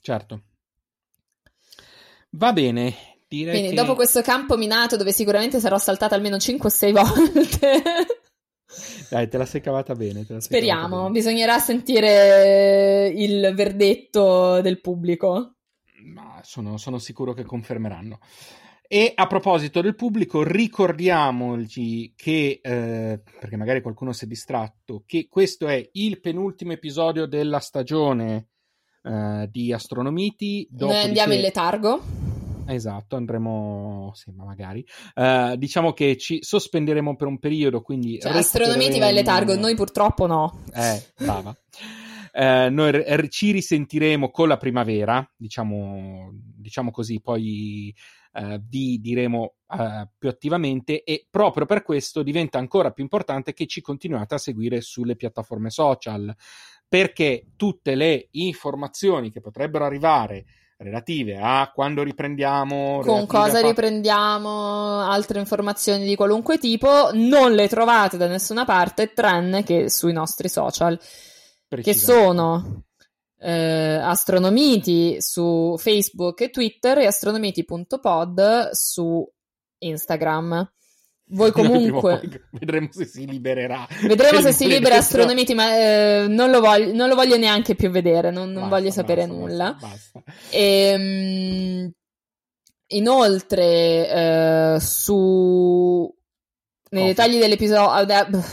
Certo. 0.00 0.42
Va 2.30 2.52
bene. 2.52 3.16
Direi 3.28 3.58
Quindi 3.58 3.68
che... 3.70 3.74
dopo 3.74 3.94
questo 3.94 4.22
campo 4.22 4.56
minato 4.56 4.96
dove 4.96 5.12
sicuramente 5.12 5.60
sarò 5.60 5.76
saltata 5.78 6.14
almeno 6.14 6.38
5 6.38 6.68
o 6.68 6.72
6 6.72 6.92
volte. 6.92 7.82
Dai, 9.08 9.28
te 9.28 9.38
la 9.38 9.46
sei 9.46 9.60
cavata 9.60 9.94
bene. 9.94 10.24
Sei 10.24 10.40
Speriamo, 10.40 10.82
cavata 10.82 11.02
bene. 11.02 11.10
bisognerà 11.12 11.58
sentire 11.58 13.08
il 13.08 13.52
verdetto 13.54 14.60
del 14.60 14.80
pubblico. 14.80 15.54
Ma 16.02 16.40
sono, 16.42 16.76
sono 16.76 16.98
sicuro 16.98 17.32
che 17.32 17.44
confermeranno. 17.44 18.18
E 18.90 19.12
a 19.14 19.26
proposito 19.26 19.82
del 19.82 19.94
pubblico, 19.94 20.42
ricordiamoci 20.42 22.14
che, 22.16 22.60
eh, 22.62 23.20
perché 23.38 23.56
magari 23.56 23.82
qualcuno 23.82 24.12
si 24.12 24.24
è 24.24 24.26
distratto, 24.26 25.02
che 25.04 25.28
questo 25.28 25.66
è 25.66 25.86
il 25.92 26.20
penultimo 26.20 26.72
episodio 26.72 27.26
della 27.26 27.58
stagione 27.58 28.48
eh, 29.02 29.46
di 29.50 29.74
Astronomiti. 29.74 30.68
Noi 30.72 30.96
andiamo 30.96 31.34
in 31.34 31.40
letargo. 31.40 32.02
Esatto, 32.70 33.16
andremo, 33.16 34.12
sì, 34.14 34.30
ma 34.32 34.44
magari. 34.44 34.84
Uh, 35.14 35.56
diciamo 35.56 35.94
che 35.94 36.18
ci 36.18 36.38
sospenderemo 36.42 37.16
per 37.16 37.26
un 37.26 37.38
periodo, 37.38 37.80
quindi... 37.80 38.20
Cioè, 38.20 38.36
Astronomiti 38.36 38.98
va 38.98 39.08
in 39.08 39.14
letargo, 39.14 39.56
noi 39.56 39.74
purtroppo 39.74 40.26
no. 40.26 40.64
Eh, 40.74 41.02
brava. 41.18 41.56
Uh, 42.30 42.70
noi 42.70 42.92
r- 42.92 43.28
ci 43.28 43.52
risentiremo 43.52 44.30
con 44.30 44.48
la 44.48 44.58
primavera, 44.58 45.26
diciamo, 45.34 46.28
diciamo 46.32 46.90
così, 46.90 47.22
poi 47.22 47.94
uh, 48.34 48.60
vi 48.62 49.00
diremo 49.00 49.54
più 50.18 50.28
attivamente 50.28 51.02
e 51.04 51.26
proprio 51.28 51.66
per 51.66 51.82
questo 51.82 52.22
diventa 52.22 52.58
ancora 52.58 52.90
più 52.90 53.02
importante 53.02 53.52
che 53.52 53.66
ci 53.66 53.80
continuate 53.82 54.34
a 54.34 54.38
seguire 54.38 54.80
sulle 54.82 55.16
piattaforme 55.16 55.70
social, 55.70 56.34
perché 56.86 57.48
tutte 57.56 57.94
le 57.94 58.28
informazioni 58.32 59.30
che 59.30 59.40
potrebbero 59.40 59.84
arrivare 59.84 60.44
relative 60.78 61.38
a 61.40 61.70
quando 61.74 62.02
riprendiamo. 62.02 63.00
Con 63.04 63.26
cosa 63.26 63.60
riprendiamo, 63.60 65.00
altre 65.00 65.40
informazioni 65.40 66.06
di 66.06 66.16
qualunque 66.16 66.58
tipo, 66.58 67.10
non 67.12 67.52
le 67.52 67.68
trovate 67.68 68.16
da 68.16 68.26
nessuna 68.26 68.64
parte 68.64 69.12
tranne 69.12 69.64
che 69.64 69.90
sui 69.90 70.12
nostri 70.12 70.48
social, 70.48 70.98
che 71.68 71.94
sono 71.94 72.84
eh, 73.40 73.94
Astronomiti 74.00 75.20
su 75.20 75.74
Facebook 75.76 76.40
e 76.40 76.50
Twitter 76.50 76.98
e 76.98 77.06
astronomiti.pod 77.06 78.70
su 78.70 79.28
Instagram. 79.78 80.72
Voi 81.30 81.50
comunque 81.52 82.48
vedremo 82.52 82.88
se 82.90 83.04
si 83.04 83.26
libererà. 83.26 83.86
Vedremo 84.02 84.40
se 84.40 84.52
si 84.52 84.66
libera 84.66 84.96
Astronomiti, 84.96 85.54
ma 85.54 85.76
eh, 85.76 86.26
non, 86.28 86.50
lo 86.50 86.60
voglio, 86.60 86.92
non, 86.94 87.08
lo 87.08 87.14
voglio, 87.14 87.36
neanche 87.36 87.74
più 87.74 87.90
vedere. 87.90 88.30
Non, 88.30 88.50
non 88.50 88.68
basta, 88.68 88.76
voglio 88.76 88.90
sapere 88.90 89.26
basta, 89.26 89.34
nulla. 89.34 89.76
Basta, 89.78 90.22
e, 90.50 90.62
ehm, 90.62 91.90
inoltre, 92.88 94.08
eh, 94.08 94.76
su 94.80 96.14
nei 96.90 97.02
Coffee. 97.02 97.14
dettagli 97.14 97.38
dell'episodio. 97.38 98.44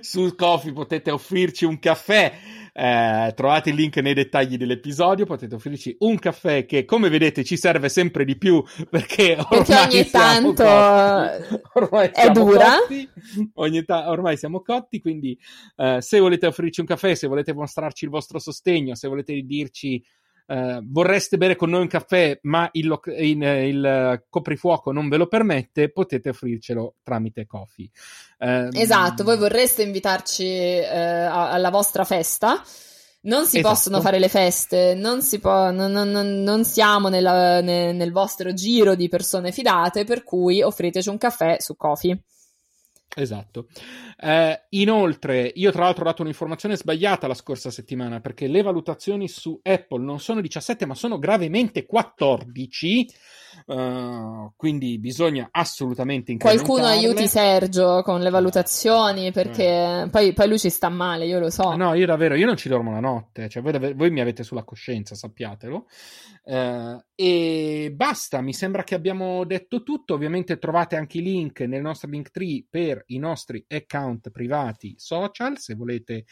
Su 0.00 0.34
Coffee 0.34 0.72
potete 0.72 1.10
offrirci 1.10 1.64
un 1.64 1.78
caffè. 1.78 2.32
Eh, 2.80 3.32
trovate 3.34 3.70
il 3.70 3.74
link 3.74 3.96
nei 3.96 4.14
dettagli 4.14 4.56
dell'episodio. 4.56 5.26
Potete 5.26 5.56
offrirci 5.56 5.96
un 6.00 6.16
caffè 6.16 6.64
che, 6.64 6.84
come 6.84 7.08
vedete, 7.08 7.42
ci 7.42 7.56
serve 7.56 7.88
sempre 7.88 8.24
di 8.24 8.38
più 8.38 8.62
perché, 8.88 9.36
perché 9.48 9.74
ogni 9.74 10.08
tanto 10.08 10.62
ormai 11.74 12.10
è 12.12 12.30
dura. 12.30 12.76
Cotti. 12.78 13.10
Ogni 13.54 13.84
ta- 13.84 14.08
ormai 14.10 14.36
siamo 14.36 14.62
cotti. 14.62 15.00
Quindi, 15.00 15.36
eh, 15.74 16.00
se 16.00 16.20
volete 16.20 16.46
offrirci 16.46 16.78
un 16.78 16.86
caffè, 16.86 17.16
se 17.16 17.26
volete 17.26 17.52
mostrarci 17.52 18.04
il 18.04 18.10
vostro 18.10 18.38
sostegno, 18.38 18.94
se 18.94 19.08
volete 19.08 19.32
dirci. 19.42 20.00
Uh, 20.48 20.80
vorreste 20.82 21.36
bere 21.36 21.56
con 21.56 21.68
noi 21.68 21.82
un 21.82 21.88
caffè, 21.88 22.38
ma 22.44 22.66
il, 22.72 22.86
lo- 22.86 23.02
in, 23.18 23.42
uh, 23.42 23.66
il 23.66 24.24
coprifuoco 24.30 24.92
non 24.92 25.10
ve 25.10 25.18
lo 25.18 25.26
permette, 25.26 25.90
potete 25.92 26.30
offrircelo 26.30 26.94
tramite 27.02 27.44
Coffee. 27.44 27.90
Uh, 28.38 28.70
esatto, 28.72 29.24
voi 29.24 29.36
vorreste 29.36 29.82
invitarci 29.82 30.78
a- 30.82 31.50
alla 31.50 31.68
vostra 31.68 32.04
festa. 32.04 32.62
Non 33.20 33.46
si 33.46 33.58
esatto. 33.58 33.74
possono 33.74 34.00
fare 34.00 34.18
le 34.18 34.28
feste, 34.28 34.94
non, 34.94 35.20
si 35.20 35.38
può, 35.38 35.70
non, 35.70 35.90
non, 35.90 36.08
non 36.08 36.64
siamo 36.64 37.08
nella, 37.08 37.60
ne, 37.60 37.92
nel 37.92 38.12
vostro 38.12 38.54
giro 38.54 38.94
di 38.94 39.08
persone 39.08 39.52
fidate, 39.52 40.04
per 40.04 40.22
cui 40.22 40.62
offriteci 40.62 41.08
un 41.10 41.18
caffè 41.18 41.56
su 41.58 41.76
Coffee. 41.76 42.18
Esatto. 43.16 43.66
Eh, 44.20 44.66
inoltre, 44.70 45.50
io 45.54 45.72
tra 45.72 45.84
l'altro 45.84 46.02
ho 46.02 46.06
dato 46.06 46.22
un'informazione 46.22 46.76
sbagliata 46.76 47.26
la 47.26 47.34
scorsa 47.34 47.70
settimana 47.70 48.20
perché 48.20 48.46
le 48.46 48.62
valutazioni 48.62 49.28
su 49.28 49.58
Apple 49.62 50.04
non 50.04 50.20
sono 50.20 50.40
17 50.40 50.86
ma 50.86 50.94
sono 50.94 51.18
gravemente 51.18 51.86
14. 51.86 53.08
Uh, 53.66 54.52
quindi 54.56 54.98
bisogna 54.98 55.48
assolutamente 55.50 56.36
qualcuno 56.36 56.84
aiuti 56.84 57.26
Sergio 57.26 58.02
con 58.02 58.20
le 58.20 58.30
valutazioni 58.30 59.32
perché 59.32 60.02
eh. 60.02 60.08
poi, 60.10 60.32
poi, 60.32 60.48
lui 60.48 60.58
ci 60.58 60.70
sta 60.70 60.88
male 60.88 61.26
io 61.26 61.40
lo 61.40 61.50
so 61.50 61.74
no 61.74 61.94
io 61.94 62.06
davvero 62.06 62.34
io 62.34 62.46
non 62.46 62.56
ci 62.56 62.68
dormo 62.68 62.92
la 62.92 63.00
notte 63.00 63.48
cioè 63.48 63.62
voi, 63.62 63.94
voi 63.94 64.10
mi 64.10 64.20
avete 64.20 64.44
sulla 64.44 64.62
coscienza 64.62 65.14
sappiatelo 65.14 65.86
uh, 66.44 67.02
e 67.14 67.92
basta 67.94 68.40
mi 68.42 68.52
sembra 68.52 68.84
che 68.84 68.94
abbiamo 68.94 69.44
detto 69.44 69.82
tutto 69.82 70.14
ovviamente 70.14 70.58
trovate 70.58 70.96
anche 70.96 71.18
i 71.18 71.22
link 71.22 71.60
nel 71.60 71.82
nostro 71.82 72.08
link 72.08 72.30
tree 72.30 72.64
per 72.68 72.97
i 73.06 73.18
nostri 73.18 73.64
account 73.68 74.30
privati 74.30 74.94
social 74.98 75.58
se 75.58 75.74
volete 75.74 76.24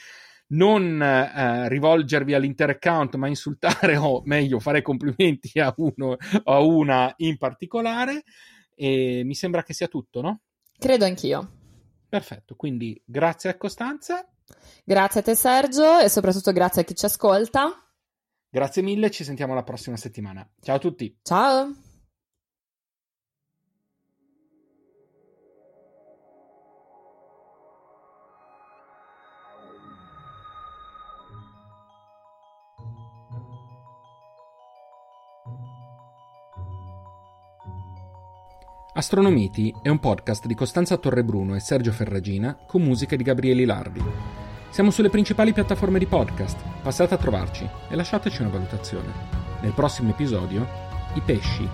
non 0.48 1.02
eh, 1.02 1.68
rivolgervi 1.68 2.34
all'intero 2.34 2.72
account, 2.72 3.16
ma 3.16 3.28
insultare 3.28 3.97
o 3.97 4.22
meglio 4.24 4.60
fare 4.60 4.82
complimenti 4.82 5.59
a 5.59 5.72
uno 5.76 6.16
o 6.44 6.52
a 6.52 6.60
una 6.60 7.12
in 7.18 7.36
particolare. 7.36 8.22
E 8.74 9.22
mi 9.24 9.34
sembra 9.34 9.62
che 9.62 9.72
sia 9.72 9.88
tutto, 9.88 10.20
no? 10.20 10.40
Credo 10.78 11.05
anch'io. 11.06 11.51
Perfetto, 12.09 12.55
quindi 12.55 13.01
grazie 13.05 13.51
a 13.51 13.56
Costanza. 13.56 14.28
Grazie 14.84 15.20
a 15.20 15.22
te 15.22 15.34
Sergio 15.34 15.98
e 15.98 16.09
soprattutto 16.09 16.52
grazie 16.52 16.82
a 16.82 16.84
chi 16.84 16.94
ci 16.94 17.06
ascolta. 17.06 17.72
Grazie 18.48 18.82
mille, 18.82 19.10
ci 19.10 19.24
sentiamo 19.24 19.55
la 19.55 19.64
prossima 19.64 19.97
settimana. 19.97 20.48
Ciao 20.60 20.76
a 20.76 20.78
tutti. 20.78 21.18
Ciao. 21.22 21.86
Astronomiti 38.97 39.74
è 39.82 39.90
un 39.90 39.98
podcast 39.98 40.47
di 40.47 40.55
Costanza 40.55 40.97
Torrebruno 40.97 41.55
e 41.55 41.60
Sergio 41.60 41.93
Ferragina 41.93 42.56
con 42.66 42.81
musiche 42.81 43.18
di 43.18 43.24
Gabriele 43.24 43.66
Lardi. 43.66 44.02
Siamo 44.70 44.90
sulle 44.90 45.10
principali 45.10 45.52
piattaforme 45.52 45.98
di 45.98 46.06
podcast, 46.06 46.56
passate 46.81 47.12
a 47.12 47.18
trovarci 47.18 47.68
e 47.90 47.94
lasciateci 47.94 48.40
una 48.40 48.52
valutazione. 48.52 49.12
Nel 49.60 49.73
prossimo 49.73 50.12
episodio, 50.12 50.66
i 51.12 51.20
pesci 51.20 51.68